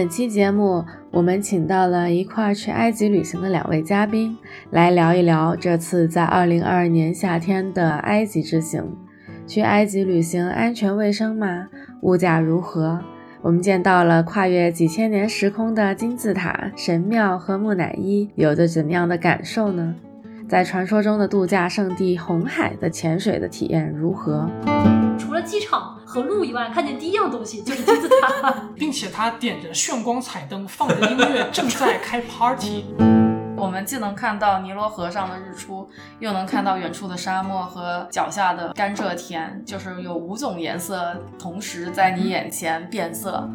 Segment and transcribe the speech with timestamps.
[0.00, 4.34] 本期节目，我们请到了一块儿去埃及旅行的两位嘉宾，
[4.70, 8.96] 来聊一聊这次在二零二二年夏天的埃及之行。
[9.46, 11.68] 去埃及旅行安全卫生吗？
[12.00, 12.98] 物价如何？
[13.42, 19.94] 我们见到了跨越几千年时空的金字塔、神庙和木乃伊，有着怎样的感受呢？
[20.48, 24.48] 在传说中的度假胜地红海的潜水的体验如何？
[25.18, 32.84] 除了机场和路以外，看见第一样东西就是金字塔， 并且它点着炫光彩灯，放着音乐，正在开 party。
[33.56, 43.48] 我们既能看到尼罗河上的日出，又能看到远处的沙漠和脚下的甘蔗田，就是有五种颜色同时在你眼前变色。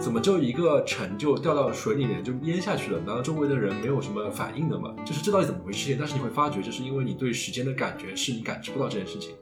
[0.00, 2.98] 怎么就一个城就掉到水里面就淹下去了？
[3.06, 4.90] 难道周围的人没有什么反应的吗？
[5.04, 5.96] 就是这到底怎么回事？
[5.96, 9.36] 但是你会发觉，就是因为你对时间的感觉是你感知不到这件事情。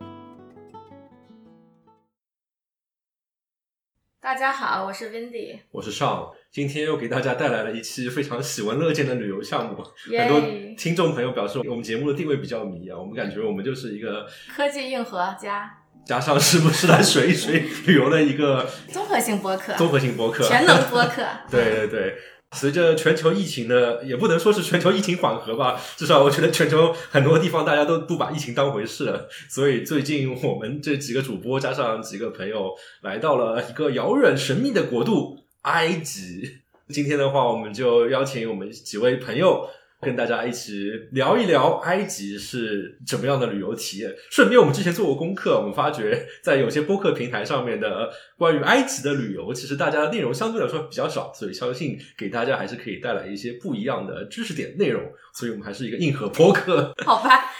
[4.27, 9.77] 大家好，我是 Windy，我是尚，今天又给大家带来了一期非常喜闻乐见的旅游项目。
[10.19, 10.41] 很多
[10.77, 15.73] 听众朋友表示我们节目的定位比较迷啊，我们感觉我们就是一个 科技硬核加
[16.05, 21.23] 加上是不是来水一水旅游的一个综合性播客，综合性播客，全能播客。
[21.49, 22.17] 对对对，
[22.53, 29.29] 随着全球疫情的，也不能说是全球疫情缓和吧，至少我觉得全球很多地方大家都不把疫情当回事了。
[29.51, 32.71] 所以最近我们这几个主播加上几个朋友
[33.03, 36.61] 来到了一个遥远神秘的国度——埃及。
[36.89, 39.69] 今天的话，我们就邀请我们几位朋友。
[40.01, 44.15] 跟大家一起聊一聊埃及是怎么样的旅游体验。
[44.31, 55.03] 顺便，我们之前做过功课，我们发觉在有些播客平台上面的关于埃及的旅游，其实大家的内容相对来说比较少，所以相信给大家还是可以带来一些不一样的知识点内容。
[55.35, 56.93] 所以我们还是一个硬核播客。
[57.05, 57.51] 好吧，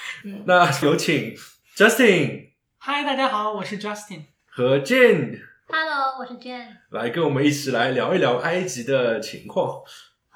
[0.45, 1.35] 那有请
[1.75, 4.25] Justin 嗨，大家好，我是 Justin。
[4.47, 6.69] 和 Jane Hello，我是 Jane。
[6.91, 9.83] 来跟我们一起来聊一聊埃及的情况。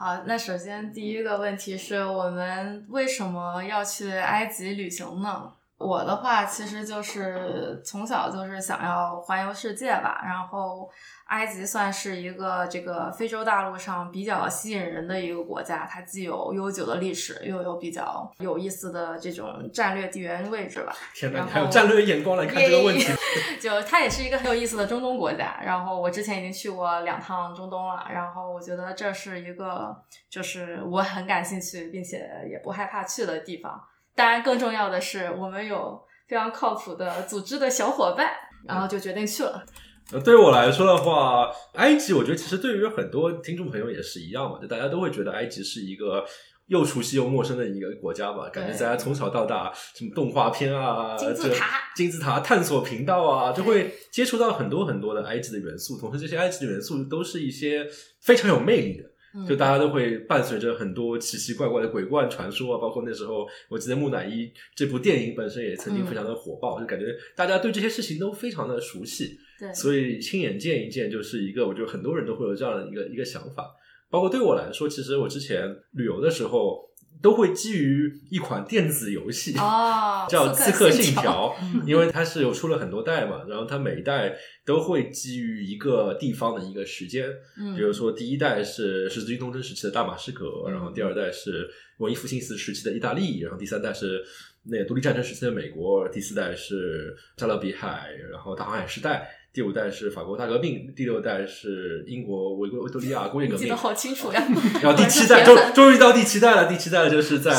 [0.02, 5.52] 好，那首先第一个问题是我们为什么要去埃及旅行呢？
[5.80, 10.86] 我的话其实就是从小就是想要环游世界吧，然后
[11.28, 20.94] 埃及算是一个这个非洲大陆上比较吸引人的一个国家，它既有悠久的历史，又有比较有意思的这种战略地缘位置吧。
[21.14, 23.10] 天哪，还有战略眼光来看这个问题。
[23.58, 25.58] 就它也是一个很有意思的中东国家。
[25.64, 29.96] 然后我之前已经去过两趟中东了，然后我觉得这是一个
[30.28, 33.82] 就是我很感兴趣并且也不害怕去的地方。
[34.20, 35.98] 当然，更重要的是我们有
[36.28, 38.28] 非常靠谱的组织的小伙伴，
[38.68, 39.64] 然后就决定去了。
[40.12, 46.22] 呃，对于我来说的话，埃及，我觉得其实对于很多听众朋友也是一样嘛，就大家都会觉得埃及是一个
[46.66, 48.50] 又熟悉又陌生的一个国家吧。
[48.50, 55.98] 感觉大家从小到大，什么动画片啊、金字塔金字塔探索频道啊，就会接触到很多很多的埃及的元素。
[55.98, 57.86] 同时，这些埃及的元素都是一些
[58.20, 59.09] 非常有魅力的。
[59.34, 69.38] 嗯就大家都会伴随着很多奇奇怪怪的鬼怪传说啊，包括那时候我记得《木乃伊》这部电影本身也曾经非常的火爆，就感觉大家对这些事情都非常的熟悉。
[69.58, 73.70] 对，所以亲眼见一见就是一个，我觉得很多人都会有这样的一个一个想法。
[74.10, 76.89] 包括对我来说，其实我之前旅游的时候，
[77.22, 87.28] 都会基于一款电子游戏，哦， 叫《刺客信条》，条》，因为它是有出了很多代嘛，然后它每一代都会基于一个地方的一个时间，
[87.58, 90.72] 嗯，比如说第一代是十字军东征时期的大马士革，嗯。
[90.72, 94.22] 然后第二代是文艺复兴时期的意大利，然后第三代是
[94.64, 99.28] 那个独立战争时期的美国，第四代是加勒比海，然后大航海时代。
[99.52, 104.46] 第五代是法国大革命，第六代是英国维维多利亚工业革命记得，好清楚呀。
[104.80, 107.52] 然后第七代终终于到第七代了，第七代就是在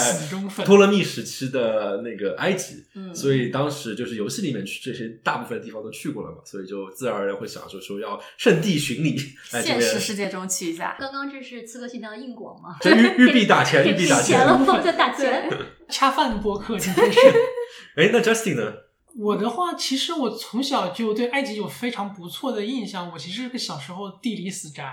[0.63, 9.18] 托勒密时期的那个埃及，嗯所以当时就是游戏里面去这些大部分地方都去过了嘛，所以就自然而然会想说说要圣地巡礼，
[9.50, 12.78] 现实世界中去一下，刚刚这是《刺客信条》的硬广吗？
[12.81, 14.38] 这玉玉币打钱，玉币打钱。
[14.38, 15.50] 钱了，我在打钱。
[15.91, 17.19] 恰饭播客今天是。
[17.97, 18.73] 哎，那 Justin 呢？
[19.18, 23.12] 我的话，其实我从小就对埃及有非常不错的印象。
[23.14, 24.84] 我其实是个小时候地理死宅，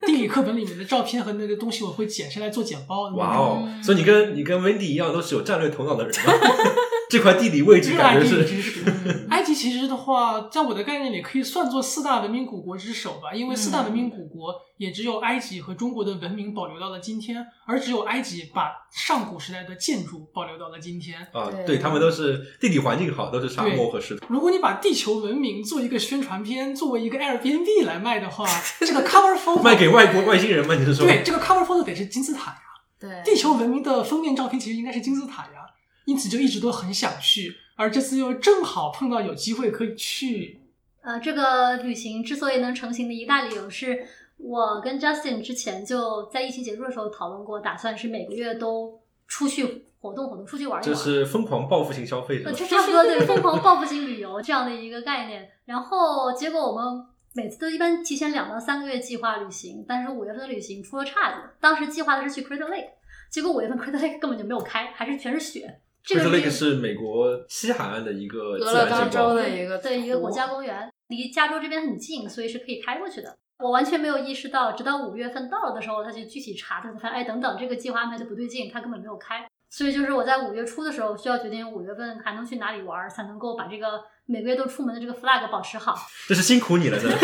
[0.00, 3.10] 地理课本里面的照片和那个东西我会剪下来做简报。
[3.14, 3.62] 哇哦！
[3.66, 6.32] 嗯所以你跟你跟 Wendy 一样，都是有战略头脑的人吗？
[7.10, 9.26] 这块地理位置热爱地感觉是理知识。
[9.30, 21.20] 埃及其实的话，在我的概念里可以算作四大文明古国之首吧，因为四大文明古国也只有埃及和中国的文明保留到了今天，而只有埃及把上古时代的建筑保留到了今天。
[21.32, 24.26] 啊，对对他们都是地理环境好，都是沙漠和石头。
[24.28, 28.46] 如果你把地球文明做一个宣传片，作为一个 Airbnb 来卖的话，
[28.80, 30.74] 这个 cover photo 卖给外国外星人吗？
[30.74, 31.06] 你是说？
[31.06, 32.58] 对这个 cover photo 得是金字塔呀。
[32.98, 35.63] 对，地球文明的封面照片其实应该是金字塔呀，
[36.04, 40.60] 因此就一直都很想去，而这次又正好碰到有机会可以去。
[41.02, 44.06] 呃，这个旅行之所以能成型的一大理由是，
[44.38, 50.94] 我跟 Justin 之前就在疫情结束的时候讨论过，打算是每个月都出去活动活动，出去玩一玩。
[50.94, 52.52] 就是疯狂报复性消费呃，？
[52.52, 55.50] 就差不多对疯狂报复性旅游这样的一个概念。
[55.66, 57.04] 然后结果我们
[57.34, 61.50] 每次都一般提前两到三个月计划旅行，但是五月份的旅行出了岔子。
[61.60, 62.88] 当时计划的是去 Crater Lake，
[63.28, 65.80] 结果五月份 Crater Lake 根本就没有开，还是全是雪。
[66.04, 69.36] 这个是 Lake 是美国西海岸的一个俄自勒冈州然景观。
[69.36, 73.34] 的一个对一个国家公园，离加州这边很近，所以是可以开过去的。
[73.58, 79.46] 我完全没有意识到，直到五月份到了的时候，他就具体查，他才发现，哎，等等，这个计划安排的不对劲，他根本没有开。
[79.70, 85.94] 所以就是我在五月初的时候，需要决定五月份还能去哪里玩，才能够把这个每个月都出门的这个 flag 保持好。
[86.26, 87.16] 这是辛苦你了，真的。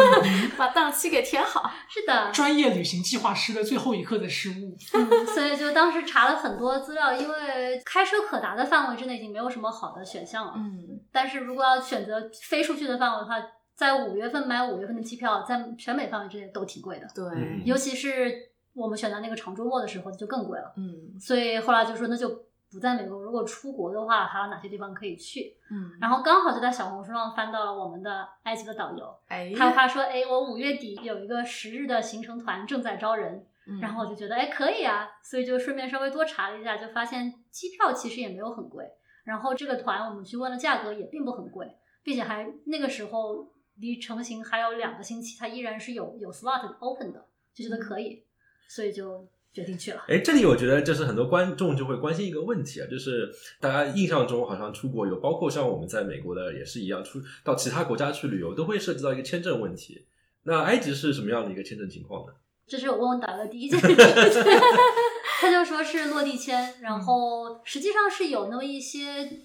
[0.56, 1.70] 把档期给填好。
[1.88, 4.76] 是的，专业旅行计划师的最后一刻的失误。
[4.94, 10.54] 嗯，所以就当时查了很多资料，因为开车可达的范围之内已经没有什么好的选项了。
[10.56, 13.34] 嗯，但是如果要选择飞出去的范围的话，
[13.74, 18.32] 在五月份买五月份的机票，在全美范围之内都挺贵的，对，嗯尤其是
[18.72, 20.72] 我们选择那个长周末的时候就更贵了。
[20.78, 25.56] 嗯所以后来就说那就不在美国，如果出国的话，还有哪些地方可以去？
[25.70, 33.80] 嗯，然后刚好就在小红书上翻到了我们的埃及的导游，哎，他他说，哎，我五月底有一个十日的行程团正在招人，嗯。
[33.80, 38.90] 然后我就觉得，哎，可以啊，所以就顺便稍微多查了一下，就发现机票其实也没有很贵，
[39.24, 48.24] 然后这个团我们去问了价格也并不很贵，并且还那个时候离成型还有两个星期，它依然是有有 slot open 的，就觉得可以，
[48.68, 50.04] 所以就决定去了。
[50.06, 60.04] 哎，这里我觉得就是很多观众就会关心一个问题啊，就是大家印象中好像出国游，包括像我们在美国的也是一样，出到其他国家去旅游都会涉及到一个签证问题。
[60.42, 62.34] 那埃及是什么样的一个签证情况呢？
[62.66, 63.96] 这是我问我导游的第一件事情，
[65.40, 69.40] 他就说是落地签，然后实际上是有那么一些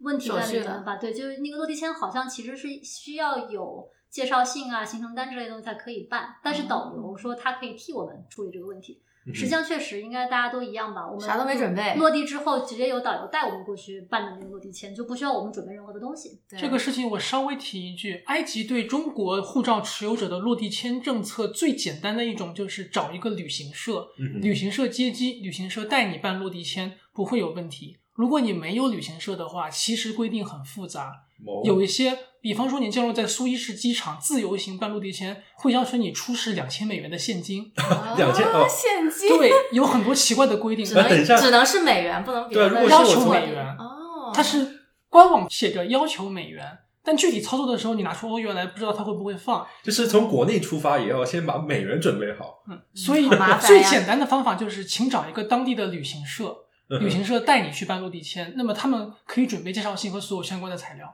[0.00, 0.96] 问题在里面吧？
[0.96, 9.00] 对，就是那个落地签好像其实是需要有介绍信啊、行程单之类的东西才可以办，但是导游说他可以替我们处理这个问题。
[9.32, 16.40] 实际上确实应该大家都一样吧，我们啥都没准备落地之后直接有导游带我们过去办的那个落地签，就不需要我们准备任何的东西。
[16.48, 27.96] 对这个事情我稍微提一句，埃及对中国护照持有者的落地签政策最简单的一种就是找一个旅行社，嗯旅行社接机，旅行社带你办落地签不会有问题。
[28.12, 37.72] 如果你没有旅行社的话，其实规定很复杂，哦有一些，比方说你降落在苏伊士机场自由行办落地签，会要求你出示两千美元的现金。
[38.18, 40.84] 两千哦啊现金对，有很多奇怪的规定。
[40.84, 46.62] 只能啊等一下只能是美元，不能别的对啊如果要求美元，哦，它是官网写着要求美元，
[47.02, 49.66] 但具体操作的时候，你拿出欧元来，不知道它会不会放。
[49.82, 52.62] 就是从国内出发也要先把美元准备好。
[52.68, 56.54] 嗯，所以麻烦最简单的方法就是，请找一个当地的旅行社，
[57.00, 61.08] 旅行社带你去办落地签，那么他们可以准备介绍信和所有相关的材料。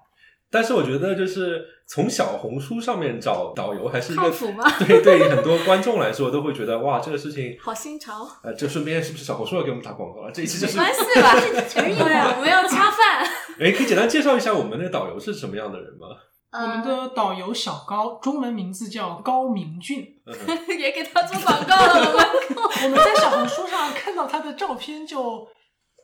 [0.50, 10.32] 但是我觉得，就是从小红书上面找导游，还是一个靠谱吗 对对很多观众来说都会觉得哇，这个事情，好新潮，呃，这顺便是不是小红书要给我们打广告了？
[10.32, 11.62] 这一期就是，没关系吧？
[11.68, 13.24] 全是硬对，我们要恰饭。
[13.60, 16.06] 哎，可以简单介绍一下我们那个导游是什么样的人吗？
[16.52, 20.16] 我们呃，的导游小高，中文名字叫高明俊。
[20.78, 22.30] 也给他做广告了，
[22.84, 25.46] 我们在小红书上看到他的照片，就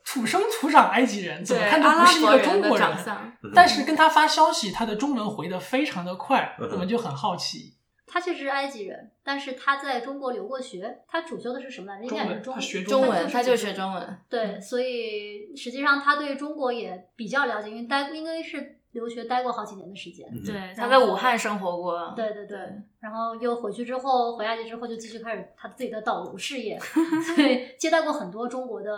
[0.09, 2.79] 土生土长埃及人，怎么看都不是一个中国人。
[2.79, 7.73] 长相，但是跟他发消息，他的中文回的非常的快，嗯我们就很好奇。
[8.09, 12.05] 他确实是埃及人，但是他在中国留过学，他主修的是什么来着？
[12.05, 14.19] 应中文该是中他学中文，他他就学中文。
[14.29, 20.27] 对，所以实际上他对中国也比较了解，因为待应该是留学待过好几年的时间。
[20.31, 22.11] 嗯对，他在武汉生活过。
[22.15, 22.57] 对对对，
[22.99, 28.91] 然后又回去之后，回埃及之后就继续开始他自己的导游事业， 所以接待过很多中国的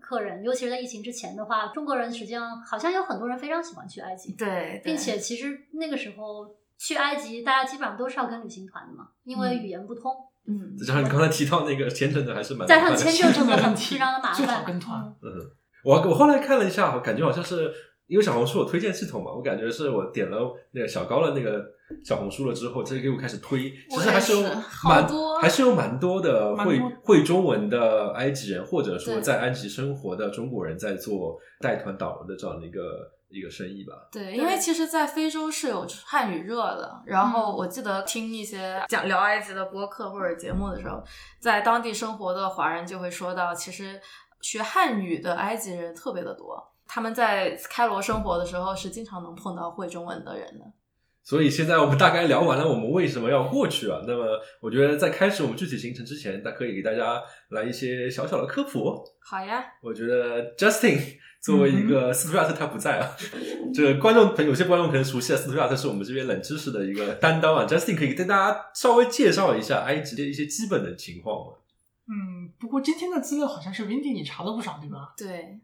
[0.00, 10.12] 客人，尤其是在疫情之前的话，中国人实际上好像有很多人非常喜欢去埃及，对，并且其实那个时候去埃及，大家基本上都是要跟旅行团的嘛，因为嗯语言不通，
[10.48, 15.50] 嗯，再加上你刚才提到那个签证的，还是蛮 加上签证真的很 问题非常的麻最好烦，跟团嗯嗯，
[15.84, 17.72] 我我后来看了一下，我感觉好像是
[18.06, 21.64] 因为小红书有推荐系统嘛，我感觉是我点了那个小高的那个
[22.04, 24.42] 小红书了之后，这给我开始推，其实还是有
[24.84, 32.80] 蛮多还是有蛮多的会多会中文的埃及人，或者说在埃及生活的中国人在做带团导游的这样的一个
[33.30, 33.94] 一个生意吧。
[34.12, 37.02] 对，因为其实，在非洲是有汉语热的。
[37.06, 41.02] 然后我记得听一些讲聊埃及的播客或者节目的时候，
[41.40, 44.00] 在当地生活的华人就会说到，其实
[44.40, 46.73] 学汉语的埃及人特别的多。
[46.86, 50.64] 他们在开罗生活的时候，是经常能碰到会中文的人的。
[51.22, 54.00] 所以现在我们大概聊完了我们为什么要过去啊。
[54.06, 59.02] 那么我觉得在开始我们具体行程之前，大可以给大家来一些小小的科普。
[59.20, 61.00] 好呀，我觉得 Justin
[61.40, 63.16] 作为一个斯图亚特，他不在啊。
[63.72, 67.64] 这个观众朋友有些观众可能熟悉的斯图亚特是我们这边冷知识的一个担当啊。
[67.66, 71.52] Justin 可以跟大家稍微介绍一下埃及的一些基本的情况吗？
[72.06, 75.14] 嗯，不过今天的资料好像是 Windy 你查了不少，对吧？
[75.16, 75.58] 对，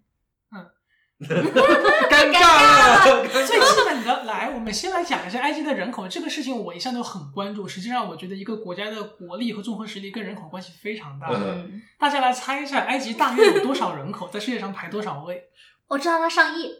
[1.21, 7.69] 尴尬了，最基本的，来，我们先来讲一下埃及的人口这个事情，我一向都很关注。
[7.69, 11.29] 实际上，我觉得一个国家的国力和综合实力跟人口关系非常大。
[11.31, 15.45] 嗯，大家来猜一下，埃及大约有多少人口，在世界上排多少位？
[15.89, 16.71] 我知道它上亿，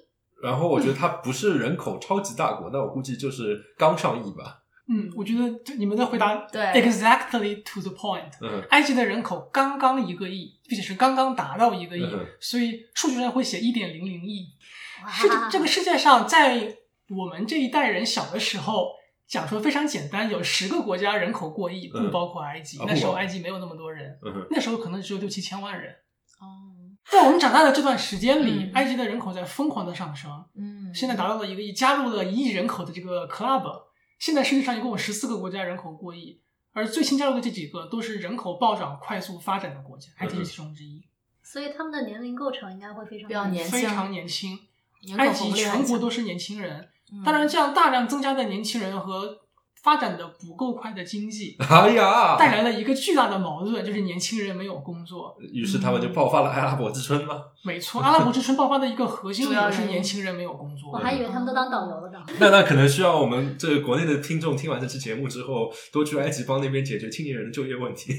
[0.43, 4.60] 然后我觉得它不是人口超级大国，那我估计就是刚上亿吧。
[4.93, 6.61] 嗯，我觉得这你们的回答对。
[6.83, 8.33] exactly to the point。
[8.41, 8.61] 嗯。
[8.71, 12.27] 埃及的人口刚刚一个亿，并且是刚刚达到一个亿，嗯。
[12.41, 14.49] 所以数据上会写一点零零亿。
[15.05, 15.09] 哇。
[15.09, 16.77] 世这个世界上，在
[17.09, 18.89] 我们这一代人小的时候，
[19.29, 22.07] 讲说非常简单，有十个国家人口过亿，嗯。
[22.07, 22.77] 不包括埃及。
[22.81, 25.93] 啊那时候埃及没有那么多人，嗯那时候可能只有六七千万人。
[26.41, 26.67] 哦，
[27.09, 28.73] 在我们长大的这段时间里，嗯。
[28.75, 33.63] 埃及的人口在疯狂的上升，嗯，现在达到了一个亿，加入了一亿人口的这个 club。
[34.21, 36.41] 现在世界上一共有十四个国家人口过亿，
[36.73, 41.03] 而最新加入的这几个都是人口暴涨、快速发展的国家，埃及是其中之一，
[41.43, 44.59] 所以他们的年龄构成应该会非常比较年轻非常年轻。
[45.17, 49.39] 埃及全国都是年轻人，嗯当然，这样大量增加的年轻人和
[49.83, 55.35] 发展的不够快的经济， 哎呀，带来了一个巨大的矛盾，就是年轻人没有工作。
[55.53, 57.37] 于是他们就爆发了阿拉伯之春嘛。
[57.65, 60.93] 没错，阿拉伯之春爆发的一个核心 理由是年轻人没有工作。
[60.93, 62.19] 我还以为他们都当导游了呢。
[62.39, 68.13] 那那可能需要我们这个国内的听众听完这期节目之后，多去埃及帮那边解决青年人的就业问题。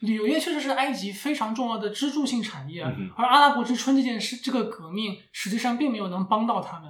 [0.00, 6.88] 旅游业确实是埃及非常重要的支柱性产业，嗯而阿拉伯之春这件事，这个革命实际上并没有能帮到他们。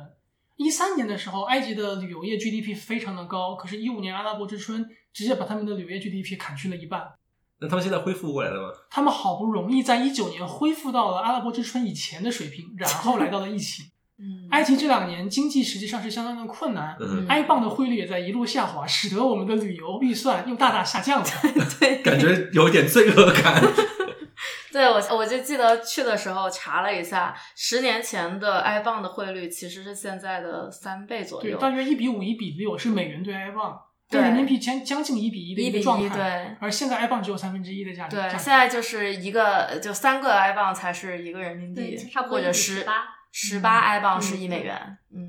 [0.59, 7.03] 一三年的时候，埃及的旅游业 GDP 非常的高，可是，一五年阿拉伯之春直接把他们的旅游业 GDP 砍去了一半。
[7.61, 8.69] 那他们现在恢复过来了吗？
[8.91, 13.87] 他们好不容易在一九年恢复到了阿拉伯之春以前的水平，然后来到了疫情。
[14.21, 21.27] 嗯，埃及这两年经济实际上是相当的困难，嗯，埃镑的汇率也在一路下滑，使得我们的旅游预算又大大下降了。
[21.79, 23.63] 对，感觉有点罪恶感。
[24.73, 33.79] 对我我就记得去的时候查了一下，十年前的埃镑的汇率其实是现在的三倍左对，右，大约一比五、一比六是美元对埃镑，
[34.11, 36.15] 对对人民币将将近一比一的一，个状态。
[36.15, 38.17] 对而现在埃镑只有三分之一的价值。
[38.17, 42.93] 对，现在就是一个就三个埃镑才是一个人民，币，差不多或者十18
[43.31, 45.29] 十八埃镑是嗯一美元，嗯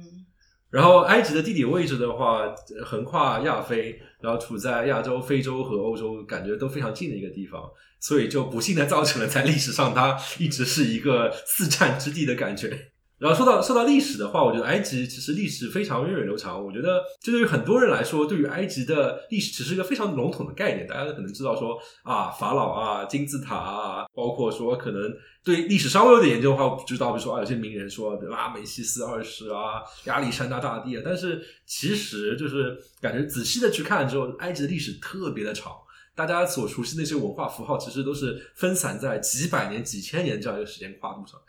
[0.70, 2.54] 然后埃及的地理位置的话，
[2.86, 7.62] 横跨亚非，然后处在亚洲、非洲和欧洲，感觉都非常近的一个地方，
[8.00, 12.89] 所以就不幸的造成了在历史上它一直是一个四战之地的感觉。
[13.20, 16.64] 然后说到说到历史的话，我觉得埃及其实历史非常源远流长。
[16.64, 20.88] 我觉得这对于很多人来说，对于埃及的历史只是一个非常笼统的概念。
[20.88, 31.02] 大家可能知道说啊，法老啊，金字塔啊，包括说可能对历史稍微有点研究的话，知道比如说啊，有些名人说，比如啊，美西斯二世啊，亚历山大大帝啊。
[31.04, 35.74] 但是其实就是感觉仔细的去看之后，埃及的历史特别的长。
[36.16, 41.40] 大家所熟悉那些文化符号，其实都是分散在几百年、几千年这样一个时间跨度上。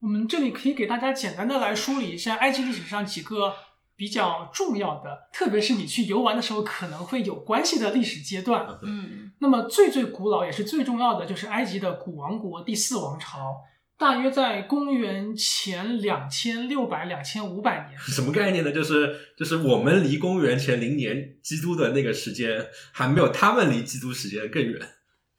[0.00, 3.54] 我们这里可以给大家简单的来梳理一下埃及历史上几个
[3.94, 8.66] 比较重要的，特别是你去游玩的时候可能会有关系的历史阶段。
[8.82, 13.56] 嗯那么最最古老也是最重要的，就是埃及的古王国第四王朝，
[13.98, 17.98] 大约在公元前两千六百、两千五百年。
[17.98, 18.72] 什么概念呢？
[18.72, 24.80] 就是就是我们离公元前零年基督的那个时间，还没有他们离基督时间更远。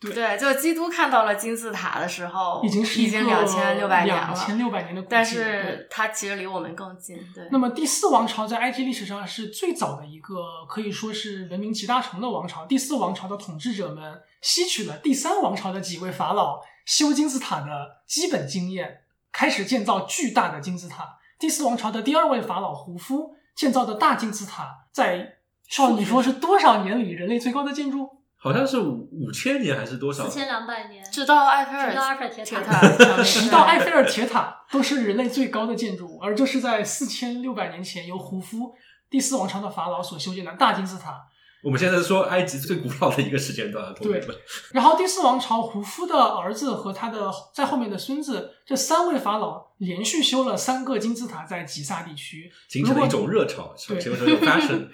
[0.02, 7.48] 对对，就基督看到了金字塔的时候，已经是已经两千六百年两千了，六百年的古迹，但是它其实离我们更近，对。
[7.52, 12.66] 那么第四王朝在埃及历史上是最早的一个可以说是文明集大成的王朝。
[12.66, 21.20] 第四王朝的统治者们吸取了第三王朝的几位法老修金字塔的基本经验，开始建造巨大的金字塔。
[21.38, 25.36] 第四王朝的第二位法老胡夫建造的大金字塔，在
[25.70, 28.21] 少你说是多少年里人类最高的建筑？
[28.44, 30.28] 好像是五五千年还是多少？
[30.28, 38.74] 四千两百年，直到埃菲尔直到埃菲尔铁铁塔塔，直到埃菲尔铁塔都是人类最高的建筑物，而这是在四千六百年前由胡夫
[39.12, 41.22] 第四王朝的法老所修建的大金字塔。
[41.64, 44.36] 我们现在说埃及最古老的一个时间段，同学们。
[44.72, 52.52] 然后第四王朝胡夫的儿子和他的在后面的孙子，这三位法老连续修了三个金字塔在吉萨地区。
[52.68, 54.88] 形成了一种热潮，对形成了一种 fashion。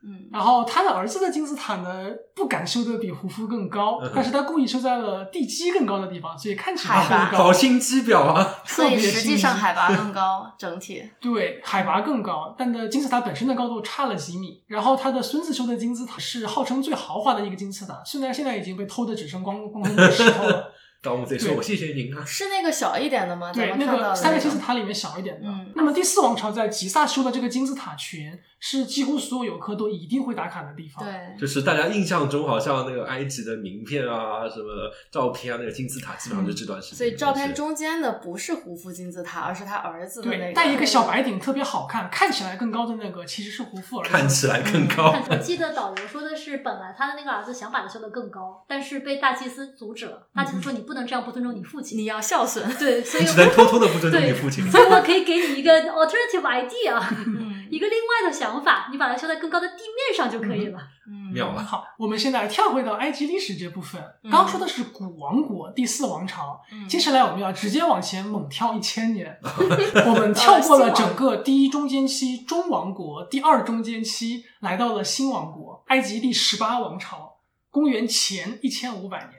[0.00, 7.44] 嗯，然后他的儿子的金字塔呢，不敢修的比胡夫更高嗯，但是他故意修在了地基更高的地方，所以看起来海拔很高。
[7.44, 8.54] 好心机婊啊！
[8.64, 11.02] 所以实际上海拔更高，整体。
[11.20, 14.62] 对，海拔更高，但的金字塔本身的高度差了几米。
[14.68, 20.72] 然后他的孙子修的金字塔是号称最豪华的一个金字塔，虽然现在已经被偷的只剩光光光的石头了。
[21.00, 22.24] 盗墓贼说：“我谢谢您啊。
[22.26, 23.52] 是那个小一点的吗？
[23.52, 25.46] 对，那个三个金字塔里面小一点的。
[25.46, 31.04] 嗯那么第四王朝在吉萨修的这个金字塔群，是几乎所有游客都一定会打卡的地方。
[31.04, 36.98] 对，就是大家印象中好像那个埃及的名片啊、什么照片啊，那个金字塔基本上就这段时间。
[36.98, 40.54] 所以照片中间的不是胡夫金字塔，而是他儿子的那对，个。
[40.54, 44.10] 戴一个小白顶特别好看，看起来更高的那个其实是胡夫儿子。
[44.10, 45.14] 看起来更高。
[45.30, 50.26] 我记得导游说的是，本来他的那个儿子想把他修得更高，但是被大祭司阻止了。
[50.34, 51.98] 大祭司说：“你不能这样，不尊重你父亲。
[51.98, 52.68] 你要孝顺。
[52.76, 54.68] 对，所以你只能偷偷的不尊重你父亲。
[54.70, 60.78] 所以我可以给你一个 alternative idea， 嗯一个另外的想法，你把它修在更高的地面上就可以了。
[61.10, 64.02] 嗯，妙啊好，我们现在跳回到埃及历史这部分。
[64.24, 69.38] 嗯刚说的是古王国第四王朝，嗯接下来我们要直接往前猛跳一千年，
[70.06, 77.38] 我们跳过了整个第一中间期中王国，第二中间期，来到了新王国，埃及第十八王朝，
[77.70, 79.32] 公元前一千五百年。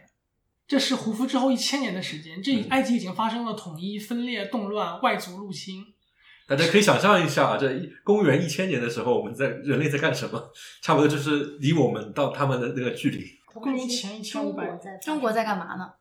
[0.67, 5.83] 这是胡夫之后一千年的时间，这嗯埃及已经发生了统一、分裂、动乱、外族入侵。
[6.49, 10.51] 大家可以想象一下，这一公元一千年的时候，我们在人类在干什么？
[10.81, 13.23] 差不多就是离我们到他们的那个距离。
[13.45, 15.91] 公元前1500中国在中国在干嘛呢？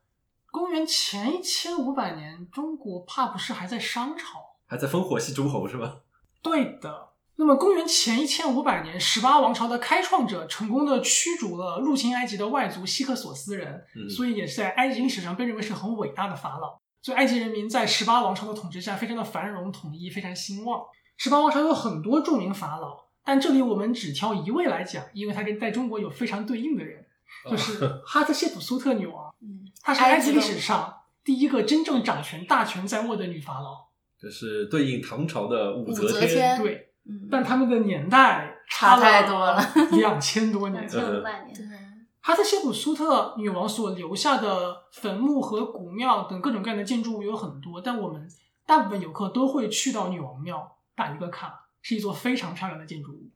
[0.51, 4.39] 公元前一千五百年，中国怕不是还在商朝？
[4.67, 5.97] 还在烽火戏诸侯是吧？
[6.43, 7.09] 对的。
[7.37, 16.81] 那么，公元前一千五百年，十八王朝的开创者成功的驱逐了入侵埃及的外族希克索斯人，嗯所以也是在埃及历史上被认为是很伟大的法老。
[17.09, 20.83] 所以，埃及人民在十八王朝的统治下非常的繁荣统一，非常兴旺。
[21.17, 27.03] 十八王朝有很多著名法老，但这里我们只挑一位来讲，因为他跟在中国有非常对应的人，
[27.51, 29.33] 就是哈特谢普苏特女王。
[29.41, 33.89] 嗯，她是埃及历史上第一个真正掌权大权在握的女法老。
[34.21, 39.59] 这是对应唐朝的武武则则天对，嗯，但他们的年代差太多了，
[39.93, 40.87] 两千多年两。
[40.87, 41.78] 千五百年。
[42.29, 48.29] 对，哈特谢普苏特女王所留下的坟墓和古庙等各种各样的建筑物有很多，但我们
[48.67, 53.31] 大部分游客都会去到女王庙打一个卡，是一座非常漂亮的建筑物。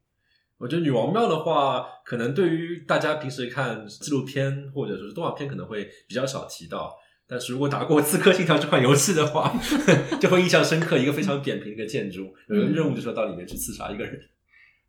[0.59, 6.95] 我觉得女王庙的话，可能对于大家平时看纪录片或者说是动画片，可能会比较少提到。
[7.27, 9.51] 但是如果打过《刺客信条》这款游戏的话，
[10.21, 10.99] 就会印象深刻。
[10.99, 14.21] 一个非常扁平的一个建筑，有一个任务就是要到里面去刺杀一个人。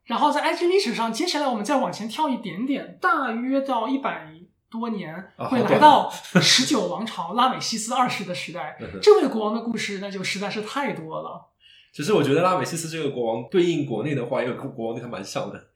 [0.05, 4.33] 然后在埃及历史上，接下来我们再往前跳一点点，大约到一百
[4.69, 6.11] 多年，会来到
[6.41, 8.77] 十九王朝拉美西斯二世的时代。
[9.01, 11.49] 这位国王的故事那就实在是太多了。
[11.93, 15.67] 其实我觉得拉美西斯这个国王对应国内的话，有个国王跟他蛮像的，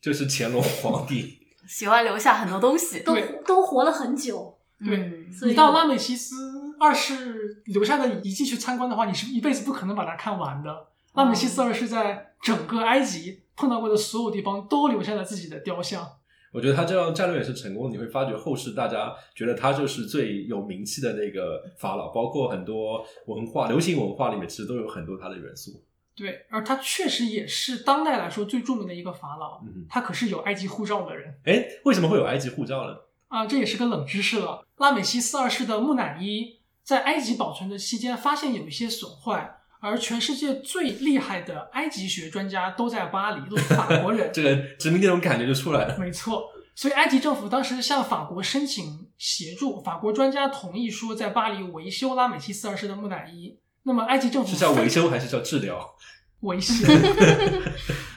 [0.00, 1.38] 就是乾隆皇帝。
[1.66, 3.00] 喜欢留下很多东西。
[3.00, 6.36] 都都活了很久，对嗯你到拉美西斯
[6.78, 10.88] 二世留下的遗迹去参观的话，你是一辈子不可能把它看完的。
[11.14, 16.06] 拉美西斯二世在整个埃及碰到过的所有地方都留下了自己的雕像。
[16.52, 25.82] 我觉得他这样战略也是成功的，你会发觉后世大家觉得他就是最有名气的那个法老，包括很多文化、流行文化里面其实都有很多他的元素。
[26.14, 32.96] 对，而他确实也是当代来说最著名的一个法老，嗯，他可是有埃及护照的人哎，为什么会有埃及护照呢？
[33.28, 34.64] 啊，这也是个冷知识了。
[34.78, 44.30] 拉美西斯二世的木乃伊在埃及保存的期间发现有一些损坏，而全世界最厉害的埃及学专家都在巴黎，都是法国人。
[44.34, 45.96] 这个殖民那种感觉就出来了。
[45.98, 46.42] 没错，
[46.74, 53.58] 所以埃及政府当时向法国申请协助，法国专家同意说在巴黎维修拉美西斯二世的木乃伊。
[53.84, 55.94] 那么埃及政府是叫维修还是叫治疗？
[56.40, 56.74] 维修？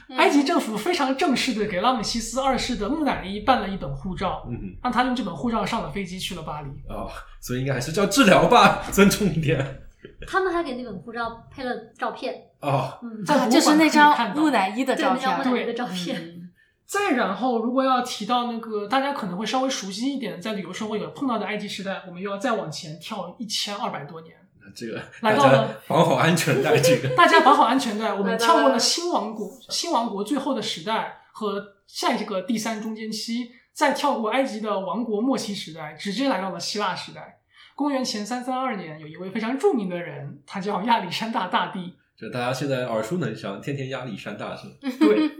[0.17, 6.69] 埃及政府非常正式的给拉美西斯二世的木乃伊办了一本护照，嗯让他用这本护照上了飞机去了巴黎。
[6.89, 9.83] 哦，所以应该还是叫治疗吧，尊重一点。
[10.27, 14.41] 他们还给那本护照配了照片，哦，嗯，在博啊，物馆可以就是那张看到。
[14.41, 15.21] 木乃伊的照片。
[15.43, 16.49] 对木乃伊的照片，嗯。
[16.85, 24.35] 再然后，如果要提到那个大家可能会稍微熟悉一点，在旅游生活有碰到的埃及时代，我们又要再往前跳一千二百多年。
[24.75, 27.09] 这个来到了绑好安全带，这个。
[27.17, 37.38] 大家绑好安全带，我们跳过了了新王国，新王国最后的时代和下一个第三中间期，再跳过埃及的王国末期时代，直接来到了希腊时代。
[37.79, 41.93] 公元前三三二年，有一位非常著名的人，他叫亚历山大大帝。
[42.17, 44.73] 就大家现在耳熟能详，天天亚历山大是吗？
[44.99, 45.31] 对，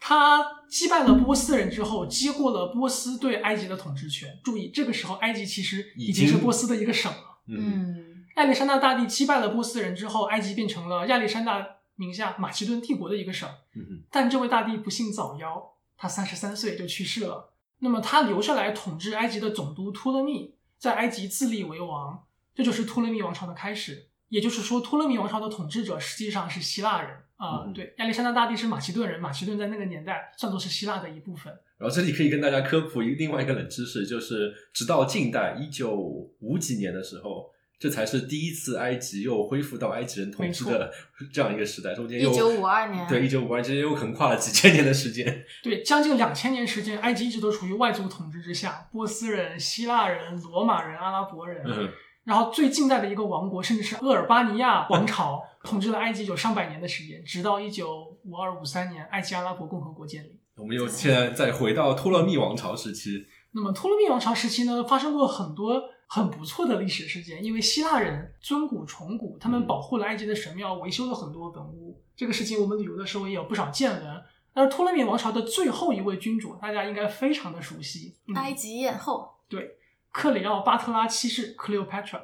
[0.00, 4.36] 他击败了波斯人之后，接过了波斯对埃及的统治权。
[4.42, 7.38] 注意，这个时候埃及其实已经是波斯的一个省了。
[7.46, 13.48] 嗯，嗯，亚历山大大帝击败了波斯人之后，埃及变成了亚历山大名下马其顿帝国的一个省。
[13.76, 15.62] 嗯哼，但这位大帝不幸早夭，
[15.96, 17.52] 他三十三岁就去世了。
[17.78, 24.08] 那么他留下来统治埃及的总督托勒密，在埃及自立为王，这就是托勒密王朝的开始。
[24.30, 31.52] 也就是说，托勒密王朝的统治者实际上是希腊人啊、嗯对，亚历山大大帝是马其顿人，马其顿在那个年代算作是希腊的一部分。
[31.76, 35.94] 然后这里可以跟大家科普一个另外一个冷知识，就是直到近代一九
[36.40, 40.92] 五几年的时候，这才是第一次埃及又恢复到埃及人统治的
[41.32, 45.42] 这样一个时代，中间又一九五二年对一九五二之间又横跨了几千年的时间。
[45.64, 51.64] 对，将近两千年时间，埃及一直都处于外族统治之下，波斯人、希腊人、罗马人、阿拉伯人。
[51.66, 51.88] 嗯，
[52.24, 60.38] 然后最近代的一个王国，甚至是厄尔巴尼亚王朝，统治了埃及有上百年的时间，直到一九五二五三年，埃及阿拉伯共和国建立。
[60.56, 72.02] 我们又现在再回到托勒密王朝时期，那么托勒密王朝时期呢，发生过很多很不错的历史事件，因为希腊人尊古崇古，他们保护了埃及的神庙，维修了很多文物。
[72.16, 74.22] 这个事情我们旅游的时候也有不少见闻。
[74.52, 79.76] 但是托勒密王朝的最后一位君主，大家应该非常的熟悉，嗯、埃及艳后，对
[80.10, 82.20] 克里奥巴特拉七世 （Cleopatra）。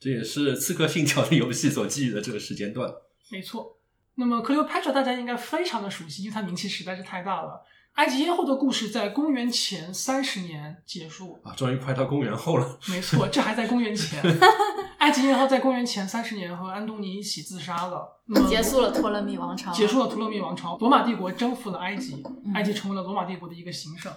[0.00, 2.92] 这也是《刺客信条》的游戏所基于的这个时间段。
[3.30, 3.78] 没错，
[4.16, 7.64] 那么 Cleopatra 大家应该非常的熟悉，因为它名气实在是太大了。
[7.94, 12.78] 埃及艳后的故事在公元前三十年结束，啊，终于快到公元后了。
[12.88, 14.22] 没错，这还在公元前。
[14.98, 24.12] 埃及艳后在公元前三十年和安东尼一起自杀了，结束了托勒密王朝，结束了托勒密王朝，罗马帝国征服了埃及，嗯埃及成为了罗马帝国的一个行省。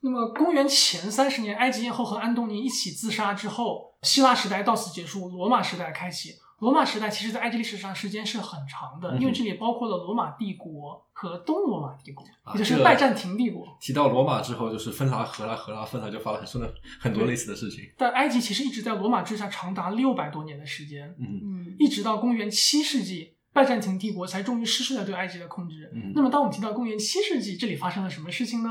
[0.00, 6.34] 那么公元前三十年，埃及艳后和安东尼一起自杀之后，希腊时代到此结束，罗马时代开启。
[6.58, 13.76] 罗马时代其实，在埃及历史上时间是很长的，因为这里包括了罗马帝国和东罗马帝国，也就是拜占庭帝国。
[13.80, 17.84] 提到罗马之后，就是分拉、合拉、合拉、分拉，就发了很多很多类似的事情。
[17.98, 25.90] 但埃及其实一直在罗马之下长达六百多年的时间，嗯嗯，一直到公元七世纪，拜占庭帝国才终于失去了对埃及的控制。
[25.94, 28.70] 嗯那么，当我们提到公元七世纪，这里发生了什么事情呢？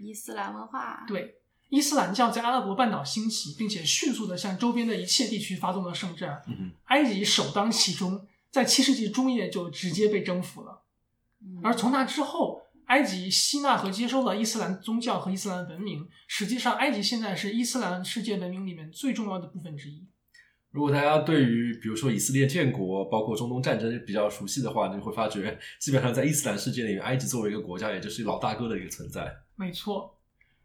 [0.00, 1.36] 伊斯兰文化，对，
[1.68, 6.42] 伊斯兰教在阿拉伯半岛兴起，并且迅速地向周边的一切地区发动了圣战。
[6.48, 10.82] 嗯埃及首当其冲，在七世纪中叶就直接被征服了。
[11.42, 16.08] 嗯而从那之后，埃及吸纳和接收了伊斯兰宗教和伊斯兰文明。
[16.28, 20.06] 实际上，埃及现在是伊斯兰世界文明里面最重要的部分之一。
[20.70, 29.34] 如果大家对于比如说以色列建国，包括中东战争比较熟悉的话，你会发觉，基本上在伊斯兰世界里面，埃及作为一个国家，也就是老大哥的一个存在。
[29.56, 30.15] 没错，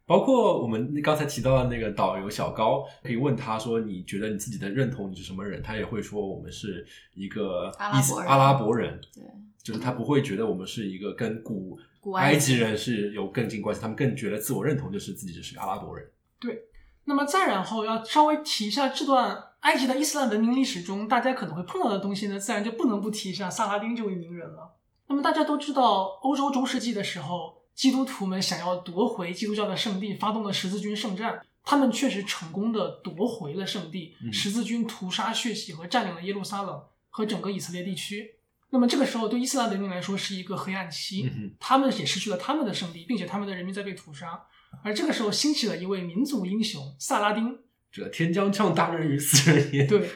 [0.05, 9.01] 包括我们刚才提到的那个导游小高，可以问他说：“你觉得你自己的认同你是什么人？”他也会说：“我们是一个阿拉伯人伊斯阿拉伯人。
[9.13, 9.23] 对，”
[9.63, 16.09] 就是他不会觉得我们是一个跟古埃古埃及及人是有更近关系，他们更觉得自我认同就是自己就是个阿拉伯人。
[16.39, 16.63] 对
[17.05, 24.75] 那么再然后要稍微提一下这段埃及的伊斯兰文明历史中，大家可能会碰到的东西呢，自然就不能不提一下萨拉丁这位名人了。
[25.07, 31.41] 那么大家都知道，欧洲中世纪的时候，基督徒们想要夺回基督教的圣地，发动了十字军圣战。
[31.63, 38.35] 他们确实成功的夺回了圣地，嗯十字军屠杀血洗和占领了耶路撒冷和整个以色列地区。
[38.69, 41.27] 那么这个时候，对伊斯兰文明来说是一个黑暗期，
[41.59, 44.39] 他们也失去了他们的圣地，并且他们的人民在被屠杀。
[44.83, 47.61] 而这个时候兴起了一位民族英雄萨拉丁。
[47.91, 49.87] 这天将降大任于斯人也。
[49.87, 50.07] 对，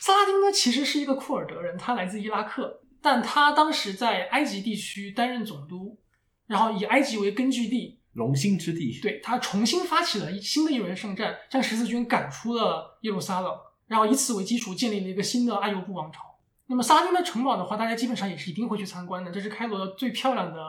[0.00, 5.99] 萨拉丁呢其实是一个库尔德人，他来自伊拉克，但他当时在埃及地区担任总督，
[6.50, 8.98] 然后以埃及为根据地，龙兴之地。
[9.00, 16.22] 对他重新发起了新的一轮圣战，将十字军赶出了耶路撒冷，然后以此为基础建立了一个新的阿尤布王朝。
[16.66, 20.60] 那么萨拉丁的城堡的话，大家基本上也是一定会去参观的，这是开罗的最漂亮的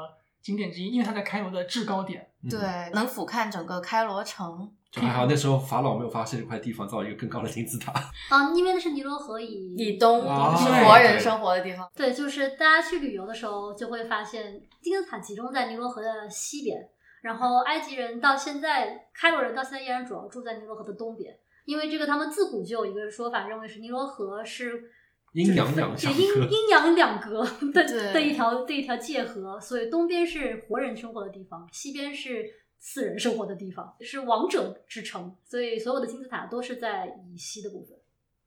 [0.43, 2.29] 景点之一，因为它在开罗的制高点。
[2.43, 2.59] 嗯，对，
[2.93, 4.71] 能俯瞰整个开罗城。
[4.91, 7.93] 就还好那时候法老没有发现这块地方造一个更高的金字塔。
[8.29, 16.77] 啊，因为那是尼罗河以以东啊是活人生活的地方，对，就是大家去旅游的时候就会发现，金字塔集中在尼罗河的西边，
[17.21, 24.91] 然后埃及人到现在，开罗人到现在依然主要住在尼罗河的东边，因为这个他们自古就有一个说法，认为是尼罗河是
[25.31, 32.43] 阴阳两隔阴阴阳两隔的对的一条的一条界河，所以东边是活人生活的地方，西边是
[32.81, 37.95] 死人生活的地方，是王者之城，所以所有的金字塔都是在以西的部分。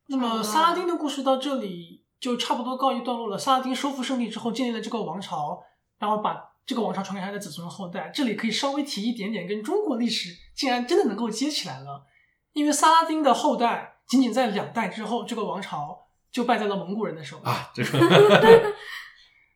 [0.09, 3.39] 那么萨拉丁的故事到这里就差不多告一段落了。
[3.39, 5.63] 萨拉丁收复胜利之后，建立了这个王朝，
[5.99, 8.11] 然后把这个王朝传给他的子孙后代。
[8.13, 12.05] 这里可以稍微提一点点，跟中国历史竟然真的能够接起来了。
[12.53, 17.45] 因为萨拉丁的后代仅仅在两代之后，这个王朝就败在了蒙古人的手里。
[17.45, 17.91] 啊，这个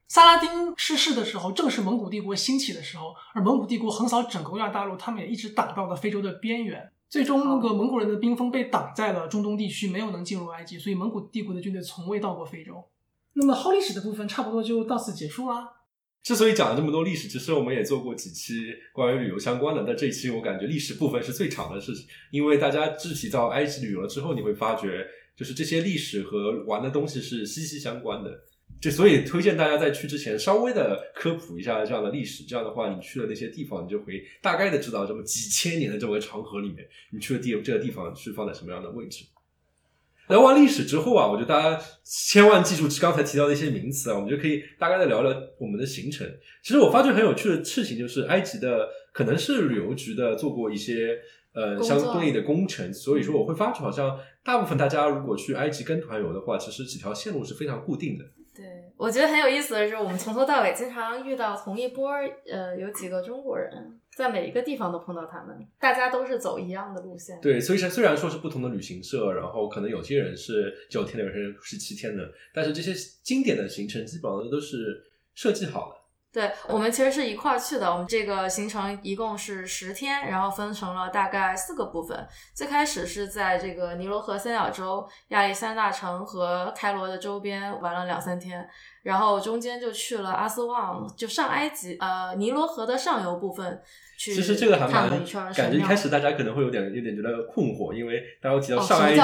[0.08, 6.90] 萨拉丁逝世的时候，正是蒙古帝国兴起的时候，而蒙古帝国横扫整个欧亚大陆，他们也一直打到了非洲的边缘。
[7.10, 12.84] 最终，那个蒙古人的兵锋被挡在了中东地区，没有能进入埃及，所以蒙古帝国的军队从未到过非洲。
[13.34, 15.68] 那么后历史的部分差不多就到此结束啦。
[16.22, 18.54] 之所以讲了这么多历史，其实我们也做过几期
[18.92, 19.84] 关于旅游相关的。
[19.86, 21.92] 但这一期我感觉历史部分是最长的，是
[22.30, 28.30] 因为大家具体到埃及旅游了之后，你会发觉，就是这些历史和玩的东西是息息相关的。
[28.80, 39.24] 就所以推荐大家在去之前稍微的科普一下这样的历史，这样的话，你去了那些地方，你就会大概的知道这么几千年的这么个长河里面，你去的地这个地方是放在什么样的位置。
[40.28, 46.24] 聊完历史之后啊，我觉得大家千万记住刚才提到的一些名词啊，我们就可以大概的聊聊我们的行程。
[46.62, 51.18] 其实我发觉很有趣的事情就是，埃及的可能是旅游局的做过一些
[51.54, 58.24] 呃相对应的工程，所以说我会发觉好像大部分大家如果去埃及跟团游的话，其实几条线路是非常固定的。
[58.98, 62.10] 我觉得很有意思的是，我们从头到尾经常遇到同一波
[62.50, 63.98] 呃有几个中国人。
[64.16, 67.40] 在每一个地方都碰到他们，大家都是走一样的路线。
[67.40, 75.04] 对，所以虽然说是不同的旅行社，然后可能有些人是九天的，有些人是七天的，但是这些经典的行程基本上都是
[75.36, 75.96] 设计好的。
[76.30, 82.28] 对我们其实是一块儿去的，我们这个行程一共是十天，然后分成了大概四个部分。
[82.54, 88.68] 最开始是在这个尼罗河三角洲、亚历山大城和开罗的周边玩了两三天，
[89.02, 93.80] 然后中间就去了阿斯旺，就上埃及，呃，尼罗河的上游部分。
[94.18, 95.08] 其实这个还蛮
[95.54, 99.14] 感觉一开始大家可能会有点有点觉得困惑，因为大家提到上埃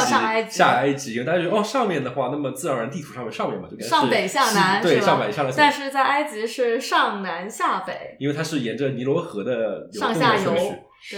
[0.44, 10.56] 及、下埃及，因为大家觉得哦上面的话，那么自然而然地图上面上面嘛，就上北下南对上北下南，但是在埃及是上南下北，因为它是沿着尼罗河的上下游，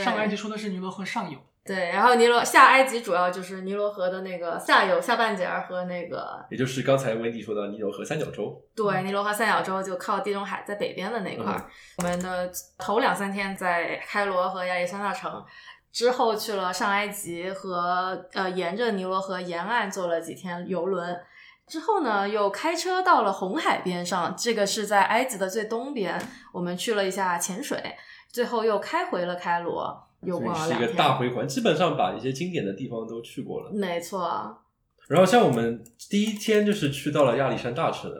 [0.03, 1.39] 上埃及说的是尼罗河上游。
[1.67, 8.57] 对，然后尼罗下埃及主要就是尼罗河的那个下游下半截儿和那个，也就是刚才温迪说的尼罗河三角洲。
[8.75, 11.69] 对，尼罗河三角洲就靠地中海在北边的那块儿。
[11.99, 12.49] 我们的
[12.79, 15.45] 头两三天在开罗和亚历山大城，
[15.93, 21.19] 之后去了上埃及和呃沿着尼罗河沿岸坐了几天游轮，
[21.67, 26.17] 之后呢又开车到了红海边上，这个是在埃及的最东边，
[26.53, 27.97] 我们去了一下潜水，
[28.31, 30.06] 最后又开回了开罗。
[30.31, 33.71] 所以是一个大回环，基本上把一些经典的地方都去过了。
[33.73, 34.57] 没错。
[35.09, 38.13] 然后像我们第一天就是去到了亚历山大城，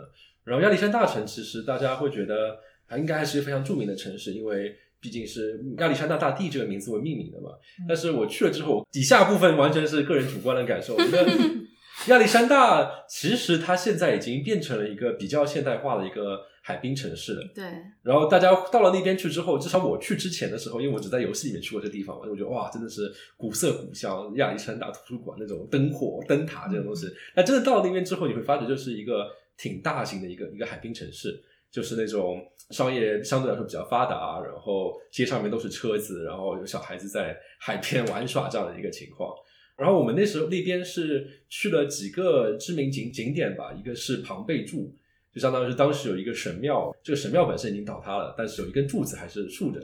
[0.45, 7.51] 然后亚历山大城其实大家会觉得它应该还是一个非常著名的城市，因为毕竟是亚历山大大帝这个名字为命名的嘛。
[7.89, 11.27] 但是我去了之后，底下部分完全是个人主观的感受，我觉得
[12.09, 16.41] 亚历山大其实它现在已经变成了一个比较现代化的一个。
[16.67, 17.65] 海滨城市的，对。
[18.03, 27.07] 然后大家到了那边去之后，至少我去之前的时候，因为我只在游戏里面去过这地方，我就觉得哇，真的是古色古香，亚历山大图书馆那种灯火、灯塔这种东西。
[27.37, 39.33] 那真的到了那边之后，你会发觉就是一个挺大型的一个一个海滨城市，就是那种商业相对来说比较发达，然后街上面都是车子，然后有小孩子在海边玩耍这样的一个情况。
[39.77, 44.93] 然后我们那时候那边是去了几个知名景景点吧，一个是庞贝柱。
[45.37, 49.79] 就相当于是当时有一个神庙，这个神庙本身已经倒塌了，但是有一根柱子还是竖着。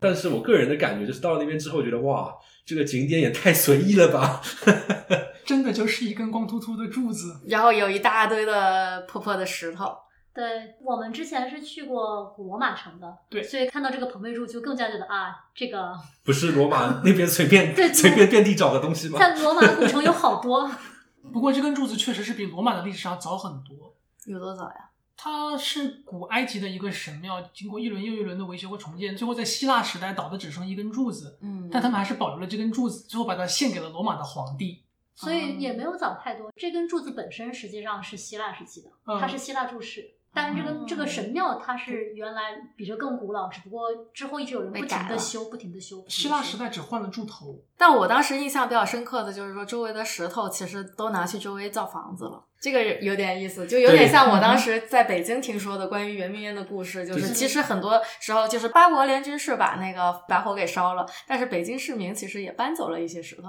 [0.00, 2.34] 但是我个人的感觉就是到了那边之后，觉得哇，
[2.66, 4.42] 这个景点也太随意了吧！
[5.46, 9.96] 真的就是一根光秃秃的柱子，然后有一大堆的破破的石头。
[10.34, 10.44] 对
[10.82, 15.92] 我们之前是去过古罗马城的，对，所以看到这个庞贝柱就更加觉得啊，这个
[16.24, 19.18] 不是罗马 那边随便对随便遍地找的东西吗？
[19.20, 20.68] 在罗马古城有好多。
[21.32, 23.94] 不过这根柱子确实是比罗马的历史上早很多。
[24.26, 24.87] 有多早呀？
[25.20, 31.36] 它是古埃及的一个神庙，经过一轮又一轮的维修和重建，最后在希腊时代倒的只剩一根柱子。
[31.42, 34.84] 嗯，但他们还是保留了这根柱子，最后把它献给了罗马的皇帝。
[35.16, 36.52] 所以也没有早太多。
[36.54, 40.14] 这根柱子本身实际上是希腊时期的，它是希腊柱式。
[40.38, 42.42] 但这个这个神庙它是原来
[42.76, 46.04] 比这更古老，只不过之后一直有人不停的修，不停的修。
[46.08, 47.60] 希腊时代只换了柱头。
[47.76, 63.48] 但我当时印象比较深刻的就是说，周围的石头其实都拿去周围造房子了，这个有点意思，就有点像我当时在北京听说的关于圆明园的故事，就是其实很多时候就是八国联军是把那个白火给烧了，但是北京市民其实也搬走了一些石头。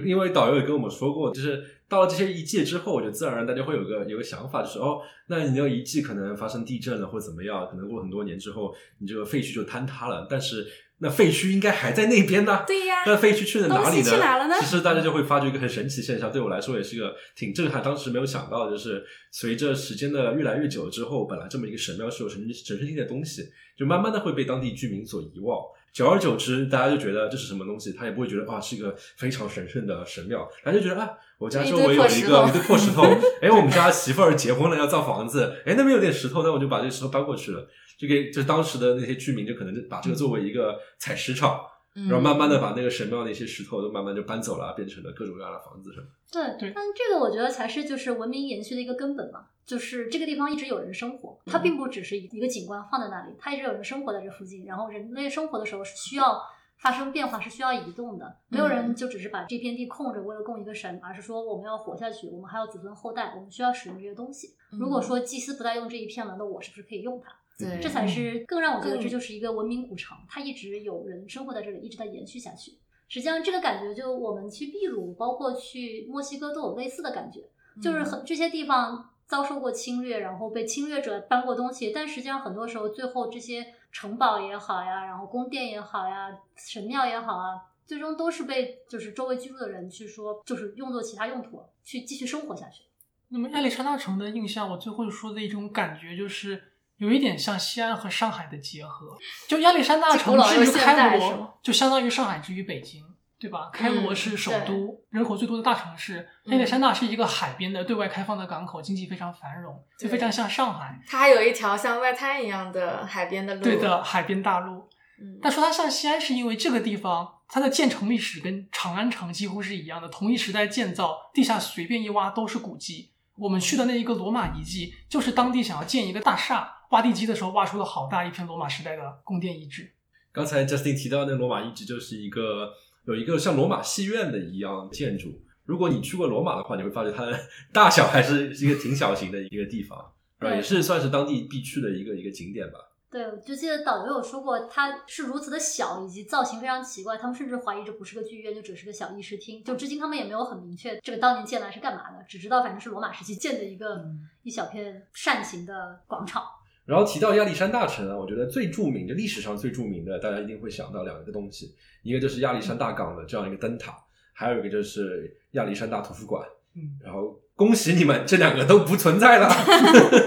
[0.00, 10.26] 就因为导游也跟我们说过，就是到了这些遗迹之后，我就自然而然大家会有个有个想法，就是哦，那你要遗迹可能发生地震了或怎么样，可能过很多年之后，你这个废墟就坍塌了。
[10.28, 10.66] 但是
[10.98, 13.04] 那废墟应该还在那边呢，对呀。
[13.06, 14.02] 那废墟去了哪里呢？
[14.02, 17.82] 去了其实大家就会发觉一个很神奇现象，对我来说也是一个挺震撼。
[17.82, 23.42] 当时没有想到，就是随着时间的越来越久之后，本来这么一个神庙是有神神圣性的东西，
[23.76, 25.58] 就慢慢的会被当地居民所遗忘。
[25.94, 33.02] 久而久之，大家就觉得这是什么东西，他也不会觉得啊是一个非常神圣的神庙，他就觉得啊，我家周围有一个一堆破石头，
[33.40, 37.64] 哎，我们家媳妇儿结婚了要造房子，哎，那边有点石头，那我就把这个石头搬过去了，
[37.96, 41.60] 就给就当时的那些居民就可能就把这个作为一个采石场，
[41.94, 46.06] 然后慢慢的把那个神庙那些石头都慢慢就搬走了，变成了各种各样的房子什么。
[46.32, 49.46] 对对，但这个我觉得才是就是文明延续的一个根本嘛。
[49.64, 54.66] 就是这个地方一直有人生活，它并不只是一个景观放在那里，它一直有人生活在这附近。
[54.66, 56.42] 然后人类生活的时候是需要
[56.76, 58.36] 发生变化，是需要移动的。
[58.48, 64.48] 没有人就只是把这片地空着为了供一个神，而是说我们要活下去，我们还要子孙后代，我们需要使用这些东西。
[64.78, 67.34] 如果说祭司不再用这一片了，那我是不是可以用它？
[67.58, 72.72] 对，这才是更让我觉得这就是一个文明古城，它一直有人生活在这里，一直在延续下去。
[73.06, 77.42] 实际上，这个感觉就我们去秘鲁，包括去墨西哥都有类似的感觉，
[77.80, 87.54] 就是很这些地方遭受过侵略，然后被侵略者搬过东西，但实际上很多时候最后这些城堡也好呀，然后宫殿也好呀，神庙也好啊，
[87.86, 92.84] 最终都是被就是周围居住的人去说，就是用作其他用途，去继续生活下去。
[93.28, 99.16] 那么亚历山大城的印象，我最后说的一种感觉就是有一点像西安和上海的结合。
[99.48, 103.02] 就亚历山大城古老至于开罗，就相当于上海之于北京，
[103.38, 103.70] 对吧？
[103.72, 106.28] 开罗是首都，人口最多的大城市。
[106.44, 110.98] 亚历山大是一个海边的对外开放的港口，经济非常繁荣，就非常像上海。
[111.06, 113.62] 它还有一条像外滩一样的海边的路。
[113.62, 114.88] 对的，海边大路。
[115.20, 123.10] 嗯，但说它像西安，是因为这个地方它的建成历史跟长安城几乎是一样的，同一时代建造，地下随便一挖都是古迹。
[123.36, 129.90] 我们去的那一个罗马遗迹，就是当地想要建一个大厦，挖地基的时候挖出了好大一片罗马时代的宫殿遗址。
[130.30, 132.72] 刚才 Justin 提到那个罗马遗址，就是一个
[133.04, 135.42] 有一个像罗马戏院的一样建筑。
[135.64, 137.36] 如果你去过罗马的话，你会发现它的
[137.72, 139.98] 大小还是一个挺小型的一个地方，
[140.38, 140.50] 是吧？
[140.50, 142.78] 对也是算是当地必去的一个一个景点吧。
[143.10, 149.64] 对，我就记得导游有说过，它是如此的小，以及造型非常奇怪，他们甚至怀疑这不是个剧院，就只是个小议事厅。
[149.64, 154.04] 就至今他们也没有很明确这个当年建来是干嘛的，只知道反正是罗马时期建的一个、
[154.42, 156.42] 一小片扇形的广场。
[156.86, 163.96] 然后提到亚历山大城啊，我觉得最著名的历史上最著名的，大家一定会想到两个东西，一个就是亚历山大港的这样一个灯塔，
[164.34, 166.46] 还有一个就是亚历山大图书馆。
[166.76, 169.48] 嗯，然后恭喜你们，这两个都不存在了。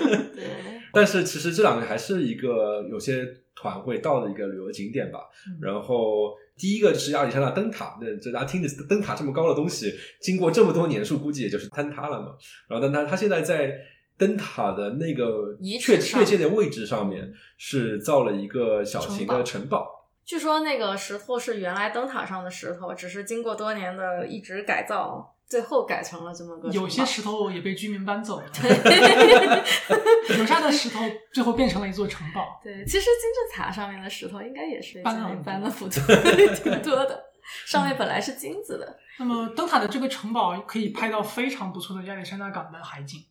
[0.33, 0.45] 对，
[0.93, 5.19] 但是其实这两个还是一个有些团会到的一个旅游景点吧。
[5.45, 12.27] 嗯然后第一个就是亚历山大灯塔，那这大家听着灯塔这么高的东西，经过这么多年数，估计也就是坍塌了嘛。
[12.67, 13.77] 然后但它它现在在
[14.17, 19.87] 灯塔的那个确确切的位置上面是造了一个小型的城堡。
[20.25, 26.69] 据说那个石头是原来灯塔上的石头，只是经过多年的一直改造，最后改成了这么个。
[26.69, 28.45] 有些石头也被居民搬走了，
[30.35, 30.99] 留下 的石头
[31.31, 32.59] 最后变成了一座城堡。
[32.61, 36.01] 对，其实金字塔上面的石头应该也是搬了很多搬了不多，
[36.55, 37.23] 挺多的。
[37.65, 43.21] 上面本来是金子的，那么灯塔的这个城堡可以拍到非常不错的亚历山大港的海景。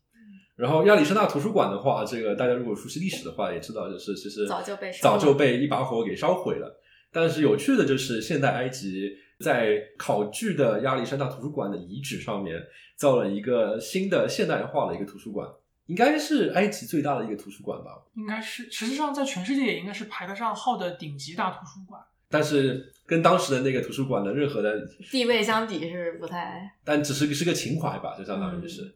[0.56, 6.80] 然后亚历山大图书馆的话，这个大家如果熟悉历史的话，也知道就是其实早就被烧早就被一把火给烧毁了。
[7.12, 12.60] 但是有趣的就是，现代埃及在考据的亚历山大图书馆的遗址上面
[12.96, 15.46] 造了一个新的现代化的一个图书馆，
[15.86, 18.02] 应该是埃及最大的一个图书馆吧。
[18.14, 22.00] 应该是，实际上在全世界也应该是排得上号的顶级大图书馆。
[22.28, 26.72] 但是跟当时的那个图书馆的任何的，地位相比是不太。
[26.84, 28.94] 但只是是个情怀吧，就相当于是。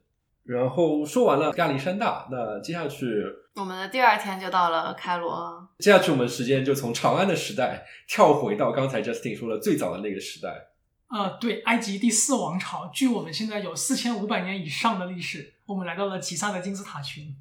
[0.50, 10.70] 然后说完了亚历山大，那接下去我们的第二天就到了开罗，接下去我们时间就从长安的时代跳回到刚才 Justin 说的最早的那个时代。
[11.08, 15.54] 呃，对，埃及第四王朝，距我们现在有四千五百年以上的历史。
[15.66, 17.32] 我们来到了吉萨的金字塔群。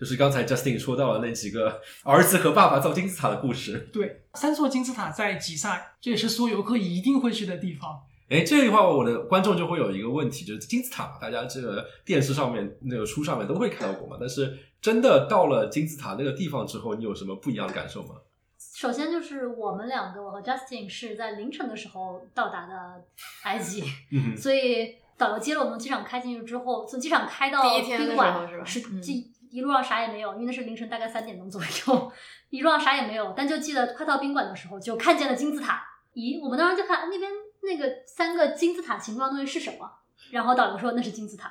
[0.00, 3.90] 就是刚才 Justin 说到了那几个儿子和爸爸造金字塔的故事。
[3.92, 8.04] 对，三座金字塔在吉萨，这也是所有游客一定会去的地方。
[8.28, 14.16] 哎，这句话我的观众就会有一个问题，就是金字塔嘛，大家这个电视上面、那个书上面都会看到过嘛。
[14.18, 18.16] 但是真的到了金字塔那个地方之后，你有什么不一样的感受吗？
[18.58, 23.04] 首先就是我们两个，我和 Justin 是在凌晨的时候到达的
[23.44, 29.12] 埃及，嗯所以导游接了我们从机场开进去之后，从机场开到宾馆是吧嗯是这
[29.50, 32.12] 一路上啥也没有，因为那是凌晨大概三点钟左右，
[32.50, 35.84] 一路上啥也没有，但就记得快到宾馆的时候就看见了金字塔。
[36.14, 37.30] 咦，我们当时就看那边
[37.64, 39.90] 那个三个金字塔形状的东西是什么？
[40.30, 41.50] 然后导游说那是金字塔。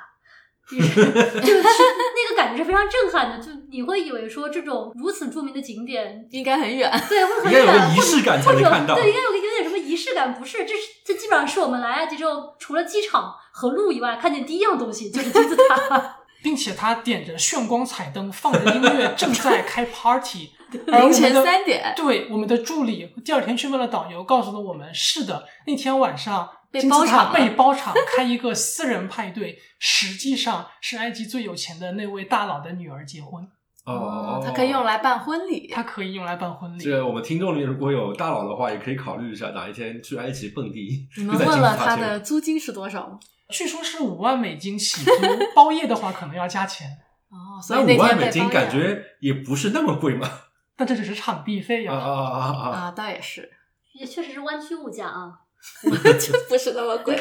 [0.65, 6.89] 就是 就是那个感觉是非常震撼的，就你会以为说这种如此著名的景点 应该很远。
[7.09, 10.59] 对，会很应该有个远仪式感才或者能看到对，应该有个有点什么仪式感，不是？
[10.63, 16.12] 这是这基本上是我们来埃及之后，除了机场和路以外，看见第一样东西就是金字塔。
[16.43, 20.51] 并且他点着炫光彩灯，放着音乐，正在开 party。
[20.87, 33.47] 凌晨三点对我们的助理第二天去问了导游，告诉了我们，是的，那天晚上被金字塔包场被包场开一个私人派对，实际上是埃及最有钱的那位大佬的女儿结婚，
[33.85, 35.69] 哦它可以用来办婚礼。
[35.71, 36.83] 它可以用来办婚礼。
[36.83, 41.07] 这我们听众里如果有大佬的话，也可以考虑一下哪一天去埃及蹦迪。
[41.17, 43.19] 你们问了他的租金是多少吗？
[43.53, 45.11] 据说是五万美金起租，
[45.55, 46.87] 包夜的话可能要加钱。
[47.29, 50.29] 哦，所以那那五万美金感觉也不是那么贵嘛。
[50.75, 52.77] 但这只是场地费呀、啊啊啊啊啊！
[52.77, 53.49] 啊，倒也是，
[53.93, 55.39] 也确实是湾区物价啊。
[56.19, 57.15] 就不是那么贵。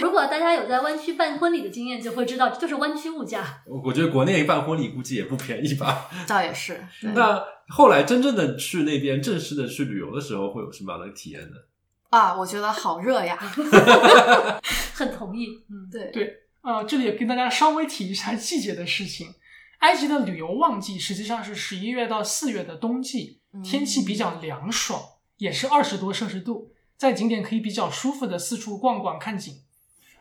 [0.00, 3.62] 如果大家有在湾区办婚礼的经验，就会知道这就是湾区物价。
[3.66, 6.08] 我我觉得国内办婚礼估计也不便宜吧。
[6.28, 6.80] 倒也是，
[7.14, 11.56] 那后来真正的去那边正式的去旅游的时候，会有什么样的体验呢？
[12.12, 13.36] 啊，我觉得好热呀。
[14.92, 19.34] 很同意，嗯，对对，呃，这里也跟大家稍微提一下季节的事情。
[19.78, 25.02] 埃及的旅游旺季实际上是十一月到四月的冬季，嗯天气比较凉爽，
[25.38, 29.62] 也是二十多摄氏度，在景点可以比较舒服的四处逛逛看景。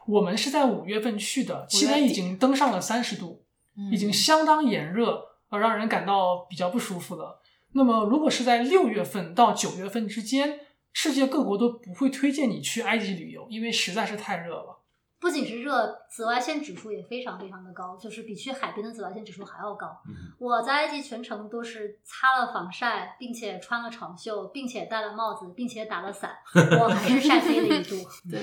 [0.07, 3.43] 我们是在五月份去的，气温已经登上了三十度，
[3.91, 7.41] 已经相当炎热，而让人感到比较不舒服了。
[7.73, 10.59] 那么，如果是在六月份到九月份之间，
[10.93, 14.77] 世界各国都不会推荐你去埃及旅游，因为实在是太热了。
[15.19, 19.87] 不仅是热，紫外线指数也非常非常的高，就是比去海边的紫外线指数还要高。
[20.07, 26.31] 嗯我在埃及全程都是擦了防晒，并且穿了长袖，并且戴了帽子，并且打了伞，
[26.79, 27.95] 我还是晒黑了一度。
[28.31, 28.41] 对，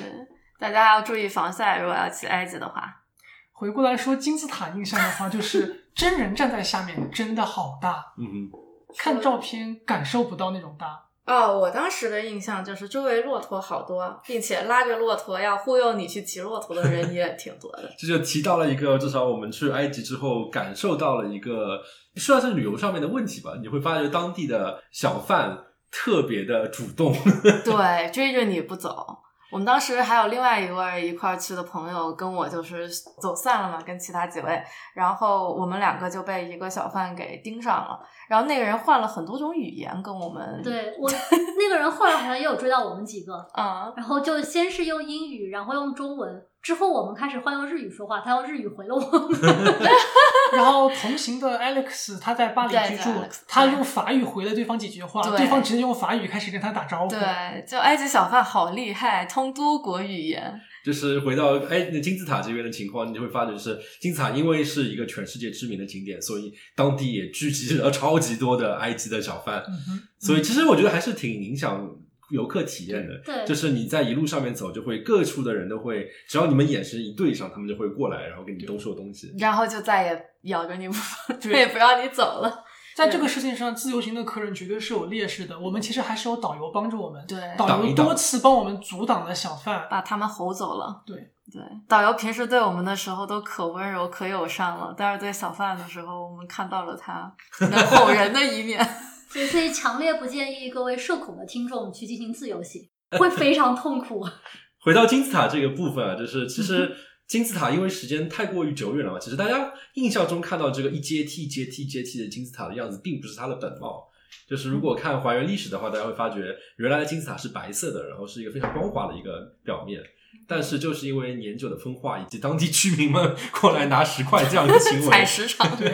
[0.60, 3.02] 大家要注意防晒，如果要去埃及的话。
[3.50, 8.48] 回过来说金字塔印象的话，就是 真人站在下面真的好大，嗯
[8.96, 11.07] 看照片感受不到那种大。
[11.28, 17.90] 哦，我当时的印象就是周围骆驼好多，并且拉着骆驼要忽悠你去骑骆驼的人也挺多的。
[18.00, 21.80] 这就提到了一个，至少我们去埃及之后感受到了一个，
[22.16, 23.52] 算是旅游上面的问题吧。
[23.60, 25.58] 你会发觉当地的小贩
[25.90, 27.14] 特别的主动，
[27.62, 29.18] 对，追着你不走。
[29.50, 32.88] 我们当时还有另外一位一块儿去的朋友，跟我就是
[33.20, 34.62] 走散了嘛，跟其他几位，
[34.94, 41.10] 然后我们两个就被一个小贩给盯上了，然后那个人换了很多种语言跟我们，，对我
[41.58, 49.08] 那个人后来好像也有追到我们几个， 嗯，然后就先是用英语，然后用中文，之后我们开始换用日语说话，他用日语回了我们。
[50.52, 53.10] 然后同行的 Alex 他在巴黎居住
[53.46, 57.10] 他用法语回了对方几句话，对对方直接用法语开始跟他打招呼。
[57.10, 71.88] 对，就埃及小贩好厉害，通多国语言，就是回到哎那金字塔这边的情况，你就会发觉是金字塔因为是一个全世界知名的景点，所以当地也聚集了超级多的埃及的小贩，嗯，所以其实我觉得还是挺影响
[72.30, 73.14] 游客体验的。
[73.24, 79.34] 对，就是你在一路上面走，就会各处的人都会，只要你们眼神一对上，他们就会过来，然后跟你兜售东西。
[79.38, 82.64] 然后就再也咬着你不放，对再 也不让你走了。
[82.96, 85.56] 在这个事情上，自由行的客人绝对是有劣势的。
[85.56, 89.86] 我们其实还是有导游帮助我们，对导游多次帮我们阻挡了小贩。
[89.88, 91.00] 把他们吼走了。
[91.06, 91.16] 对
[91.52, 98.84] 对，导游平时对我们的时候都可温柔、可友善了，但是对小贩的时候，我们看到了他能吼人的一面。
[99.38, 104.26] 所以所以强烈不建议各位社恐的听众去进行自由行，会非常痛苦。
[104.82, 106.92] 回到金字塔这个部分啊，就是其实
[107.28, 114.08] 金字塔因为时间太过于久远了嘛，其实大家印象中看到这个一阶梯、阶梯、阶梯的金字塔的样子，并不是它的本貌。
[114.48, 120.00] 就是如果看还原历史的话，大家会发觉原来的金字塔是白色的，然后是一个非常光滑的一个表面。
[120.48, 125.92] 但是就是因为年久的风化以及当地居民们过来拿石块这样的行为，采石场， 对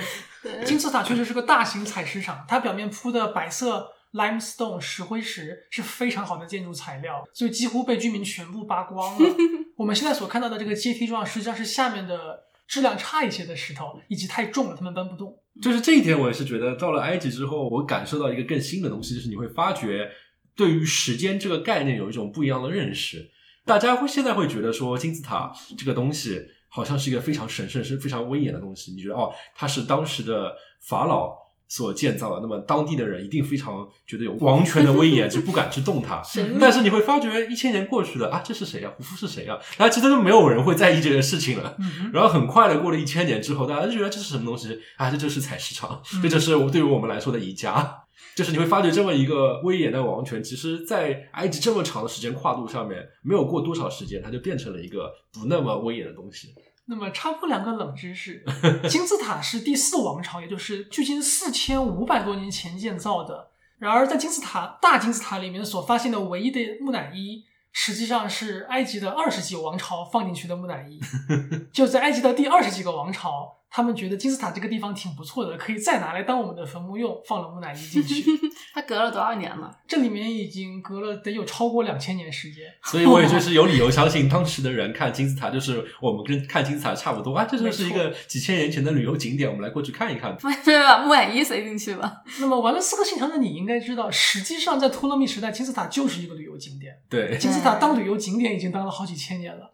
[0.65, 9.35] 金字塔确实是个大型采石场，它表面铺的白色 limestone 石灰石是非常好的建筑材料，所以几乎被居民全部扒光了。
[9.77, 15.37] 我们现在所看到的这个阶梯状，实际上是下面的质量差一些的石头，以及太重了，他们搬不动。
[15.63, 20.09] 就是这一点，我也是觉得到了埃及之后，我感受到一个更新的东西，就是你会发觉
[20.55, 23.31] 对于时间这个概念有一种不一样的认识。
[23.65, 26.41] 大家会现在会觉得说金字塔这个东西
[26.75, 28.91] 好像是一个非常神圣、是非常威严的东西。
[28.91, 30.53] 你觉得哦，它是当时的
[30.83, 31.33] 法老
[31.69, 36.21] 所建造的，那么当地的人一定非常觉得有王权的威严， 就不敢去动它。
[36.61, 41.77] 但是你会发觉一千年过去了啊，这是谁呀、胡夫是谁呀、大家其实都没有人会在意这件事情了。
[42.13, 45.11] 然后很快的过了一千年之后，大家就觉得这是什么东西啊？
[45.11, 48.04] 这就是采石场，嗯这就是我对于我们来说的宜家。
[48.35, 56.55] 就是你会发觉这么一个威严的王权，其实，在埃及这么长的时间跨度上面，没有过多少时间，它就变成了一个不那么威严的东西。
[56.87, 58.45] 那么插播两个冷知识：
[58.89, 63.51] 金字塔是第四王朝，也就是距今四千五百多年前建造的。
[63.79, 71.01] 然而，在金字塔大金字塔里面所发现的唯一的木乃伊，实际上是埃及的二十几个王朝放进去的木乃伊。
[71.73, 78.23] 就在埃及的第二十几个王朝，他们觉得金字塔这个地方挺不错的，可以再拿来当我们的坟墓用，放了木乃伊进去。
[78.73, 79.69] 他隔了多少年了？
[79.89, 82.63] 这里面已经隔了得有超过两千年时间。
[82.85, 90.37] 所以我也就是有理由相信，当时的人看金字塔，就是我们跟看金字塔差不多啊，这就是一个几千年前的旅游景点，我们来过去看一看。
[90.37, 92.23] 不是把木乃伊塞进去吧？
[92.39, 96.95] 那么玩了四个信条的你应该知道，实际上在托勒密时代，金字塔就是一个旅游景点。
[97.11, 99.74] 对，金字塔当旅游景点已经当了好几千年了。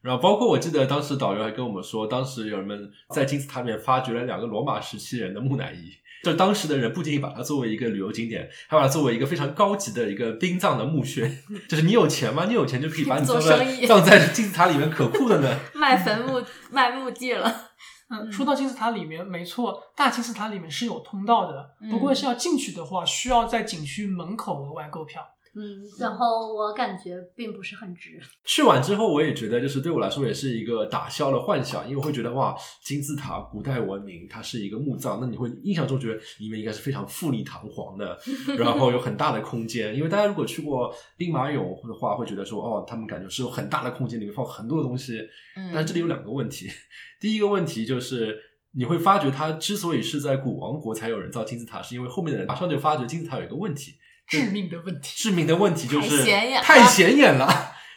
[0.00, 5.90] 然后包括我记得当时导游还跟我们说，当时有人们在金字塔里面发掘了两个罗马时期人的木乃伊。
[6.24, 11.30] 就当时的人不仅仅把它作为一个旅游景点，还把它作为一个非常高级的一个殡葬的墓穴。
[11.70, 12.44] 就是你有钱吗？
[12.46, 15.56] 你有钱就可以把你做葬在生意葬在金字塔里面，可酷的呢。
[15.74, 17.70] 卖坟墓卖墓地了。
[18.10, 25.22] 嗯，说到金字塔里面，没错，大金字塔里面是有通道的，不过嗯是要进去的话，需要在景区门口额外购票。
[25.58, 28.20] 嗯，然后我感觉并不是很值。
[28.46, 32.54] 去完之后，我也觉得，就是对我来说也是一个打消了幻想，因为我会觉得哇，
[32.84, 38.16] 金字塔古代文明，它是一个墓葬，那你会印象中觉得里面应该是非常富丽堂皇的，
[38.56, 39.96] 然后有很大的空间。
[39.96, 45.18] 因为大家如果去过兵马俑的话，会觉得说哦，他们感觉是有很大的空间，里面放很多的东西。
[45.56, 46.68] 嗯但是这里有两个问题，
[47.20, 48.44] 第一个问题就是。
[48.72, 53.94] 你会发觉，它之所以是在古王国才有人造金字塔，是因为后面的人马上就发觉金字塔有一个问题，
[54.28, 55.12] 致命的问题。
[55.16, 57.46] 致命的问题就是太显眼了太显眼了。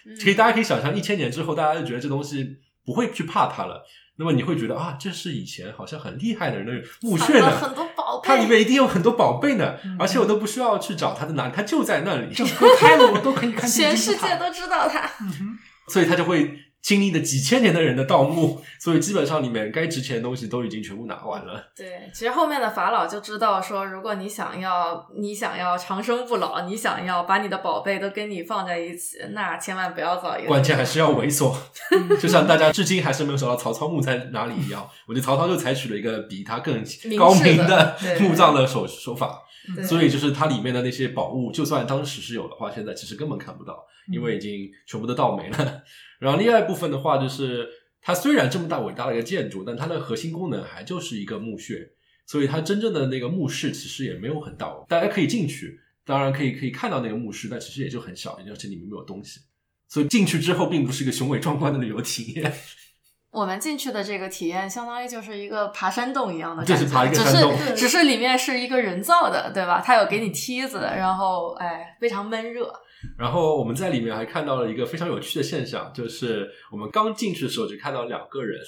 [0.06, 3.84] 嗯可以，大家可以想象，一千年之后，大家就觉得这东西不会去怕它了。
[4.18, 13.98] 那么你会觉得啊，这是以前好像很厉害的人的墓穴呢很呢，多宝贝，它里面一定有很多宝贝呢嗯，而且我都不需要去找它的哪里，它就在那里，整个开了我都可以看见全。
[13.98, 15.02] 世界都知道它。
[15.22, 16.52] 嗯哼，所以它就会
[16.82, 21.72] 经历了几千年的人的盗墓，所以基本上里面该值钱的东西都已经全部拿完了。
[21.76, 30.48] 对，其实后面的法老就知道说，如果你想要你想要长生不老，你想要把你的宝贝都跟你放在一起，那千万不要造一个。
[30.48, 31.56] 关键还是要猥琐，
[32.20, 34.90] 就像大家至今还是没有找到曹操墓在哪里一样。
[35.08, 36.84] 我觉得曹操就采取了一个比他更
[37.18, 39.42] 高明的 墓葬的手手法。
[39.88, 43.74] 所以就是它里面的那些宝物，就算当时是有的话，现在其实根本看不到，
[44.10, 45.84] 嗯因为已经全部都盗没了。
[46.22, 47.68] 然后另外一部分的话，就是
[48.00, 51.90] 它虽然这么大伟大的一个建筑，但它的核心功能还就是一个墓穴，
[52.28, 59.40] 所以它真正的那个墓室其实也没有很大，大家可以进去，当然可以可以看到那个墓室，但其实也就很小，而且里面没有东西。
[59.88, 62.54] 所以进去之后，并不是一个雄伟壮观的旅游体验。
[63.32, 69.82] 我们进去的这个体验，相当于就是一个爬山洞一样的感觉，就是爬一个只山洞是只是里面是一个人造的，对吧？
[69.84, 72.72] 它有给你梯子，然后哎，非常闷热。
[73.18, 78.60] 然后我们在里面还看到了一个非常有趣的现象，就是我们刚进去的时候就看到两个人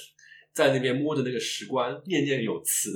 [0.52, 2.92] 在那边摸着那个石棺，念念有词。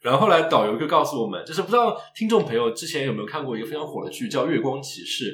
[0.00, 5.24] 然后后来导游就告诉我们，就是不知道听众朋友之前有没有看过一个非常火的剧叫《月光骑士》，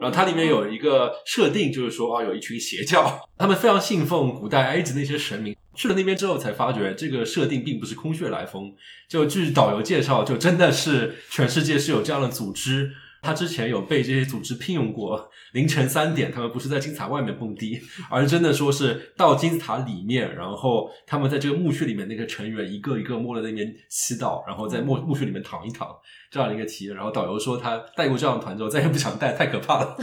[0.00, 5.56] 然后它里面有一个设定，就是说啊，有一群邪教，他们非常信奉古代埃及那些神明。
[5.74, 8.72] 去了那边之后才发觉，这个设定并不是空穴来风。
[9.08, 12.92] 就据导游介绍，就真的是全世界是有这样的组织。
[13.22, 25.88] 他之前有被这些组织聘用过，凌晨三点，他们不是在金字塔外面蹦迪， 而是真的说是到金字塔里面，然后他们在这个墓穴里面那个成员一个一个摸着那边祈祷，然后在墓墓穴里面躺一躺，
[26.32, 26.94] 这样的一个体验。
[26.94, 29.96] 然后导游说他带过这样的团之后再也不想带，太可怕了。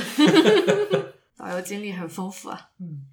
[1.37, 2.69] 导游经历很丰富啊。
[2.79, 3.03] 嗯，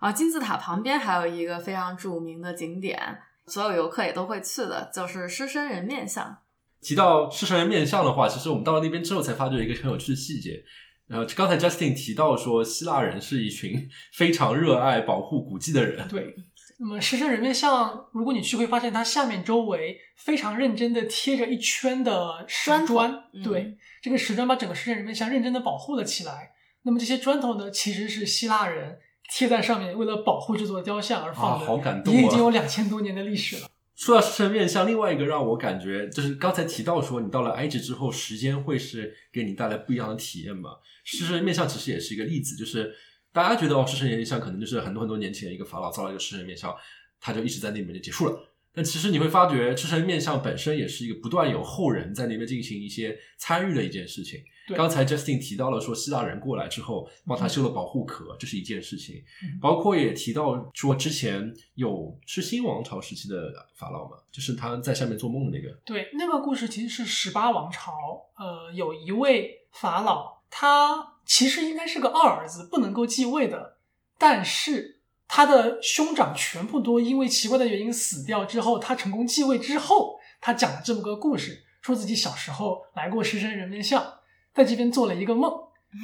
[0.00, 2.98] 然后金字塔旁边还有一个非常著名的景点，
[3.46, 6.38] 所有游客也都会去的，就是狮身人面像。
[6.84, 10.62] 提到狮身人面像的话，其实我们到了那边之后才发觉一个很有趣的细节。
[11.06, 16.06] 然后刚才 Justin 提到说，希腊人是一群非常热爱保护古迹的人。
[16.08, 16.34] 对。
[16.76, 26.50] 那么狮身人面像，如果你去会发现，它下面周围非常认真的贴着一圈的石砖对，这个石砖把整个狮身人面像认真的保护了起来。
[26.82, 28.98] 那么这些砖头呢，其实是希腊人
[29.32, 33.68] 贴在上面，为了保护这座雕像而放的，啊好感动啊也已经有两千多年的历史了。
[33.96, 40.70] 说到狮身人面像，另外一个让我感觉就是刚才提到说，你到了埃及之后，时间会是给你带来不一样的体验嘛？
[41.04, 42.92] 狮身人面像其实也是一个例子，就是
[43.32, 46.74] 大家觉得哦，狮身人面像可能就是很多很多年前一个法老造了一个狮身人面像，
[47.20, 48.50] 他就一直在那里面就结束了。
[48.72, 54.42] 但其实你会发觉，狮身面像本身也是一个不断有后人在那边进行一些参与的一件事情。
[54.66, 54.76] 对。
[54.76, 59.22] 刚才 Justin 提到了说，希腊人过来之后帮他修了保护壳，这是一件事情。
[59.42, 59.58] 嗯。
[59.60, 65.74] 包括也提到说，之前有是新王朝时期的法老嘛，就是他在下面做梦的那个。
[65.84, 67.92] 对，那个故事其实是十八王朝，
[68.36, 73.76] 呃，有一位法老，他其实应该是个二儿子，不能够继位的，
[74.18, 84.20] 但是他的兄长全部都因为奇怪的原因死掉之后，他成功继位之后，他讲了这么个故事，说自己小时候来过狮身人面像，
[84.54, 85.52] 在这边做了一个梦，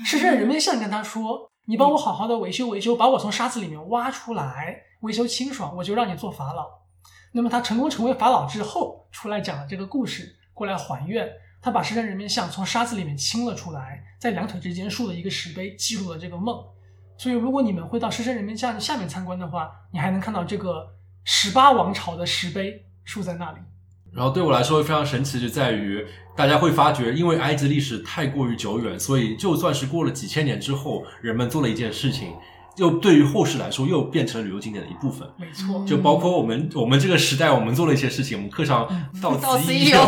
[0.05, 6.67] 狮身人面像跟他说：“你帮我好好的维修维修，把我从沙子里面挖出来，维修清爽，我就让你做法老。”
[7.33, 11.31] 那么他成功成为法老之后，出来讲了这个故事，过来还愿。
[11.63, 16.61] 他把狮身人面像从沙子里面清了出来，在两腿之间竖了一个石碑，记录了这个梦。
[17.17, 20.89] 所以，如果你们会到狮身人面像下面参观的话，你还能看到这个
[21.23, 23.59] 十八王朝的石碑竖在那里。
[24.15, 26.05] 然后对我来说非常神奇，就在于
[26.37, 32.33] 大家会发觉，因为埃及历史太过于久远，所以就算是过了几千年之后，人们做了一件事情，
[32.77, 35.29] 又对于后世来说又变成了旅游景点的一部分。
[35.37, 38.89] 没错，就包括我们我们这个时代，我们做了一些事情，我们课上
[39.23, 39.99] 到到此一游，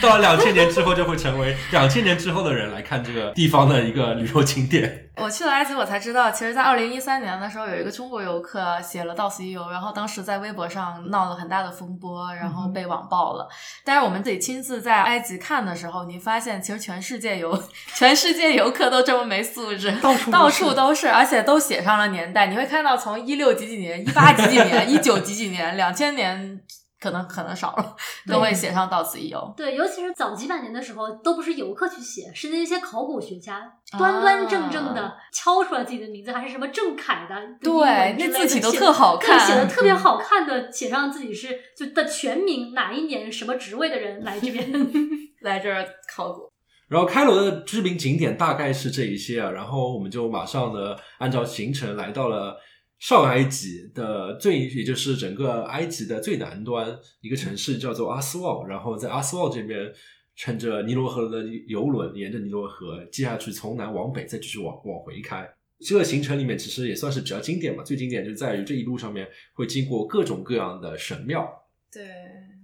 [0.00, 5.10] 到了两千年之后，就会成为两千年之后的人来看这个地方的一个旅游景点。
[5.16, 13.46] 我去了埃及，我才知道，其实，在二零一三年的时候，有一个中国游客写了“到此一游”，然后当时在微博上闹了很大的风波，然后被网暴了。
[13.84, 17.62] 但是我们自己亲自在埃及看的时候，你发现其实全世界游
[17.94, 22.46] 全世界游客都这么没素质，到处到处都是，而且都写上了年代。
[22.46, 26.58] 你会看到从一六几几年、一八几几年、 一九几几年、两千年，
[27.02, 27.96] 可能可能少了，
[28.28, 33.56] 都会写上“到此一游对，尤其是早几百年的时候，都不是游客去写，是那些考古学家
[33.90, 44.70] 啊端端正正的敲出来自己的名字，还是什么郑恺的对那字体都特好看对，写的特别好看的，写上自己是就的全名，哪一年什么职位的人来这边。
[45.42, 45.84] ”，来这儿
[46.14, 46.48] 考古。
[46.88, 52.54] 然后开罗的知名景点大概是这一些啊，然后我们就马上呢按照行程来到了
[53.02, 59.92] 上埃及的最，也就是整个埃及的最南端一个城市叫做阿斯旺，然后在阿斯旺这边
[60.36, 65.52] 乘着尼罗河的游轮，沿着尼罗河接下去从南往北再继续往往回开。
[65.84, 71.44] 这个行程里面其实也算是比较经典嘛，最经典就在于这一路上面会经过各种各样的神庙，
[71.92, 72.06] 对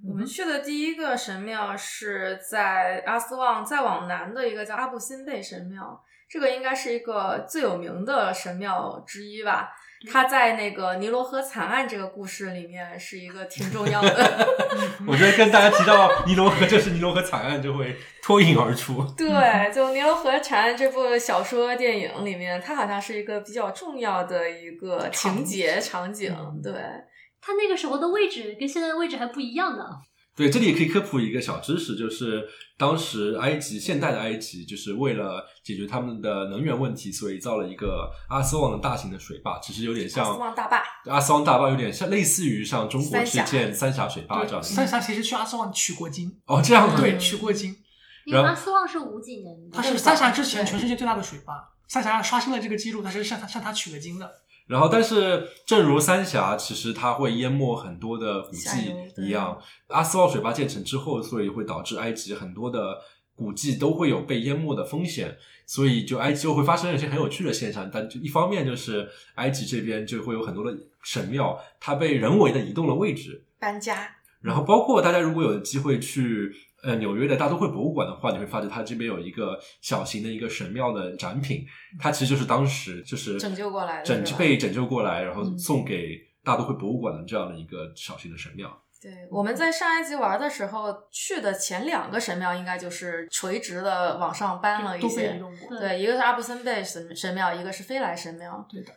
[0.09, 9.71] 我们去的第一个神庙是在阿斯旺，再往南的一个叫阿布辛贝神庙，这个应该是一个最有名的神庙之一吧。
[10.07, 14.47] 它在那个尼罗河惨案这个故事里面是一个挺重要的。
[15.07, 19.05] 我觉得跟大家提到尼罗河就是尼罗河惨案就会脱颖而出。
[19.17, 19.29] 对，
[19.73, 26.33] 就《尼罗河惨案》这部小说电影里面，它好像是一个比较重要的一个情节场景。
[26.63, 26.73] 对，
[27.41, 29.85] 它那个时候的位置跟现在的位置还不一样呢。
[30.39, 40.83] 对，这里也可以科普一个小知识，就是当时埃及现代的埃及，就是为了解决他们的能源问题，所以造了一个阿斯旺的大型的水坝，其实有点像阿斯像旺大坝。
[41.07, 44.63] 阿斯旺大坝，有点像类似于像中国三峡是建三峡水坝这样，的。
[44.63, 47.75] 三峡其实去阿斯旺取过经，哦，这样对，嗯取过经。
[48.25, 54.31] 因为阿斯旺是五几年的，它是三峡之前全世界最大的水坝，三峡刷新了这个记录，它是向它向它取了经的。
[54.69, 59.59] 然后，但是正如三峡，其实它会淹没很多的古迹一样，
[59.89, 62.99] 阿斯旺水坝建成之后，所以会导致埃及很多的
[63.35, 67.91] 古迹都会有被淹没的风险，所以就埃及就会发生一些很有趣的现象。
[67.91, 81.67] 但就一方面就是埃及这边就会有很多的神庙，它被人为的移动了位置，搬家，然后包括大家如果有机会去呃纽约的大都会博物馆的话，你会发现它这边有一个小型的一个神庙的展品，
[81.99, 88.71] 它其实就是当时就是拯救过来的拯被拯救过来，然后嗯送给大都会博物馆的这样的一个小型的神庙。
[89.01, 95.41] 对，我们在上埃及玩的时候，去的前两个神庙应该就是垂直的往上搬了一些。
[95.79, 98.67] 对，一个是阿布森贝神神庙，一个是飞来神庙。
[98.69, 98.93] 对的，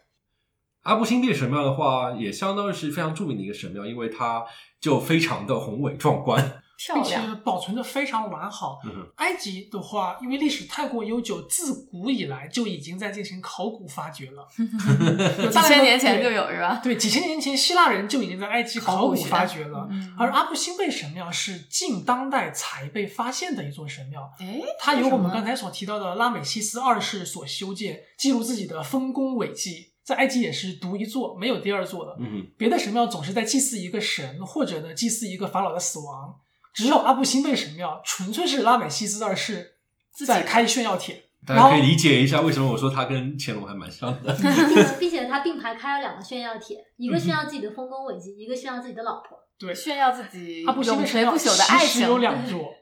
[0.81, 4.43] 阿布辛贝神庙的话，也相当于是非常著名的一个神庙，因为它
[4.79, 6.60] 就非常的宏伟壮观。
[6.93, 8.79] 并且，保存的非常完好。
[8.85, 14.47] 嗯埃及的话，因为历史太过悠久，自古以来就已经在进行考古发掘了。
[15.43, 16.79] 有几千年前就有是吧？
[16.83, 19.87] 对，几千年前希腊人就已经在埃及考古发掘了。
[19.91, 29.91] 嗯而阿布辛贝神庙是近当代才被发现的一座神庙，哎，它由我们刚才所提到的拉美西斯二世所修建，记录自己的丰功伟绩。
[30.03, 32.17] 在埃及也是独一座，没有第二座的。
[32.19, 36.35] 嗯，别的神庙总是在祭祀一个神，或者呢祭祀一个法老的死亡。
[36.73, 39.75] 只有阿布辛贝神庙纯粹是拉美西斯二世
[40.11, 44.33] 自己在开炫耀帖，大家可以理解一下为什么我说他跟乾隆还蛮像的。
[44.35, 49.37] 并并且他并排开了两个炫耀帖，一嗯个炫耀自己的丰功伟绩，一个炫耀自己的老婆。
[49.59, 51.87] 对，炫耀自己阿布辛永贝神庙垂不朽的爱情。
[51.87, 52.73] 其实有两座，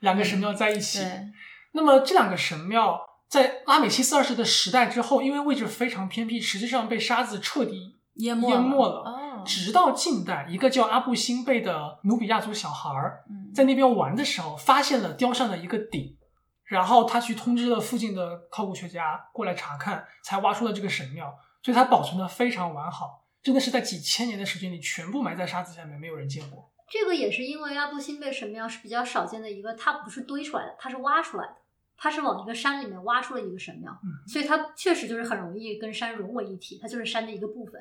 [0.00, 1.00] 两个神庙在一起。
[1.72, 9.02] 那么这两个神庙在拉美西斯二世的时代之后，因为位置非常偏僻，实际上被沙子彻底淹没淹没了。
[9.38, 16.16] 哦，直到近代，一个叫阿布辛贝的努比亚族小孩儿嗯在那边玩的时候，发现了雕像的一个顶，
[16.64, 26.70] 然后他去通知了附近的考古学家过来查看，才挖出了这个神庙，所以它保存的非常完好，真的是在几千年的时间里全部埋在沙子下面，没有人见过。
[26.90, 31.56] 这个也是因为阿布辛贝神庙是比较少见的一个，它不是堆出来的，它是挖出来的，
[31.96, 37.74] 它是往一个山里面挖出了一个神庙，嗯所以它确实就是很容易跟山融为一体，它就是山的一个部分。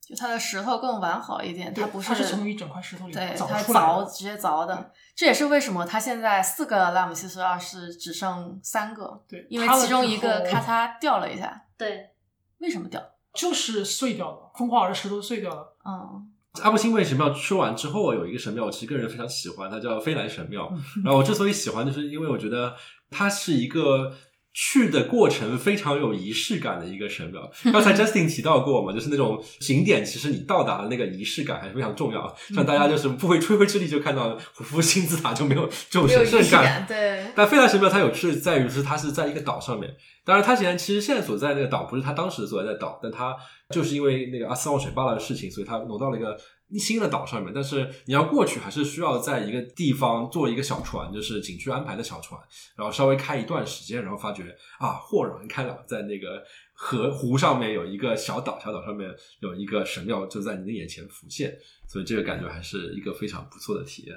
[0.00, 3.86] 就它的石头更完好一点，它不是它是从一整块石头里对，凿它出来的。
[3.86, 12.10] 凿直接凿的，这也是为什么它现在四个拉姆西斯二世只剩三个，对，因为其中一个咔嚓掉了一下，对，
[12.58, 13.02] 为什么掉？
[13.34, 15.76] 就是碎掉了，风化而石头碎掉了。
[15.84, 16.26] 嗯，
[16.62, 20.68] 阿布辛贝神庙说完之后，有一个神庙，我其实个人非常喜欢，它叫飞来神庙。
[20.72, 22.74] 嗯然后我之所以喜欢，就是因为我觉得
[23.10, 24.12] 它是一个
[24.60, 27.48] 去的过程非常有仪式感的一个神庙。
[27.72, 32.36] 刚才 Justin 提到过嘛，就是那种景点，其实你到达的那个仪式感还是非常重要。
[32.52, 39.94] 像大家就是不会吹灰之力就看到胡夫金字塔就没有这种神圣感，对，但费兰神庙它有趣在于是它是在一个岛上面，
[40.24, 43.36] 当然它现在其实现在所在那个岛不是它当时所在的岛，但它
[43.70, 46.36] 就是因为那个阿斯旺水坝的事情，所以它挪到了一个
[46.76, 47.52] 新的岛上面。
[47.54, 52.40] 但是你要过去，还是需要在一个地方坐一个小船，就是景区安排的小船，
[52.74, 56.42] 然后稍微开一段时间，然后发觉啊，豁然开朗，在那个
[56.72, 59.08] 河湖上面有一个小岛，小岛上面
[59.38, 61.56] 有一个神庙就在你的眼前浮现，
[61.88, 64.16] 所以这个感觉还是一个非常不错的体验。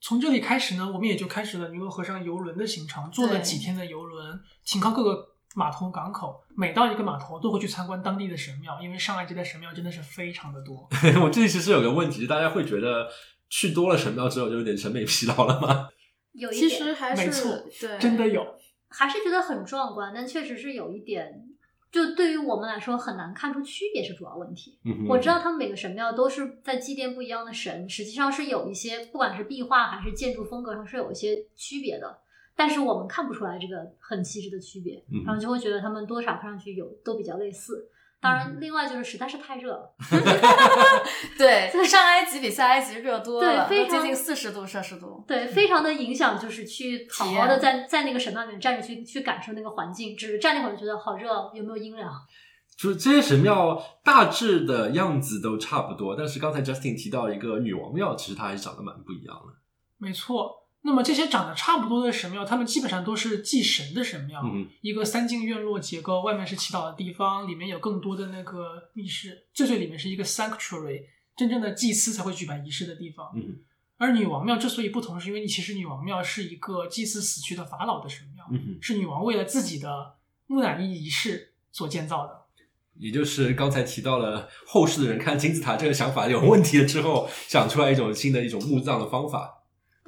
[0.00, 6.40] 从这里开始呢，我们也就开始了尼罗河上游轮的行程，坐了几天的游轮，停靠各个码头港口。
[6.56, 10.88] 每到一个码头，都会去参观当地的神庙，因为上海这边神庙真的是非常的多。
[11.22, 13.08] 我这里其实有个问题，大家会觉得
[13.48, 15.88] 去多了神庙之后就有点审美疲劳了吗？
[16.32, 18.46] 有一点实还是没错对，真的有，
[18.88, 21.44] 还是觉得很壮观，但确实是有一点，
[21.90, 24.78] 就对于我们来说很难看出区别是主要问题。
[25.08, 32.18] 我知道他们每个神庙都是在祭奠不一样的神，实际上是有一些不管是壁画还是建筑风格上是有一些区别的，
[32.58, 37.88] 但是我们看不出来这个很细致的区别，嗯然后就会觉得他们多少看上去有都比较类似。
[38.20, 39.94] 当然，另外就是实在是太热了，
[41.38, 45.24] 对， 上埃及比下埃及热多了，对非常接近四十度摄氏度。
[45.24, 52.12] 对，非常的影响，就是去好好的在在那个神庙里面站着去去感受那个环境，只是站那会儿就觉得好热，有没有阴凉？
[52.76, 59.54] 就是这些神庙大致的样子都差不多，但是刚才 Justin 提到一个女王庙，其实它还是长得蛮不一样的。
[59.96, 60.67] 没错。
[60.88, 71.02] 那么这些长得差不多的神庙，他们基本上都是祭神的神庙，嗯一个三进院落结构，外面是祈祷的地方，里面有更多的那个密室，最最里面是一个 sanctuary，
[71.36, 73.26] 真正的祭司才会举办仪式的地方。
[73.36, 73.58] 嗯
[73.98, 80.14] 而女王庙之所以不同，是因为其实女王庙是一个祭祀死去的法老的神庙，嗯哼，是女王为了自己的
[80.46, 82.32] 木乃伊仪式所建造的。
[82.96, 89.57] 也就是刚才提到了后世的人看金字塔这个想法有问题了之后，想出来一种新的一种墓葬的方法。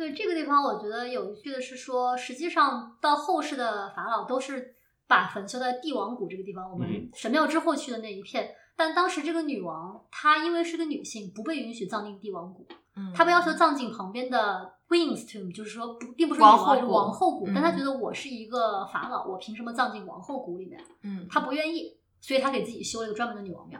[0.00, 4.74] 对这个地方，我觉得有趣的是说，实际上到后世的法老都是
[5.06, 8.50] 把坟修在帝王谷这个地方，我们嗯神庙之后去的那一片。
[8.74, 17.46] 但当时这个女王，她因为是个女性，不被允许葬进帝王谷，嗯她被要求葬进旁边的 Queen's Tomb，就是说不，并不是女王，是王后谷王后谷。
[17.48, 20.82] 嗯但她觉得我是一个法老，我凭什么葬进王后谷里面？
[21.02, 23.78] 嗯，她不愿意，所以她给自己修了一个专门的女王庙。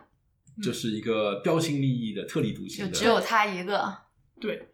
[0.63, 3.91] 这是一个标新立异的、特立独行的，就只有她一个。
[4.39, 4.70] 对，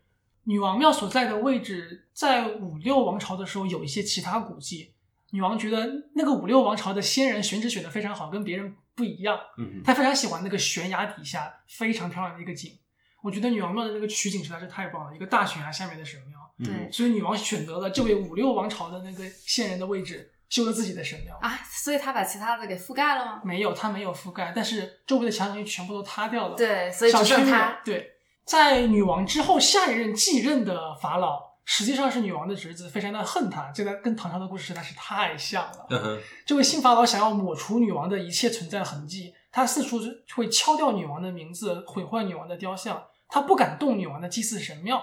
[0.47, 4.95] 女王庙所在的位置，在五六王朝的时候有一些其他古迹。
[5.31, 9.39] 女王觉得那个五六王朝的先人选址选的非常好，跟别人不一样。
[9.59, 12.79] 嗯，她非常喜欢那个悬崖底下非常漂亮的一个景。
[13.23, 21.37] 我觉得女王庙的那个取景实在是太棒了，一个大悬崖下面的神庙，对所以女王选择了这位五六王朝的那个先人的位置，修了自己的神庙。
[21.43, 23.43] 啊，所以她把其他的给覆盖了吗？
[23.45, 26.57] 没有，她没有覆盖，但是周围的墙垣全部都塌掉了。
[26.57, 27.81] 对，所以只剩她。
[27.85, 28.16] 对，
[28.47, 33.73] 在女王之后，下一任继任的法老实际上是女王的侄子，非常的恨他。
[33.73, 35.87] 这个跟唐朝的故事实在是太像了。
[35.91, 39.99] 嗯，这位新法老想要抹除女王的一切存在痕迹，他四处
[40.37, 43.03] 会敲掉女王的名字，毁坏女王的雕像。
[43.29, 45.03] 他不敢动女王的祭祀神庙，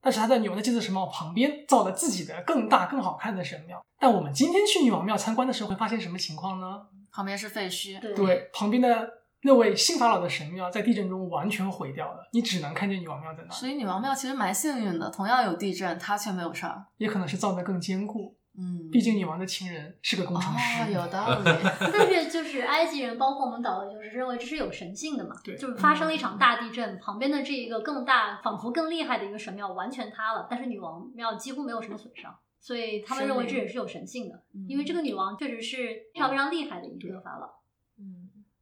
[0.00, 3.84] 但是他在女王的祭祀神庙旁边造了自己的更大、更好看的神庙。
[3.98, 6.82] 但我们今天去女王庙参观的时候，会发现什么情况呢？
[7.10, 7.98] 旁边是废墟。
[7.98, 9.10] 对对，旁边的
[9.46, 16.84] 那位新法老的神庙在地震中完全毁掉了，你只能看见女王庙在那里，所以女王庙其实蛮幸运的，同样有地震，她却没有事儿。
[16.96, 18.36] 也可能是造的更坚固。
[18.58, 20.82] 嗯，毕竟女王的情人是个工程师。
[20.82, 21.44] 哦，有道理。
[21.92, 35.76] 但是就是埃及人，包括我们导游，就是认为这是有神性的嘛，对就是发生了一场大地震，旁边的这一个更大、仿佛更厉害的一个神庙完全塌了，但是女王庙几乎没有什么损伤，所以他们认为这也是有神性的，嗯因为这个女王确实是
[36.12, 37.46] 非常非常厉害的一个法老。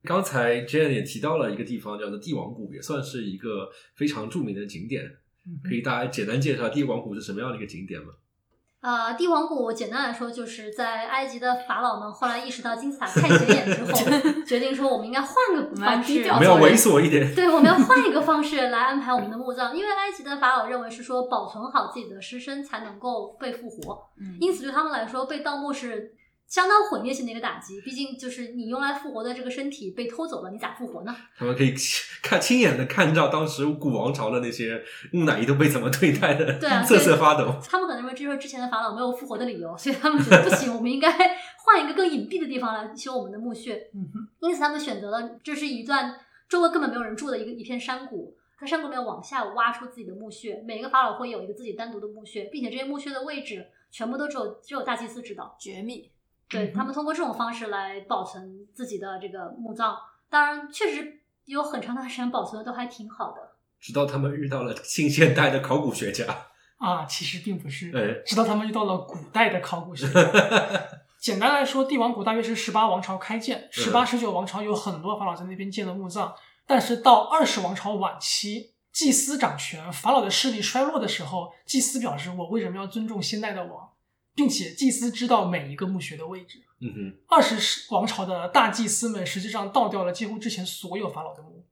[0.04, 5.04] 嗯，刚才 Jane 也提到了一个地方叫做帝王谷，也算是一个非常著名的景点。
[5.46, 8.14] 嗯可以大家简单介绍帝王谷是什么样的一个景点吗？
[8.80, 13.92] 呃，帝王谷简单来说，就是在埃及的法老们后来意识到金字塔太显眼之后，
[14.46, 17.34] 决定说我们应该换个我们要方式，我们要猥琐一点。
[17.34, 26.14] 对，我们要换一个方式来安排我们的墓葬，因为埃及的法老认为是说保存好自己的尸身才能够被复活，嗯因此对他们来说被盗墓是
[26.46, 27.80] 相当毁灭性的一个打击。
[27.80, 31.14] 毕竟就是你用来复活的这个身体被偷走了，你咋复活呢？
[31.36, 31.74] 他们可以
[32.22, 34.82] 看亲眼的看到当时古王朝的那些
[35.12, 37.54] 木乃伊都被怎么对待的，对啊瑟瑟发抖。
[37.66, 41.10] 他们可能认为这就是之前的法老没有复活的理由，所以他们觉得不行，我们应该
[41.64, 43.90] 换一个更隐蔽的地方来修我们的墓穴。
[43.94, 46.14] 嗯哼，因此他们选择了这是一段
[46.48, 55.56] 周围根本没有人住的一个一片山谷，在山谷里面往下挖出自己的墓穴，每个法老会有一个自己单独的墓穴，并且这些墓穴的位置全部都只有只有大祭司知道。
[55.58, 56.10] 绝密。
[56.54, 59.96] 对他们通过这种方式来保存自己的这个墓葬。
[60.30, 63.36] 当然，确实有很长段时间保存的都还挺好的。
[63.80, 66.24] 直到他们遇到了新现代的考古学家，
[66.78, 70.20] 啊，其实并不是，哎直到他们遇到了古代的考古学家。
[71.20, 76.34] 简单来说，帝王谷大约是十八王朝开建，十八、十九王朝有很多法老在那边建的墓葬，
[76.66, 83.88] 但是到二十王朝晚期，祭司掌权，法老的势力衰落的时候，祭司表示我为什么要尊重现代的王，
[84.34, 86.62] 并且祭司知道每一个墓穴的位置。
[86.80, 91.64] 嗯哼，二十世王朝的大祭司们实际上盗掉了几乎之前所有法老的墓。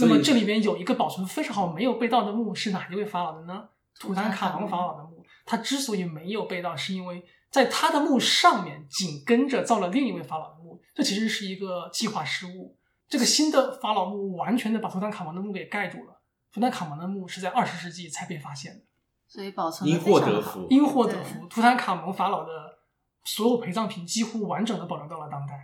[0.00, 3.68] 那么这里面有一个保存非常好、没有被盗的墓是哪一位法老的呢？
[3.98, 5.24] 图坦卡蒙法老的墓。
[5.44, 12.76] 他之所以没有被盗，是因为在他的墓上面紧跟着造了另一位法老的墓，这其实是一个计划失误。
[13.08, 16.20] 这个新的法老墓完全的把图坦卡蒙的墓给盖住了。
[16.52, 18.80] 图坦卡蒙的墓是在二十世纪才被发现的。
[19.28, 20.50] 所以保存因祸得非常好。
[20.52, 20.66] 福。
[20.70, 22.50] 因祸得福，图坦卡蒙法老的
[23.24, 25.54] 所有陪葬品几乎完整的保留到了当代。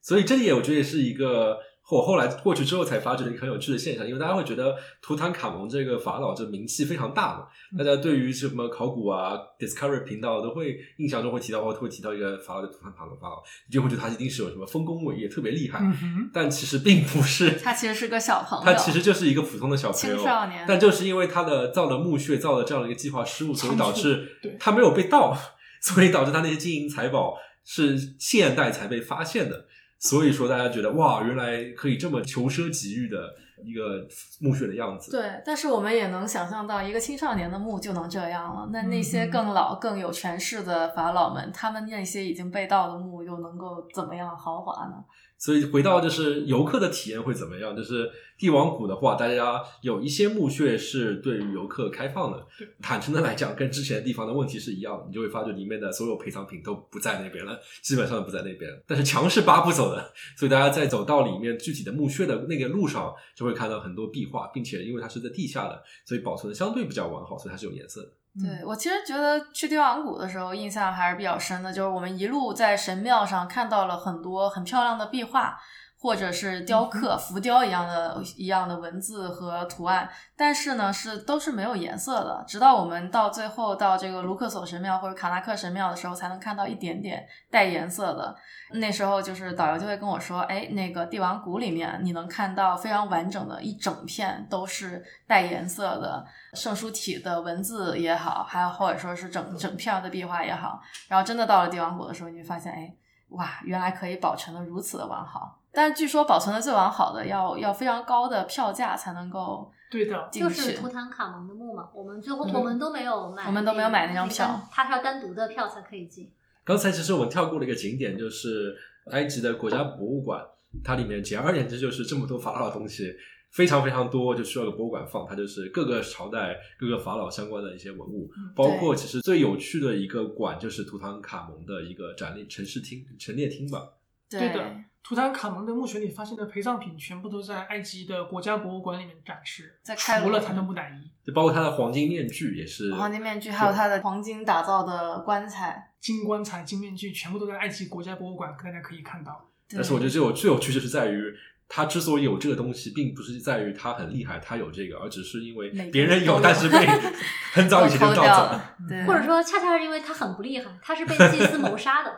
[0.00, 1.58] 所以这里也我觉得也是一个
[1.92, 7.76] 我后来过去之后才发觉了一个很有趣的现象，因为大家会觉得图坦卡蒙这个法老这名气非常大嘛，嗯。
[7.76, 20.64] 大家对于什么考古啊、Discovery 频道都会印象中会提到，哦，会提到一个法老的图坦卡蒙法老，你就会觉得他一定是有什么丰功伟业，特别厉害，嗯，但其实并不是，他其实是个小朋友，他其实就是一个普通的小朋友，青少年。
[20.66, 25.36] 但就是因为他的造的墓穴，造了这样的一个计划失误，所以导致他没有被盗，
[25.82, 27.36] 所以导致他那些金银财宝
[27.66, 29.66] 是现代才被发现的。
[30.02, 33.32] 所以说，大家觉得哇，原来可以这么求奢极欲的
[33.64, 34.04] 一个
[34.40, 35.12] 墓穴的样子。
[35.12, 38.68] 对，但是我们也能想象到，一个青少年的墓就能这样了。
[38.72, 44.94] 那那些嗯更老、更有权势的法老们，他们那些已经被盗的墓又能够怎么样豪华呢？
[45.42, 47.76] 所以回到就是游客的体验会怎么样？
[47.76, 52.46] 就是帝王谷的话，大家有一些墓穴是对于游客开放的。
[52.80, 58.70] 坦诚的来讲，跟之前的地方的问题是一样的，你就会发觉里面的所有陪葬品都不在那边了，基本上不在那边。
[58.86, 68.12] 但是墙是扒不走的，所以大家在走到里面具体的墓穴的那个路上，就会看到很多壁画，并且因为它是在地下的，所以保存的相对比较完好，所以它是有颜色的。
[68.40, 75.58] 对我其实觉得去帝王谷的时候，印象还是比较深的，就是我们一路在神庙上看到了很多很漂亮的壁画。
[76.02, 82.44] 或者是雕刻、浮雕一样的一样的文字和图案，但是呢，是都是没有颜色的。
[82.44, 88.34] 直到我们到最后到这个卢克索神庙或者卡纳克神庙的时候，才能看到一点点带颜色的。
[88.72, 100.82] 那时候就是导游就会跟我说：“哎，那个帝王谷里面你能看到非常完整的一整片都是带颜色的圣书体的文字也好，还有或者说是整整片的壁画也好。
[101.06, 102.92] 然后真的到了帝王谷的时候，你会发现，哎，
[103.28, 110.54] 哇，原来可以保存的如此的完好。”但是据说保存的最完好的要要非常高的票价才能够对的，进去。
[110.54, 116.30] 就是图坦卡蒙的墓嘛，我们最后嗯我们都没有买，我们都没有买那张票，它是要单独的票才可以进。
[116.64, 118.76] 刚才其实我们跳过了一个景点，就是
[119.10, 120.44] 埃及的国家博物馆，
[120.84, 123.12] 它里面简而言之就是这么多法老的东西，
[123.50, 125.26] 非常非常多，就需要个博物馆放。
[125.26, 133.88] 它就是各个朝代、各个法老相关的一些文物，包括其实最有趣的一个馆就是图坦卡蒙的一个展列陈设厅、陈列厅吧。
[134.30, 145.88] 对的，图坦卡蒙的墓穴里发现的陪葬品全部都在埃及的国家博物馆里面展示，在开除了他的木乃伊、就包括他的黄金面具也是黄金面具，还有他的黄金打造的棺材。
[146.02, 149.48] 金棺材、金面具，全部都在埃及国家博物馆，大家可以看到。
[149.70, 151.32] 但是我觉得最有最有趣就是在于，
[151.68, 156.76] 他之所以有这个东西，并不是在于他很厉害，他有这个，而只是因为别人有，但是被
[157.54, 162.12] 很早以前就都盗走了，对，或者说恰恰是因为他很不厉害，他是被祭司谋杀的，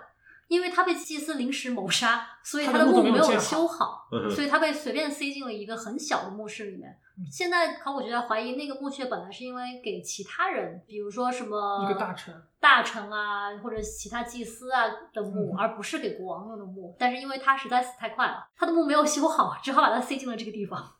[0.48, 6.90] 因为他被祭司临时谋杀，所以他的墓没有修好，所以他被随便塞进了一个很小的墓室里面。
[6.90, 14.82] 嗯现在考古学家怀疑那个墓穴本来是因为给其他人，比如说什么一个大臣大臣啊，或者其他祭司啊
[15.12, 16.96] 的墓，嗯而不是给国王用的墓。
[16.98, 20.96] 但是因为他实在死太快了，他的墓没有修好，只好把它塞进了这个地方。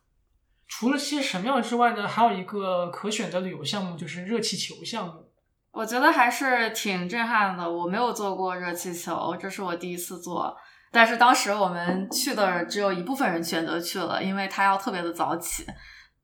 [0.67, 5.29] 除了这些神庙之外呢，还有一个可选的旅游项目就是热气球项目。
[5.75, 7.69] 我觉得还是挺震撼的。
[7.69, 10.55] 我没有坐过热气球，这是我第一次坐。
[10.89, 15.65] 但是当时我们去的只有一部分人选择去了，因为他要特别的早起。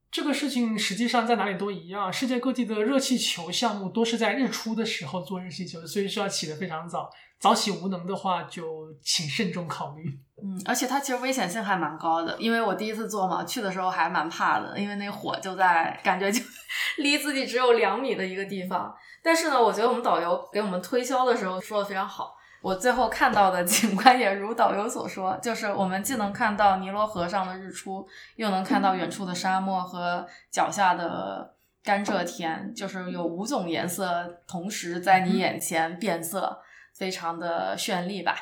[0.10, 7.10] 这个事情实际上在哪里都一样，世界各地的热气球项目都是在日出的时候做热气球，所以需要起得非常早。
[7.38, 8.64] 早起无能的话，就
[9.04, 10.04] 请慎重考虑。
[10.42, 16.42] 嗯，而且它其实危险性还蛮高的，因为我第一次做嘛，去的时候还蛮怕的，因为那火就在感觉就
[17.00, 18.94] 离自己只有两米的一个地方。
[19.24, 22.36] 但是呢，我觉得我们导游给我们推销的时候说的非常好。
[22.62, 36.62] 我最后看到的 景观也如导游所说，就是我们既能看到尼罗河上的日出，又能看到远处的沙漠和脚下的甘蔗田，就是有五种颜色同时在你眼前变色，
[36.94, 38.36] 非常的绚丽吧。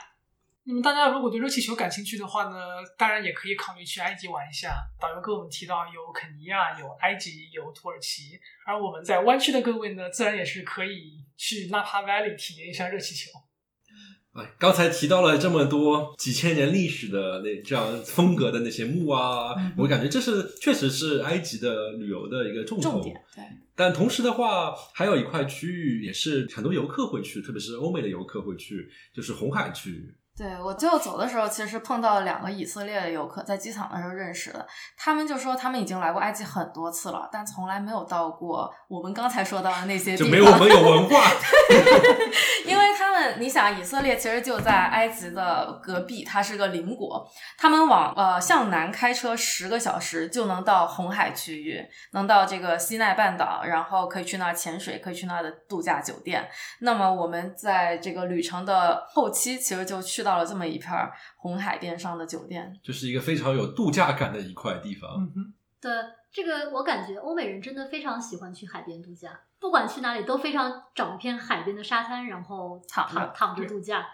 [0.69, 2.55] 那么大家如果对热气球感兴趣的话呢，
[2.95, 4.75] 当然也可以考虑去埃及玩一下。
[5.01, 13.31] 导游跟我们提到有肯尼亚、有埃及、有土耳其，而我们在湾区的各位呢，自然也是可以去纳帕 Valley 体验一下热气球。
[14.33, 22.79] 哎，刚才提到了这么多几千年历史的那这样风格的那些墓啊，嗯我感觉这是确实是埃及的旅游的一个重。
[22.79, 23.43] 重点对。
[23.75, 30.15] 但同时的话，还有一块区域也是很多游客会去，特别是欧美的游客会去，就是红海区域。
[30.39, 34.65] 对我最后走的时候，其实碰到了两个以色列的游客，在机场的时候认识的。
[34.95, 40.25] 他们就说他们已经来过埃及很多次了，但从来没有到过我们刚才说到的那些地方。
[40.25, 41.21] 就没有我们有文化，
[42.65, 47.29] 因为他们，你想，以色列其实就在埃及的隔壁，它是个邻国。
[47.57, 56.47] 他们往呃向南开车十个小时就能到红海区域，能到这个西奈半岛，然后可以去那儿潜水，可以去那儿的度假酒店。
[56.79, 62.77] 那么我们在这个旅程的后期，其实就去到了这么一片儿红海边上的酒店。
[62.83, 65.09] 就是一个非常有度假感的一块地方。
[65.17, 65.91] 嗯哼，对
[66.31, 74.05] 这个，我感觉欧美人真的非常喜欢去海边度假，不管去哪里都非常找一片海边的沙滩，然后躺躺躺着度假。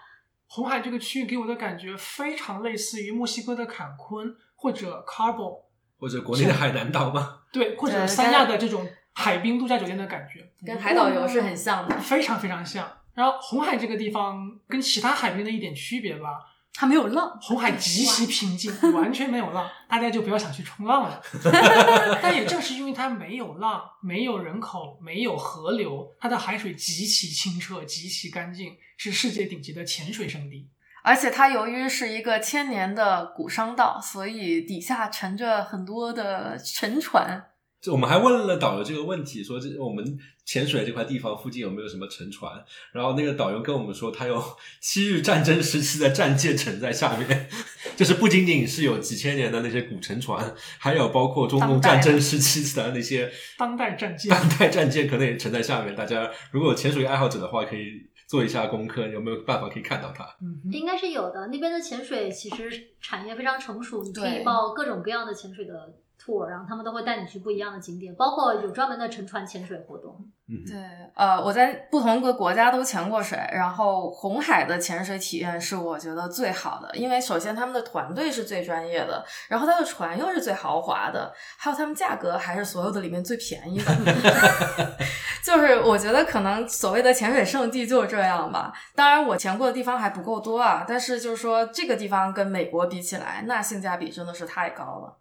[0.48, 5.62] 红海这个区域给我的感觉非常类似于墨西哥的坎昆或者 Cabo，
[5.98, 7.40] 或者国内的海南岛吗？
[7.52, 12.88] 对，或者三亚的这种海滨度假酒店的感觉，跟海岛游是很像的，非常非常像。
[13.16, 16.38] 然后红海这个地方跟其他海边的一点区别吧，
[16.74, 17.38] 它没有浪。
[17.40, 21.22] 红海极其平静，完全没有浪，大家就不要想去冲浪了。
[22.20, 30.68] 但也正是因为它没有浪、没有人口、没有河流，它的海水极其清澈、极其干净，是世界顶级的潜水圣地。
[31.02, 37.42] 而且它由于是一个千年的古商道，所以底下沉着很多的沉船。
[37.86, 42.52] 就我们还问了导游这个问题，说这我们潜水这块地方附近有没有什么沉船？
[42.90, 44.42] 然后那个导游跟我们说，他有
[44.80, 47.48] 昔 日战争时期的战舰沉在下面，
[47.94, 55.94] 就是不仅仅是有几千年的那些古沉船，还有包括中东战争时期的那些当代战舰当代战舰，可能也沉在下面。
[55.94, 60.24] 大家如果有潜水爱好者的话，可以做一下功课，有没有办法可以看到它？
[60.42, 61.46] 嗯，应该是有的。
[61.52, 70.16] 那边的潜水其实产业非常成熟，你可以报各种各样的潜水的 tour，然后他们都会带你去不一样的景点，包括有专门的沉船潜水活动。
[70.48, 70.76] 嗯，对，
[71.14, 83.92] 呃，我在不同个国家都潜过水，然后红海的潜水体验是我觉得最好的，因为首先他们的团队是最专业的，然后他的船又是最豪华的，还有他们价格还是所有的里面最便宜的。
[85.42, 88.72] 就是我觉得可能所谓的潜水圣地就是这样吧。
[88.94, 95.16] 当然我潜过的地方还不够多啊，但是就是说这个地方跟美国比起来，那性价比真的是太高了。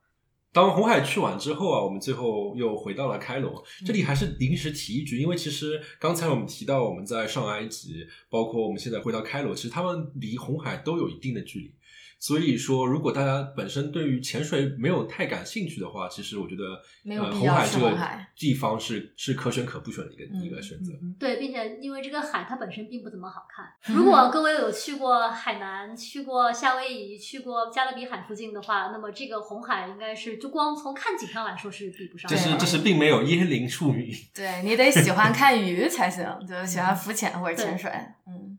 [0.56, 3.62] 当红海去完之后啊，我们最后又回到了开罗。
[3.86, 11.75] 这里还是临时提一句，因为其实刚才我们提到我们在上埃及，包括我们现在回到开罗，其实他们离红海都有一定的距离。
[12.18, 20.92] 所以说，如果大家本身对于潜水没有太感兴趣的话，其实我觉得呃，没有必要去红海这个地方是是可选可不选的一个、嗯一个选择。
[21.20, 23.66] 对，并且因为这个海它本身并不怎么好看。
[23.96, 32.36] 如果各位有去过海南、去过夏威夷、去过加勒比海附近的话，那么这个红海应该是就光从看景上来说是比不上的。
[32.36, 34.12] 这是这是并没有椰林处女。
[34.34, 37.92] 对你得喜欢看鱼才行，就是喜欢浮潜或者潜水，
[38.26, 38.55] 嗯。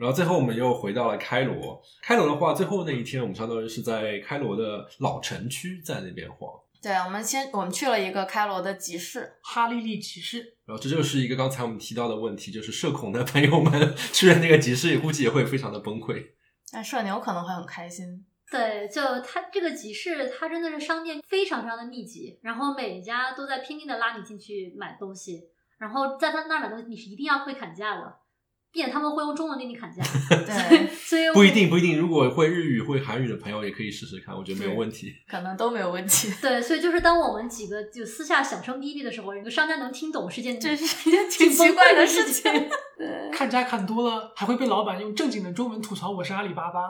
[0.00, 1.78] 然后最后我们又回到了开罗。
[2.02, 6.50] 开罗的话，最后那一天我们相当于是在开罗的老城区在那边晃。
[6.82, 16.28] 对，我们先我们去了一个开罗的集市，哈利利集市，然后这就是一个刚才我们提到的问题，就是社恐的朋友们 去了那个集市，估计也会非常的崩溃。
[16.72, 18.24] 但社牛可能会很开心。
[18.50, 25.42] 对，就它这个集市，它真的是商店非常非常的密集，然后每一家都在拼命的拉你进去买东西，
[25.78, 28.16] 然后在他那儿买东西，你是一定要会砍价的，
[28.72, 30.02] 并且他们会用中文给你砍价。
[30.28, 31.98] 对， 所以不一定，不一定。
[31.98, 35.12] 如果会日语、会韩语的朋友，也可以试试看，我觉得没有问题。
[35.28, 36.32] 可能都没有问题。
[36.40, 42.50] 对，所以就是当我们几个就私下小声逼逼的时候，一个商家能听懂是件这是一 件挺奇怪的事情。
[42.96, 46.80] 对，看家看多了，还会被老板用正经的中文吐槽我是阿里巴巴。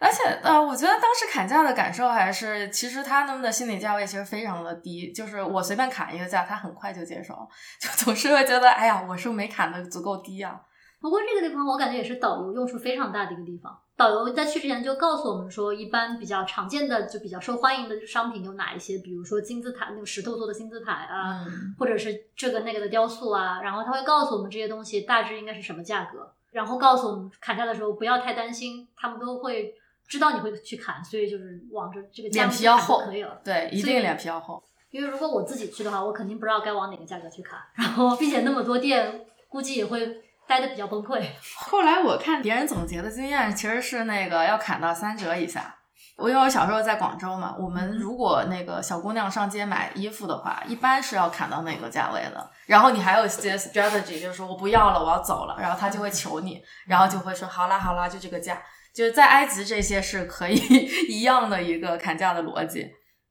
[0.00, 7.34] 而且呃，我觉得当时砍价的感受还是，其实他们的心理价位其实非常的低，就是我随便砍一个价，他很快就接受，
[7.80, 10.58] 就总是会觉得，哎呀，我是不是没砍的足够低啊？
[11.02, 13.76] 不过这个地方我感觉也是导游用处非常大的一个地方。
[13.96, 29.74] 导游在去之前就告诉我们说，一般比较常见的就比较受欢迎的商品有哪一些，比如说金字塔那个石头做的金字塔啊，嗯，或者是这个那个的雕塑啊，然后他会告诉我们这些东西大致应该是什么价格，然后告诉我们砍价的时候不要太担心，他们都会
[30.06, 33.40] 知道你会去砍，所以就是往着这个价脸格去砍就皮要厚可以了。
[33.44, 34.62] 对，一定脸皮要厚。
[34.90, 40.22] 因为如果我自己去的话，我肯定不知道该往哪个价格去砍，然后并且那么多店，估计也会
[40.52, 41.26] 待的比较崩溃。
[41.56, 45.74] 后来我看别人总结的经验，其实是那个要砍到三折以下。
[46.16, 52.50] 我因为我小时候在广州嘛，我们如果那个小姑娘上街买衣服的话，一般是要砍到那个价位的。
[52.66, 58.62] 然后你还有一些 strategy，就是说我不要了，我要走了，然后他就会求你，然后就会说好啦好啦，就这个价。
[58.94, 60.56] 就是在埃及这些是可以
[61.08, 62.86] 一样的一个砍价的逻辑，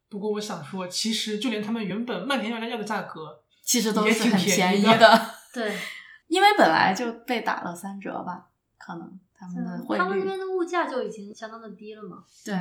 [0.09, 3.21] 不过我想说，其实就连他们原本漫天要价的价格，
[3.63, 5.21] 其实都是很便宜宜的
[5.53, 5.71] 对，
[6.31, 12.23] 因为本来就被打了三折吧，可能他们的汇他们那边的物价就已经相当的低了嘛。
[12.45, 12.55] 对。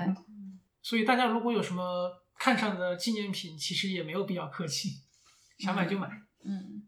[0.83, 5.03] 所以大家如果有什么看上的纪念品，其实也没有必要客气，
[5.61, 6.11] 想买就买。
[6.45, 6.83] 嗯，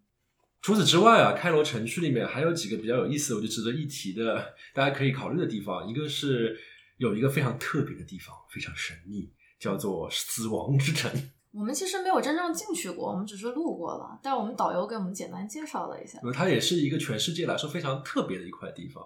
[0.61, 5.87] 除此之外啊，开罗城区里面还有几个比较有意思的，我就值得一提的，大家可以考虑的地方。
[5.87, 6.59] 一个是
[6.97, 11.09] 有一个非常特别的地方，非常神秘，叫做死亡之城。
[11.53, 16.19] 我们其实没有真正进去过，我们只是路过了，但我们导游给我们简单介绍了一下。
[16.35, 19.05] 它也是一个全世界来说非常特别的一块地方。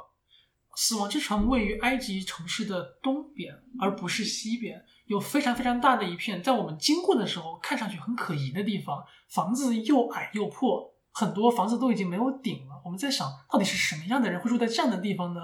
[0.77, 12.81] 死亡之城位于埃及城市的东边，而不是西边，有非常非常大的一片，在我们经过的时候看上去很可疑的地方，房子又矮又破，很多房子都已经没有顶了。
[12.85, 15.41] 我们在想，到底是什么样的人会住在这样的地方呢？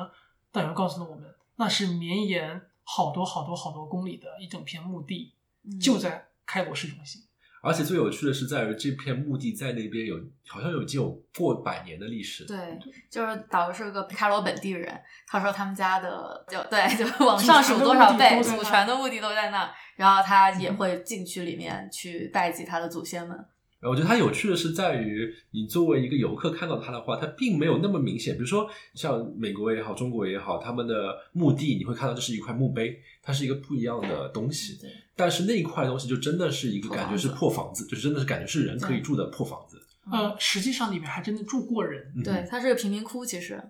[0.53, 5.35] 导游告诉了我们，那是绵延好多好多好多公里的一整片墓地，
[5.65, 7.23] 嗯就在开罗市中心。
[7.63, 10.17] 而且最有趣的是，在于这片墓地在那边有
[10.49, 12.45] 好像有已经有过百年的历史。
[12.45, 12.77] 对，
[13.09, 23.39] 就是导游是个开罗本地人，他说他们家的就对，就 往上数多少辈，祖传的墓地都在那儿，然后他也会进去里面去拜祭他的祖先们。
[23.83, 28.35] 呃我觉得它有趣的是在于，你作为一个游客看到它的话，它并没有那么明显。
[28.35, 34.79] 比如说像美国也好，中国也好，他们的墓地你会看到这是一块墓碑，它是一个不一样的东西。
[34.81, 39.83] 对，但是那一块东西就真的是一个感觉是破房子，就是真的是感觉是人可以住的破房子。
[40.11, 42.13] 呃，实际上里面还真的住过人。
[42.17, 43.61] 嗯对，它是个贫民窟，其实。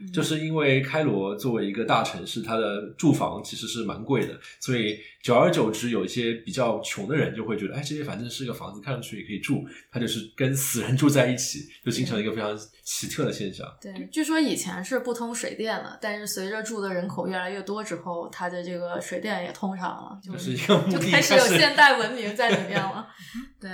[0.00, 13.66] 嗯就是因为开罗作为一个大城市，它的住房其实是蛮贵的，所以久而久之，有一些比较穷的人就会觉得，哎，这些反正是个房子，看上去也可以住，他就是跟死人住在一起，就形成了一个非常奇特的现象。
[13.80, 23.08] 对，据说以前是不通水电的，但是随着住的人口越来越多之后，它的这个水电也通上了，就就是一个就开始有现代文明在里面了。
[23.60, 23.68] 对，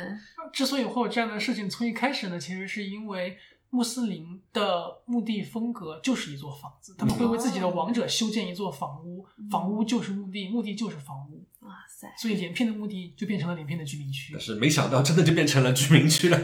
[0.53, 3.37] 之所以会有这样的事情，从一开始呢，其实是因为
[3.75, 14.41] 穆斯林的墓地风格就是一座房子，他们会为自己的王者修建一座房屋，房屋就是墓地，墓地就是房屋，哇塞，所以连片的墓地就变成了连片的居民区但。
[14.41, 16.39] 是没想到真的就变成了居民区了。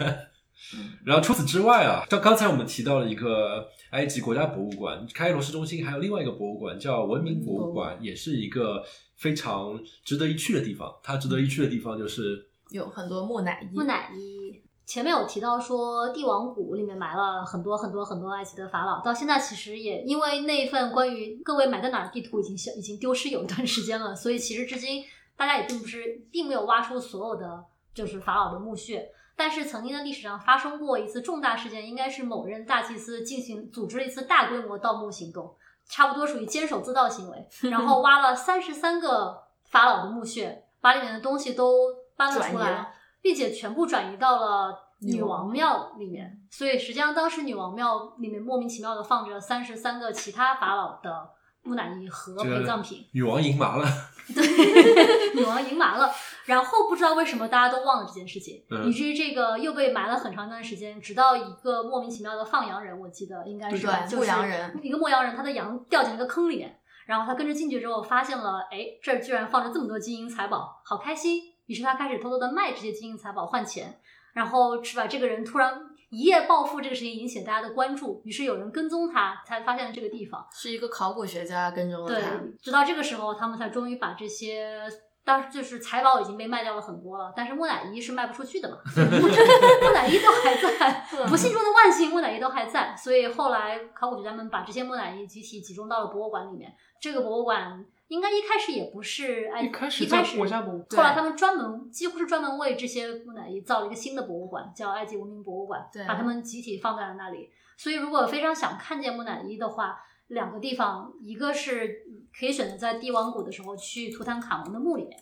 [0.75, 8.85] 嗯 然后除此之外啊，像刚才我们提到了一个埃及国家博物馆，开罗市中心还有另外一个博物馆叫文明博物馆，也是一个
[9.17, 10.93] 非常值得一去的地方。
[11.03, 13.77] 它值得一去的地方就是有很多木乃伊。
[13.77, 25.05] 木乃伊前面有提到说帝王谷里面埋了很多很多很多埃及的法老，到现在其实也因为那份关于各位埋在哪儿的地图已经消已经丢失有一段时间了，所以其实至今
[25.37, 27.65] 大家也并不是并没有挖出所有的
[27.95, 29.09] 就是法老的墓穴。
[29.37, 35.55] 但是曾经的历史上发生过一次重大事件，应该是某任大祭司进行组织了一次大规模盗墓行动，
[35.89, 46.41] 差不多属于监守自盗行为， 然后挖了三十三个法老的墓穴，把里面的东西都搬了出来并且全部转移到了女女王王庙里面。
[46.51, 51.29] 所以实际上当时女王庙里面莫名其妙的放着三十三个其他法老的
[51.63, 53.87] 木乃伊和陪葬品，女王赢麻了。
[54.35, 56.11] 对，女王赢麻了。
[56.47, 71.50] 然后不知道为什么大家都忘了这件事情，嗯以至于这个又被埋了很长一段时间，直到一个莫名其妙的放羊人，我记得应该是吧对就是牧羊人一个牧羊人，他的羊掉进一个坑里面，然后他跟着进去之后，发现了，哎，这儿居然放着这么多金银财宝，好开心。
[71.71, 74.01] 于是他开始偷偷的卖这些金银财宝换钱，
[74.33, 75.07] 然后是吧？
[75.07, 80.45] 这个人突然一夜暴富，这个事情引起了大家的关注，于是有人跟踪他，才发现了这个地方。
[80.53, 84.83] 是一个考古学家跟踪了对他。，直到这个时候，他们才终于把这些。
[85.23, 96.75] 当时就是财宝已经被卖掉了很多了，但是木乃伊是卖不出去的嘛， 木木乃伊都还在， 不幸中的万幸，木乃伊都还在，所以后来考古学家们把这些木乃伊集体集中到了博物馆里面。
[97.01, 107.51] 这个博物馆应该一开始也不是哎，一开始在一开始国家博物馆后来他们专门几乎是专门为这些木乃伊造了一个新的博物馆，叫埃及文明博物馆，对把他们集体放在了那里。
[107.77, 109.97] 所以如果非常想看见木乃伊的话，
[110.27, 112.03] 两个地方，一个是
[112.37, 115.17] 可以选择在帝王谷的时候去图坦卡蒙的墓里面，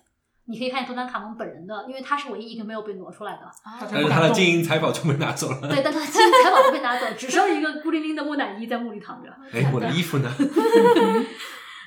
[0.46, 3.42] 你可以看见图坦卡蒙本人的，因为他是唯一一个没有被挪出来的。
[3.90, 5.68] 但是他的金银财宝就被拿走了。
[5.68, 9.28] 对，但他的金银财宝都被拿走，只剩一个孤零零的木乃伊在墓里躺着。
[9.52, 10.30] 哎，我的衣服呢？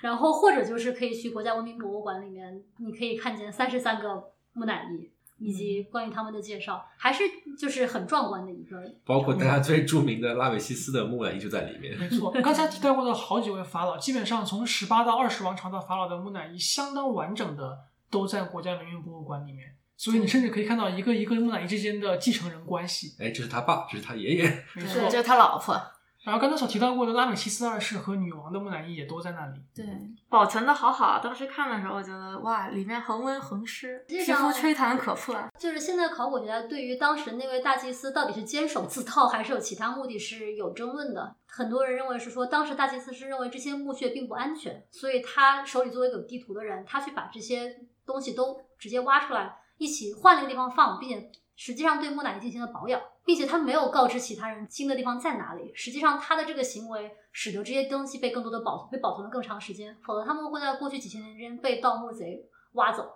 [0.01, 5.09] 然后或者就是可以去国家文明博物馆里面，你可以看见三十三个木乃伊。
[5.43, 7.23] 以及关于他们的介绍，还是
[7.57, 8.79] 就是很壮观的一个。
[9.03, 11.97] 包括大家最著名的拉美西斯的木乃伊就在里面。
[11.97, 17.75] 没错， 刚才提到过的好几位法老，基本上从十八到二十王朝的法老的木乃伊，相当完整的
[18.11, 19.75] 都在国家文明博物馆里面。
[19.97, 23.15] 所以你甚至可以看到一个一个木乃伊之间的继承人关系。
[23.19, 24.43] 哎，这是他爸，这是他爷爷。
[24.75, 25.75] 没，错这，是他老婆。
[26.23, 29.59] 然后刚才所提到过的拉美西斯二世和女王的木乃伊也都在那里。
[29.73, 29.85] 对，
[30.29, 31.19] 保存的好好。
[31.19, 35.35] 当时看的时候，我觉得哇，里面恒温恒湿，皮肤吹弹可破。
[35.57, 41.35] 就是现在考古学家对于当时那位大祭司到底是坚守自盗还是有其他目的是有争论的。
[41.47, 51.31] 很多人认为是说，当时大祭司是认为这些墓穴并不安全，所以他手里作为有地图的人，他去把这些东西都直接挖出来，一起换了一个地方放，并且
[51.63, 55.71] 实际上对木乃伊进行了保养，并且他没有告知其他人新的地方在哪里。
[55.75, 63.07] 实际上，他的这个行为使得这些东西被更多的保被保存了更长时间，否则他们会在过去几千年之间被盗墓贼挖走。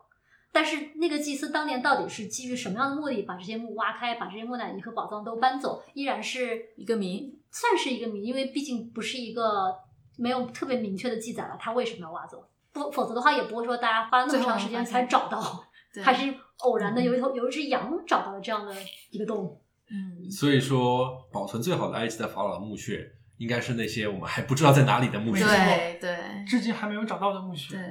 [0.51, 9.75] 但是那个祭司当年到底是基于什么样的目的把这些墓挖开，把这些木乃伊和宝藏都搬走，依然是一个谜，算是一个谜，因为毕竟不是一个
[10.19, 18.73] 没有特别明确的记载了他为什么要挖走，不否则的话也不会说大家花了那么长时间才找到，对，还是偶然的有一头有一只羊找到了这样的
[19.09, 19.61] 一个洞。
[19.87, 23.07] 嗯，所以说，保存最好的埃及的法老墓穴，
[23.37, 25.43] 应该是那些我们还不知道在哪里的墓穴。
[25.43, 26.17] 对对。
[26.47, 27.75] 至今还没有找到的墓穴。
[27.75, 27.83] 对，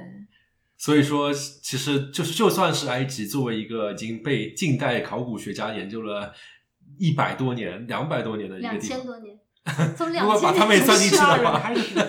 [0.77, 6.33] 所以说，其实就是就算是埃及作为一个已经被近代考古学家研究了
[6.97, 9.39] 一百多年、两百多年的一个两地方，千多年，
[9.97, 11.99] 从如果把他们也算进去的话，还是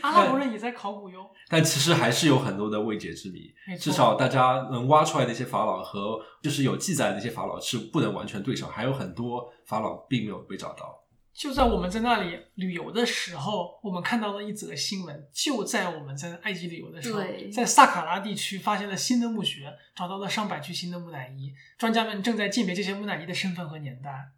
[0.00, 1.30] 阿拉伯人也在考古哟。
[1.48, 3.52] 但其实还是有很多的未解之谜。
[3.78, 11.00] 至少大家能挖出来的一些法老和就是有记载的那些法老是不能完全对上，还有很多法老并没有被找到。
[11.34, 15.28] 就在我们在那里旅游的时候，我们看到了一则新闻。
[15.32, 21.52] 就在我们在埃及旅游的时候，在萨卡拉地区发现了新的墓穴，找到了上百具新的木乃伊。
[21.78, 24.32] 专家们正在鉴别这些木乃伊的身份和年代。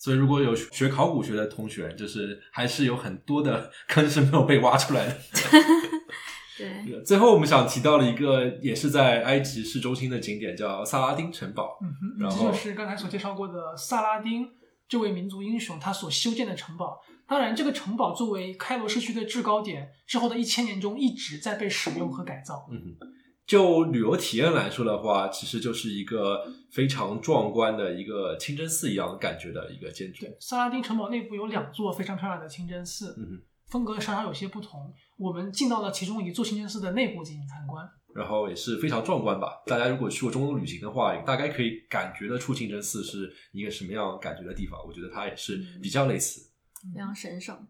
[0.00, 5.14] 所以，如果有学考古学的同学，就是还是有很多的坑是没有被挖出来的。
[6.56, 11.78] 对， 最后，我们想提到了一个也是在埃及市中心的景点，叫萨拉丁城堡。
[11.82, 14.48] 嗯哼，然这就是刚才所介绍过的萨拉丁
[14.88, 16.98] 这位民族英雄他所修建的城堡。
[17.28, 22.66] 当然，这个城堡作为开罗市区的制高点，之后的一千年中一直在被使用和改造。
[22.72, 23.06] 嗯哼，
[23.50, 30.24] 就旅游体验来说的话，其实就是一个非常壮观的一个清真寺一样感觉的一个建筑。
[30.24, 34.94] 对，萨拉丁城堡内部有两座非常漂亮的清真寺，嗯哼，风格稍稍有些不同。
[35.18, 37.84] 我们进到了其中一座清真寺的内部进行参观。
[38.14, 39.60] 然后也是非常壮观吧。
[39.66, 44.78] 大家如果去过中东旅行的话，大概可以感觉得出清真寺是一个什么样感觉的地方。
[44.86, 46.40] 我觉得它也是比较类似。
[46.94, 47.66] 非常神圣。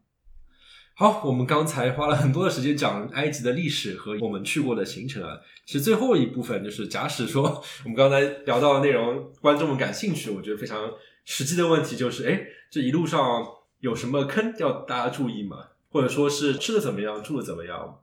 [1.00, 5.40] 好，我们刚才花了很多的时间讲埃及的历史和我们去过的行程啊。
[5.64, 10.92] 其实最后一部分就是，假使说我们刚才聊到的内容，观众们感兴趣，我觉得非常
[11.24, 13.42] 实际的问题就是，哎，这一路上
[13.78, 15.68] 有什么坑要大家注意吗？
[15.90, 17.98] 或者说是吃的怎么样，住的怎么样？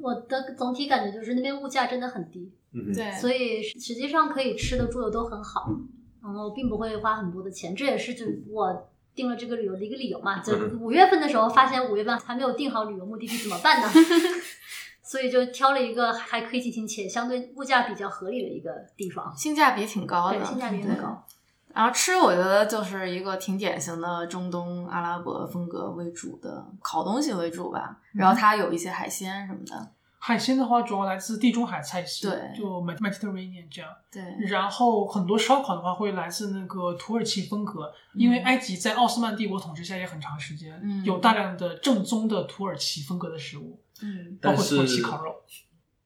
[0.00, 5.78] 我的总体感觉就是那边物价真的很低，嗯，对，所以实际上可以吃的住的都很好，
[6.22, 10.40] 然后并不会花很多的钱，这也是就我定了这个旅游的一个理由嘛。
[10.40, 13.88] 就嗯五月份的时候发现五月份还没有定好旅游目的地怎么办呢？
[15.02, 21.24] 所以就挑了一个还可以进行且相对物价比较合理的一个地方，性价比挺高的，对，性价比很高。
[21.72, 27.96] 然后吃，我觉得就是一个挺典型的中东阿拉伯风格为主的烤东西为主吧。
[28.12, 29.88] 然后它有一些海鲜什么的，
[30.26, 33.90] 海鲜的话，主要来自地中海菜系，对就 Med- Mediterranean 这样。
[34.10, 45.42] 对然后很多烧烤的话会来自那个土耳其风格，因为埃及在奥斯曼帝国统治下也很长时间，嗯有大量的正宗的土耳其风格的食物，嗯，包括土耳其烤肉。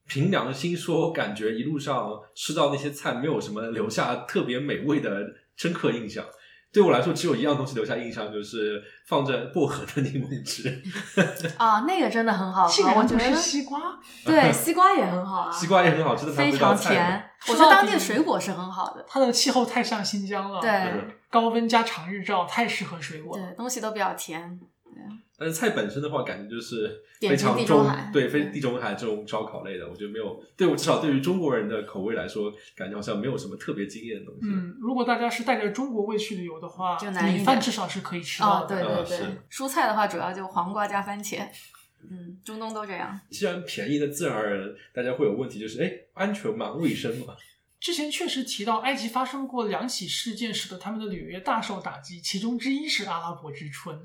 [0.09, 5.11] 凭良心说，感觉一路上吃到那些菜，没有什么留下特别美味的
[5.55, 6.25] 深刻印象。
[6.73, 10.83] 对我来说，只有一样东西留下印象，就是放着薄荷的柠檬汁。
[11.57, 12.65] 啊，那个真的很好
[12.95, 17.25] 我觉得西瓜， 对西瓜也很好啊，西瓜也很好吃，的非常甜。
[17.49, 23.43] 我觉得当地的水果是很好的，它的气候太像新疆了，对嗯高温加长日照，太适合水果了。
[23.43, 24.59] 对，东西都比较甜。
[25.39, 34.41] 但是菜本身的话，感觉就是非常重地中海，对，非地中海这种烧烤类的，我觉得没有对我至少对于中国人的口味来说，感觉好像没有什么特别惊艳的东西。
[34.43, 38.77] 嗯，如果大家是带着中国味去旅游的话，就难米饭至少是可以吃到哦，的。
[38.77, 41.47] 对对对啊是，蔬菜的话主要就黄瓜加番茄，
[42.11, 43.21] 嗯，中东都这样。
[43.31, 46.73] 既然便宜，的自然而然大家会有问题，就是哎，安全吗？
[46.73, 47.37] 卫生吗？
[47.79, 53.97] 之前确实提到，埃及发生过两起事件，使得他们的旅游业大受打击，其中之一是阿拉伯之春。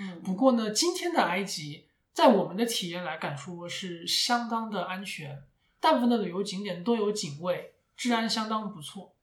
[0.00, 5.42] 嗯不过呢，今天的埃及，在我们的体验来感说是相当的安全，
[5.78, 9.14] 大部分的旅游景点都有警卫，治安相当不错。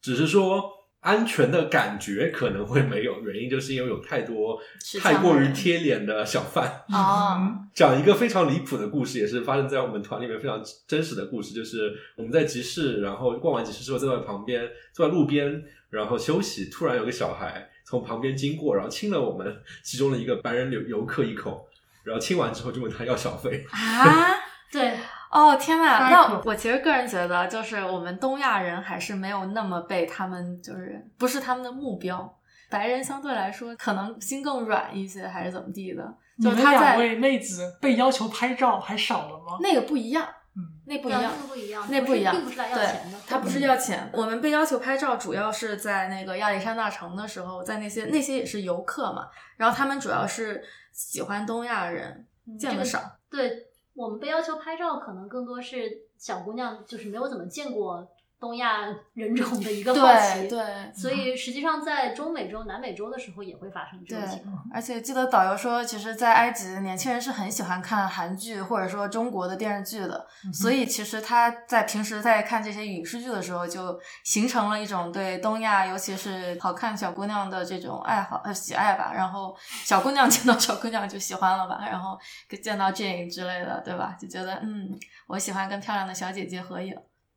[0.00, 0.64] 只是说
[1.00, 6.84] 安全的感觉可能会没有，原因就是因为有太多是太过于贴脸的小贩。
[6.88, 21.68] 啊， 讲一个非常离谱的故事，也是发生在我们团里面非常真实的故事，就是我们在集市，然后逛完集市之后，坐在旁边，坐在路边，然后休息，突然有个小孩从旁边经过，然后亲了我们其中的一个白人游游客一口，
[22.04, 23.62] 然后亲完之后就问他要小费。
[23.70, 24.34] 啊。
[24.72, 24.96] 对，
[25.30, 32.34] 哦天呐，那我其实个人觉得，就是我们东亚人还是没有那么被他们就是不是他们的目标。
[32.70, 36.02] 白人相对来说可能心更软一些，还是怎么地的？
[36.38, 39.58] 你们就是他在两位妹子被要求拍照还少了吗？
[39.60, 41.46] 那个不一样，嗯，那不一样那。
[41.46, 44.10] 不一样，那不一样，并不是来要对钱的，，他不是要钱。
[44.12, 50.62] 我们被要求拍照，主要是在那个亚历山大城的时候，在那些那些也是游客嘛，然后他们主要是
[50.92, 53.00] 喜欢东亚人，嗯见的少。
[53.30, 58.06] 对我们被要求拍照，可能更多是小姑娘就是没有怎么见过
[58.42, 58.80] 东亚
[59.14, 79.12] 人种的一个好奇，对对所以实际上在中美洲、南美洲的时候也会发生这种情况。，而且记得导游说，其实，在埃及，年轻人是很喜欢看韩剧或者说中国的电视剧的，所以其实他在平时在看这些影视剧的时候，就形成了一种对东亚，尤其是好看小姑娘的这种爱好呃喜爱吧。
[79.14, 82.18] 然后小姑娘 见到小姑娘就喜欢了吧，然后
[82.60, 84.16] 见到 Jane 之类的，对吧？
[84.20, 84.98] 就觉得嗯，
[85.28, 86.92] 我喜欢跟漂亮的小姐姐合影，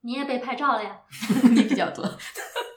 [0.06, 0.96] 你也被拍照了呀？
[1.52, 2.08] 你比较多。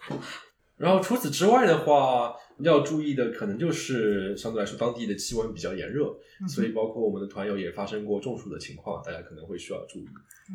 [0.78, 6.06] 然后除此之外的话，要注意的可能就是相对来说当地的气温比较炎热，
[6.40, 10.06] 嗯所以包括我们的团友也发生过中暑的情况，大家可能会需要注意。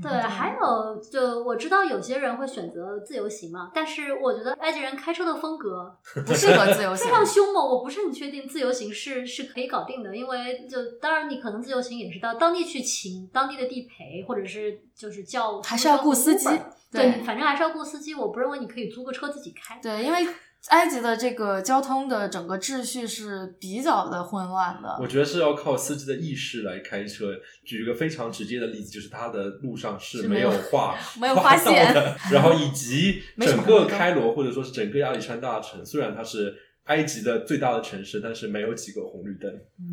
[0.01, 16.49] 对，还有就我知道有些人会选择自由行嘛，但是我觉得埃及人开车的风格 不适合自由行非，常凶猛，我不是很确定自由行是是可以搞定的，因为就当然你可能自由行也是到当地去请当地的地陪，或者是就是叫还是要雇司机
[16.91, 18.13] 对对，反正还是要雇司机。
[18.13, 19.79] 我不认为你可以租个车自己开。
[19.81, 20.27] 对，因为
[20.69, 24.97] 埃及的这个交通的整个秩序是比较的混乱的。
[24.99, 27.33] 我觉得是要靠司机的意识来开车。
[27.65, 39.49] 举一个非常直接的例子，就是它的路上是没有画 没有画线的，然后以及整个开罗或者说是整个亚历山大城，虽然它是埃及的最大的城市，但是没有几个红绿灯。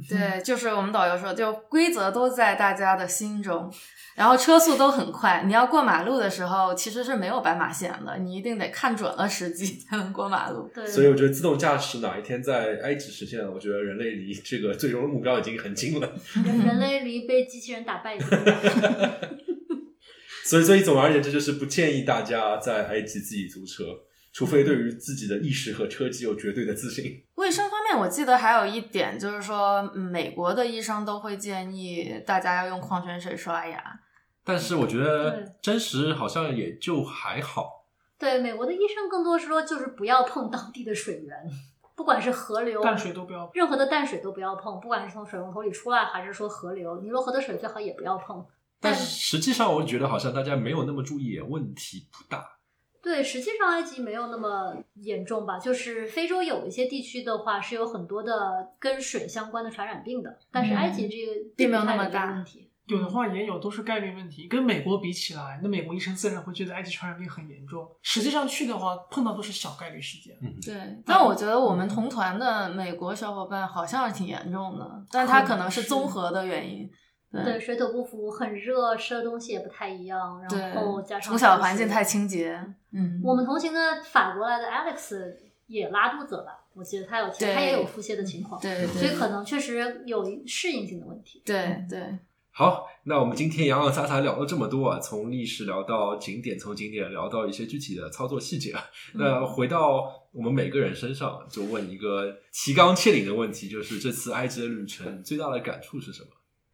[0.09, 3.73] 对，就是我们导游说，就规则都在大家的心中，
[4.17, 5.45] 然后车速都很快。
[5.47, 10.69] 你要过马路的时候，其实是没有斑马线的，你一定得看准了时机才能过马路。
[10.75, 16.13] 对，所以我觉得自动驾驶哪一天在埃及实现了，我觉得人类离这个最终的目标已经很近了。
[16.45, 18.57] 人 人类离被机器人打败已经很远
[20.45, 23.85] 所以，所以总而言之，就是不建议大家在埃及自己租车，
[24.33, 27.25] 除非对于自己的意识和车技有绝对的自信。
[27.35, 33.83] 卫生方面，我记得还有一点就是说，嗯美国的医生都会建议大家要用矿泉水刷牙。
[34.45, 37.87] 但是我觉得真实好像也就还好。
[38.19, 41.37] 对，美国的医生更多是说，就是不要碰当地的水源，
[41.97, 43.51] 不管是河流、淡水都不要。
[43.55, 48.45] 任何的淡水都不要碰，不管是从水龙头里出来，还是说河流、尼罗河的水，最好也不要碰。
[48.81, 52.60] 但实际上，我觉得好像大家没有那么注意，问题不大。
[53.03, 55.59] 对，实际上埃及没有那么严重吧？
[55.59, 62.69] 就是非洲有一些地区的话，是有很多的跟水相关的传染病的，但是埃及这个并没有那么大问题。
[62.87, 64.49] 有的话也有，都是概率问题。
[64.49, 67.89] 跟美国比起来，那美国医生自然会觉得埃及传染病很严重。
[68.03, 70.37] 实际上去的话，碰到都是小概率事件。
[70.43, 70.75] 嗯，对，
[71.07, 76.91] 但我觉得我们同团的美国小伙伴好像是挺严重的，但他可能是综合的原因。
[77.33, 82.61] 对，水土不服，很热，吃的东西也不太一样，然后加，上从小就是环境太清洁。
[82.91, 85.33] 嗯，我们同行的法国来的 Alex
[85.67, 86.59] 也拉肚子了？
[86.73, 91.41] 我记得他有提，他也有腹泻的情况，对对所以可能确实有适应性的问题。
[91.45, 92.19] 对对，
[92.51, 98.75] 好，那我们今天洋洋洒洒聊了这么多啊，从历史聊到景点，从景点聊到一些具体的操作细节。
[99.15, 106.29] 那回到我们每个人身上，就问一个提纲挈领的问题，就是这次埃及的旅程最大的感触是什么？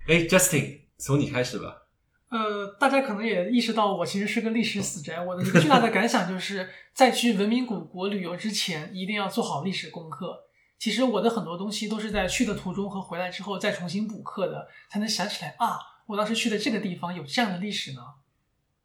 [0.08, 1.82] 哎，Justin，从你开始吧。
[2.28, 5.20] 呃，大家可能也意识到，我其实是个历史死宅。
[5.20, 10.44] 我的一个巨大的感想就是， 在去文明古国旅游之前，一定要做好历史功课。
[10.78, 15.76] 其实我的很多东西都是在去的途中和回来之后再重新补课的，才能想起来啊，
[16.06, 18.00] 我当时去的这个地方有这样的历史呢。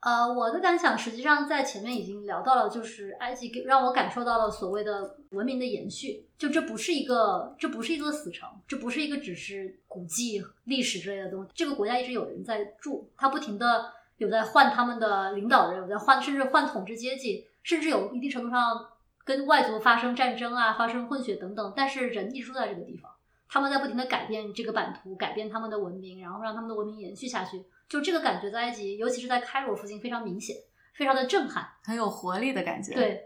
[0.02, 6.26] 呃，我的感想实际上在前面已经聊到了，就是埃及给让我感受到了所谓的文明的延续。
[6.40, 11.52] 就这不是一个，这不是一座死城，这不是一个只是古迹、历史之类的东西。
[11.54, 18.84] 这个国家一直有人在住，他不停的有在换他们的领导人，有在换，甚至换统治阶级，甚至有一定程度上
[19.24, 21.74] 跟外族发生战争啊，发生混血等等。
[21.76, 23.12] 但是人一直住在这个地方，
[23.48, 27.64] 他们在不停的改变这个版图，改变他们的文明，然后让他们的文明延续下去。
[27.92, 30.56] 就这个感觉在埃及，尤其是在开罗附近非常明显，
[30.96, 31.68] 非常的震撼。
[31.84, 33.22] 很有活力的感觉。，对，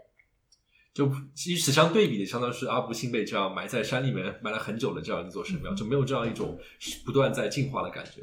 [0.92, 6.58] 就与此相对比的，相当于是阿布辛贝这样埋在山里面埋了很久的这样一座神庙，就没有这样一种
[7.04, 8.22] 不断在进化的感觉。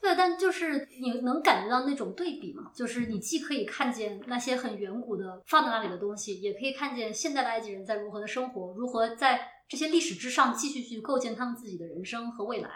[0.00, 2.72] 对，但就是你能感觉到那种对比嘛？
[2.74, 12.70] 就是你既可以看见那些很远古的放在那里的东西，也可以看见现代的埃及人在如何的生活，如何在这些历史之上继续去构建他们自己的人生和未来。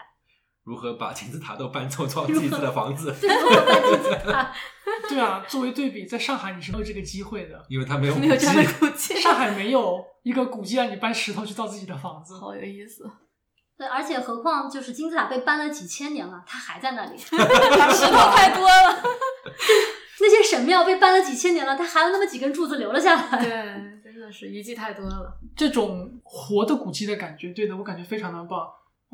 [0.67, 3.15] 如何把金字塔都搬走造自己的房子？
[3.21, 4.53] 对，如何搬金字塔？
[5.09, 12.37] 对啊，作为对比，在上海你是没有这个机会的，因为它没有没有这样的古迹古迹，上海没有一个古迹让你搬石头去造自己的房子。
[12.37, 13.09] 好有意思。
[13.79, 17.17] 对，而且何况就是金字塔被搬了几千年了，它还在那里。
[17.23, 17.39] 石头
[18.35, 19.03] 太多了。
[20.19, 23.39] 那些神庙被搬了几千年了，它还有那么几根柱子留了下来。
[23.39, 23.51] 对，
[24.03, 25.39] 真的是遗迹太多了。
[25.55, 28.67] 这种活的古迹的感觉，对的，我感觉非常的棒。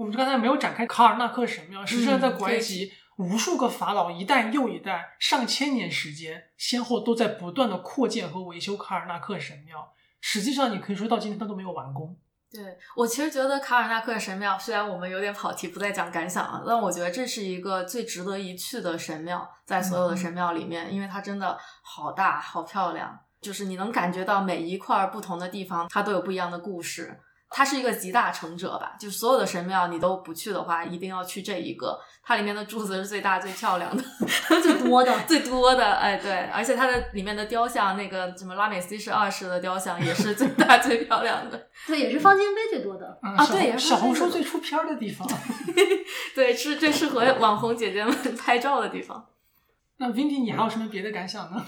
[0.03, 9.93] 我们刚才没有展开卡尔纳克神庙，实际上在古埃及，无数个法老一代又一代，上千年时间，先后都在不断的扩建和维修卡尔纳克神庙。
[10.21, 12.17] 实际上，你可以说到今天它都没有完工。
[12.51, 12.61] 对
[12.97, 27.21] 我其实觉得卡尔纳克神庙，虽然我们有点跑题，不再讲感想了，但我觉得这是一个最值得一去的神庙，在所有的神庙里面，因为它真的好大、好漂亮，就是你能感觉到每一块不同的地方，它都有不一样的故事。
[27.53, 31.99] 它是一个集大成者吧，就是所有的神庙你都不去的话，一定要去这一个。
[32.25, 34.03] 它里面的柱子是最大、最漂亮的，
[34.63, 35.13] 最多的。
[35.27, 35.85] 最多的。
[35.85, 41.69] 哎，对，而且它的里面的雕像，那个什么拉美西斯二世的雕像也是最大、 最漂亮的。
[41.87, 43.19] 对，也是方尖碑最多的。
[43.23, 45.29] 嗯啊对也是小红书最出片儿的地方。
[46.35, 49.27] 对，是最适合网红姐姐们拍照的地方。
[49.99, 51.65] 那 Vindy，你还有什么别的感想呢？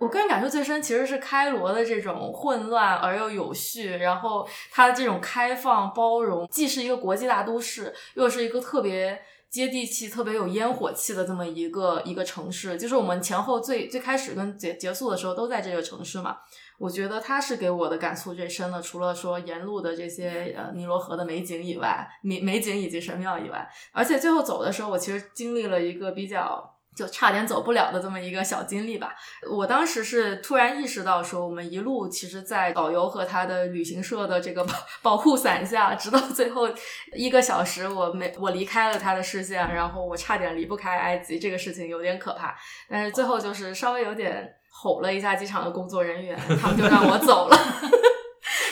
[0.00, 9.20] 我个人感受最深其实是开罗的这种混乱而又有序，然后它的这种开放包容，既是一个国际大都市，又是一个特别
[9.50, 12.78] 接地气、特别有烟火气的这么一个一个城市。
[12.78, 16.38] 就是我们前后最最开始跟结结束的时候都在这个城市嘛，
[16.78, 18.80] 我觉得它是给我的感触最深的。
[18.80, 26.69] 除了说沿路的这些呃尼罗河的美景以外，美美景以及神庙以外，而且最后走的时候，我其实经历了一个比较。
[26.94, 29.14] 就差点走不了的这么一个小经历吧。
[29.50, 34.66] 我当时是突然意识到，说我们一路其实，在导游和他的旅行社的这个
[35.02, 36.68] 保护伞下，直到最后
[37.14, 42.54] 一个小时，我没我离开了他的视线，然后我差点离不开埃及，这个事情有点可怕。
[42.88, 47.56] 但是最后就是稍微有点吼了一下机场的工作人员，他们就让我走了。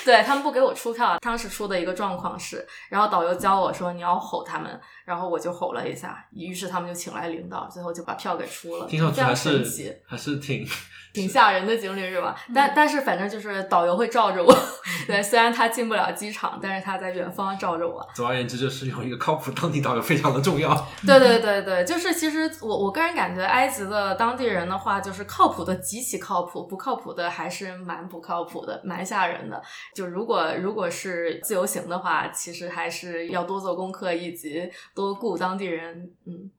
[0.08, 10.02] 对他们不给我出票，当时出的一个状况是，然后导游教我说你要吼他们，然后我就吼了一下，于是他们就请来领导，最后就把票给出了，听上去还是。
[10.06, 10.66] 还是挺
[11.12, 12.36] 挺吓人的经历是吧？
[12.54, 14.54] 但但是反正就是导游会罩着我，
[15.06, 18.06] 对，虽然他进不了机场，但是他在远方罩着我。
[18.14, 20.74] 总而言之，就是有一个靠谱当地导游非常的重要。
[21.06, 29.60] 对对对对，就是其实我我个人感觉埃及的当地人的话，就是靠谱的极其靠谱，不靠谱的还是蛮不靠谱的，蛮吓人的。
[29.94, 36.10] 就如果如果是自由行的话，其实还是要多做功课，以及多顾当地人。
[36.26, 36.50] 嗯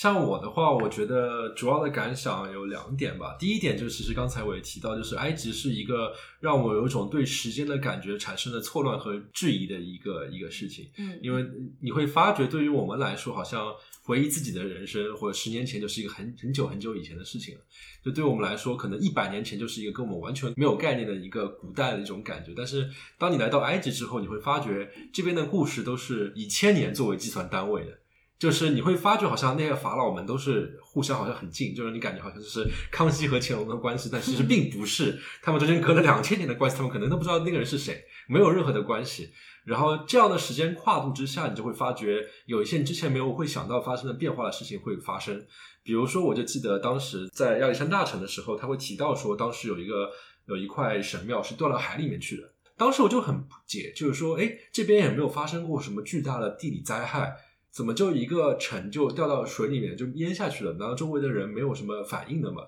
[0.00, 3.36] 像我的话，我觉得主要的感想有两点吧。
[3.38, 6.10] 第一点就是，其实刚才我也提到，就是埃及是一个
[6.40, 10.90] 让我有一种对时间的感觉产生了错乱和质疑的一个一个事情。
[10.96, 11.44] 嗯因为
[11.82, 17.60] 你会发觉，对于我们来说，好像回忆自己的人生，或者十年前就是一个很很久很久以前的事情了。
[18.02, 22.54] 就对我们来说，可能一百年前就是一个跟我们完全没有概念的一个古代的一种感觉。
[22.56, 27.98] 但是当你来到埃及之后，你会发觉这边的故事都是以千年作为计算单位的。
[28.40, 39.28] 就是你会发觉，好像那些法老们都是互相好像很近，就是你感觉好像就是康熙和乾隆的关系，但其实并不是，他们中间隔了两千年的关系，他们可能都不知道那个人是谁，没有任何的关系。
[39.64, 45.44] 然后这样的时间跨度之下，你就会发觉有一些你之前没有会想到发生的变化的事情会发生。
[45.82, 50.10] 比如说，我就记得当时在亚历山大城的时候，他会提到说，当时有一个
[50.46, 52.50] 有一块神庙是掉到海里面去的。
[52.78, 57.36] 当时我就很不解，就是说，哎，这边也没有发生过什么巨大的地理灾害，
[57.70, 60.72] 怎么就一个城就掉到水里面就淹下去了？
[60.72, 62.62] 难道周围的人没有什么反应的吗？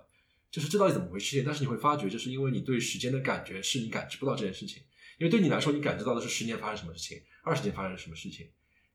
[0.51, 1.43] 就是这到底怎么回事？
[1.45, 4.83] 但是你会发觉，就是因为你对时间的感觉是你感知不到这件事情，
[5.19, 8.47] 因为对你来说，你感知到的是十年发生什么事情，二十年发生什么事情。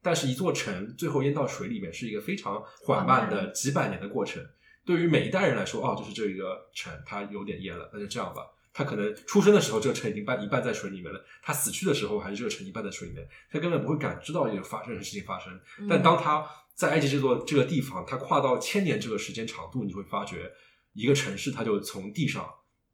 [0.02, 4.42] 但是，一座城最后淹到水里面是一个非常缓慢的几百年的过程。
[4.86, 8.44] 对于每一代人来说，哦，就是这一个城它有点淹了，那就这样吧。
[8.78, 15.60] 他可能出生的时候，这个城已经半一半在水里面了；他死去的时候，还是这个城一半在水里面，他根本不会感知到有发生的事情发生。
[15.90, 20.52] 但当他在埃及这座这个地方，他跨到千年这个时间长度，你会发觉
[20.94, 22.48] 一个城市，它就从地上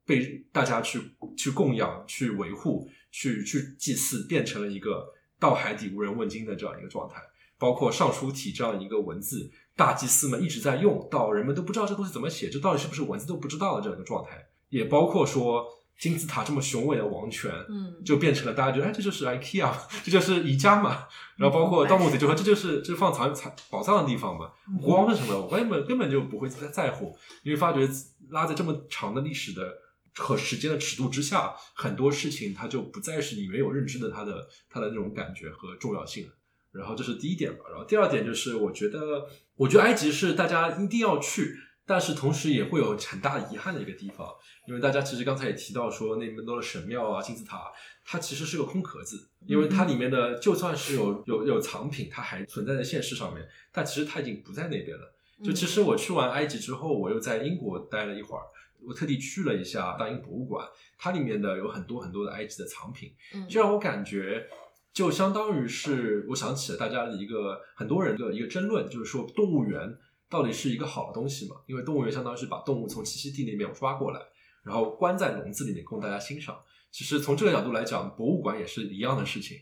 [0.06, 1.02] 被大家去
[1.38, 5.06] 去供养、去维护、去去祭祀，变成了一个
[5.38, 7.22] 到海底无人问津的这样一个状态。
[7.58, 14.48] 包括尚书体这样一个文字，大祭司们一直在用，到人们都不知道这东西怎么写，这到底是不是文字都不知道的这样一个状态。
[14.74, 15.66] 也包括说，
[16.00, 19.72] 金字塔这么雄伟的王权，嗯，就变成了大家觉得，哎，这就是 IKEA，
[20.04, 21.06] 这就是宜家嘛。
[21.38, 24.52] 然后包括盗墓贼就说，这就是这是放藏藏宝藏的地方嘛。
[24.82, 25.40] 国王是什么？
[25.40, 27.88] 我根本根本就不会在在乎，因为发觉
[28.30, 29.72] 拉在这么长的历史的
[30.16, 36.28] 和时间的尺度之下，很多事情它就不再是你原有认知的它的它的那种感觉和重要性。
[36.72, 37.66] 然后这是第一点吧。
[37.70, 41.56] 然后第二点就是，我觉得，我觉得埃及是大家一定要去，
[41.86, 44.28] 但是同时也会有很大遗憾的一个地方，
[44.68, 47.72] 因为大家其实刚才也提到说，那么多的神庙啊、金字塔，
[48.06, 55.14] 它其实是个空壳子，因为它里面的就算是有有有藏品，它还存在在现实上面，但其实它已经不在那边了。
[55.44, 58.44] 就其实我去完埃及之后，我又在英国待了一会儿，
[58.82, 60.66] 我特地去了一下大英博物馆，
[60.98, 63.46] 它里面的有很多很多的埃及的藏品，嗯。
[63.50, 64.48] 就让我感觉，
[64.94, 69.98] 就相当于是我想起了大家的一个很多人的一个争论，就是说动物园
[70.34, 71.58] 到底是一个好的东西嘛？
[71.68, 74.20] 因为动物园相当于是把动物从栖息地那边抓过来，
[74.66, 76.60] 然后关在笼子里面供大家欣赏。
[76.92, 79.60] 其实从这个角度来讲，博物馆也是一样的事情，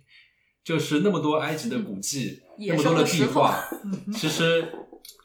[0.64, 3.62] 就是那么多埃及的古迹，野那么多的壁画，
[4.16, 4.72] 其实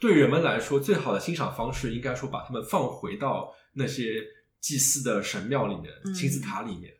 [0.00, 4.24] 对人们来说，最好的欣赏方式应该说把它们放回到那些
[4.60, 6.92] 祭祀的神庙里面、嗯金字塔里面。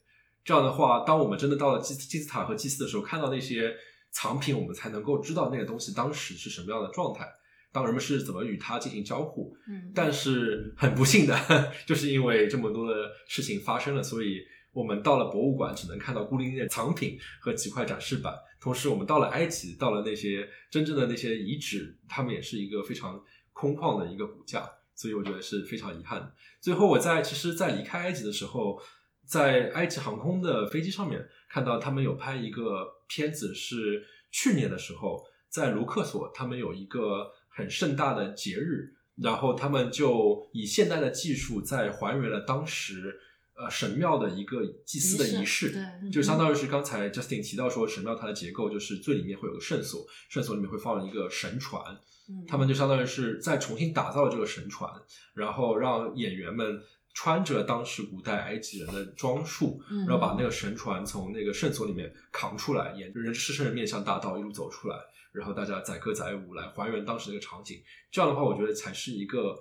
[0.44, 3.74] 这样的话，当我们真的到了金金字塔和祭祀的时候，看到那些
[4.12, 7.28] 藏品，我们才能够知道那个东西当时是什么样的状态，
[7.76, 9.54] 当人们是怎么与它进行交互。
[9.68, 11.36] 嗯，但是很不幸的，
[11.84, 14.40] 就是因为这么多的事情发生了，所以
[14.72, 18.32] 我们到了博物馆只能看到孤零零的藏品和几块展示板。
[18.58, 23.22] 同时，我们到了埃及，到了那些真正的那些遗址，他们也是一个非常
[23.52, 26.34] 空旷的一个骨架，所以我觉得是非常遗憾的。
[26.62, 28.80] 最后，我在其实，在离开埃及的时候，
[29.26, 43.18] 在埃及航空的飞机上面看到他们有拍一个片子，是去年的时候在卢克索，他们有一个很盛大的节日，然后他们就以现代的技术在还原了当时
[43.54, 45.72] 呃神庙的一个祭祀的仪式，
[46.02, 51.82] 对就相当于是刚才 Justin 提到说神庙它的结构就是最里面会有个圣所，圣所里面会放一个神船，
[52.28, 54.92] 嗯他们就相当于是再重新打造了这个神船，
[55.32, 56.78] 然后让演员们
[57.16, 64.98] 穿着当时古代埃及人的装束，嗯然后把那个神船从那个圣所里面扛出来，沿着人狮身人面向大道一路走出来，
[65.32, 67.82] 然后大家载歌载舞来还原当时那个场景。
[68.10, 69.56] 这样的话，我觉得才是一个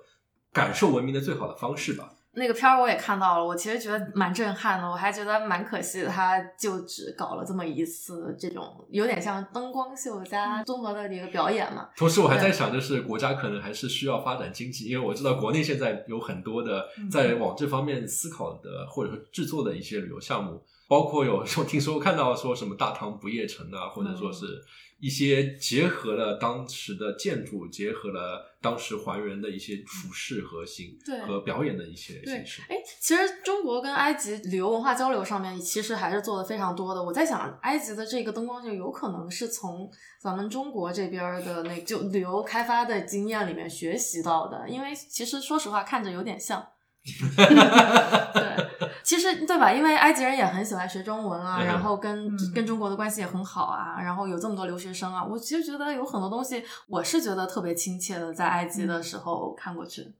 [0.51, 2.13] 感受文明的最好的方式吧。
[2.35, 11.89] 那个片儿我也看到了，我其实觉得蛮震撼的，我还觉得蛮可惜的，他就只搞了这么一次这种有点像灯光秀加综合的一个表演嘛。
[11.95, 24.45] 同时，我还在想，就是国家可能还是需要发展经济，因为我知道国内现在有很多的在往这方面思考的，或者说制作的一些旅游项目，包括有 我听说看到说什么大唐不夜城啊，或者说是
[24.99, 32.61] 一些结合了当时的建筑，结合了当时还原的一些服饰和形对和表演的一些形式。
[32.69, 37.03] 哎，其实中国跟埃及旅游文化交流上面，其实还是做的非常多的。
[37.03, 39.91] 我在想，埃及的这个灯光秀有可能是从
[40.21, 46.65] 咱们中国这边儿的那就旅游开发的经验里面学习到的，因为其实说实话，看着有点像。
[47.35, 48.41] 对，
[49.05, 49.71] 其实对吧？
[49.71, 60.11] 因为埃及人也很喜欢学中文啊，嗯然后跟、嗯跟中国的关系也很好啊，然后有这么多留学生啊，我其实觉得有很多东西，我是觉得特别亲切的，在埃及的时候看过去。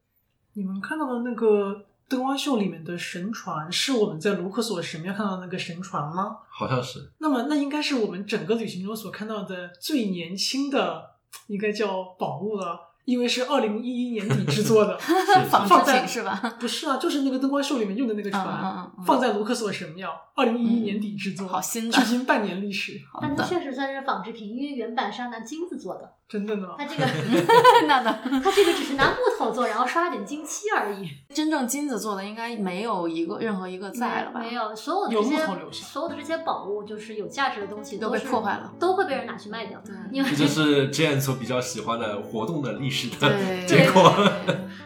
[0.54, 6.38] 你们看到的那个灯光秀里面的神船，是我们在卢克索神庙看到的那个神船吗？
[6.50, 11.16] 好像是，那么那应该是我们整个旅行中所看到的最年轻的，
[11.48, 14.98] 应该叫宝物了，因为是二零一一年底制作的。
[15.50, 16.58] 纺织放在品是吧？
[16.60, 21.98] 不是啊，就是那个灯光秀里面用的那个船，放在卢克索神庙，二零一一年底制作，好新的。
[21.98, 26.68] 距今半年历史， 但它，确实算是仿制品，因为原版是要拿金子做的，真的呢。
[26.78, 27.06] 它这个
[27.88, 28.20] 那的。
[28.44, 31.10] 它这个只是拿木头做，然后刷了点金漆而已。
[31.34, 34.40] 真正金子做的应该没有一个任何一个在了吧？
[34.40, 35.38] 没有，所有的这些
[35.72, 39.80] 所有的这些宝物，就是有价值的东西，都被破坏了，都会被人拿去卖掉。
[39.86, 44.14] 对因为这就是 Jane 所比较喜欢的活动的历史的对，结果。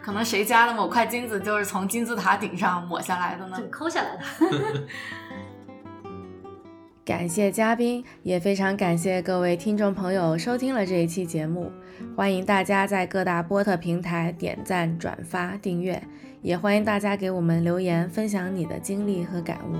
[0.01, 3.67] 可能谁家的某块金子就是从金字塔顶上抹下来的呢对？
[3.69, 4.23] 抠下来的。
[7.09, 11.71] 感谢嘉宾，也非常感谢各位听众朋友收听了这一期节目。
[12.15, 15.99] 欢迎大家在各大播客平台点赞、转发、订阅，
[16.43, 19.77] 也欢迎大家给我们留言，分享你的经历和感悟。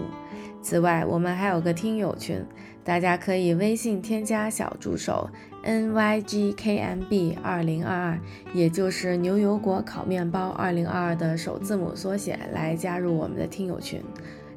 [0.64, 2.44] 此外，我们还有个听友群，
[2.84, 5.30] 大家可以微信添加小助手
[5.62, 8.20] n y g k m b 二零二二，
[8.56, 14.02] 也就是牛油果烤面包二零二二的首字母缩写，来加入我们的听友群。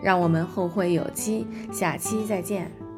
[0.02, 2.91] 让我们后会有期，下期再见。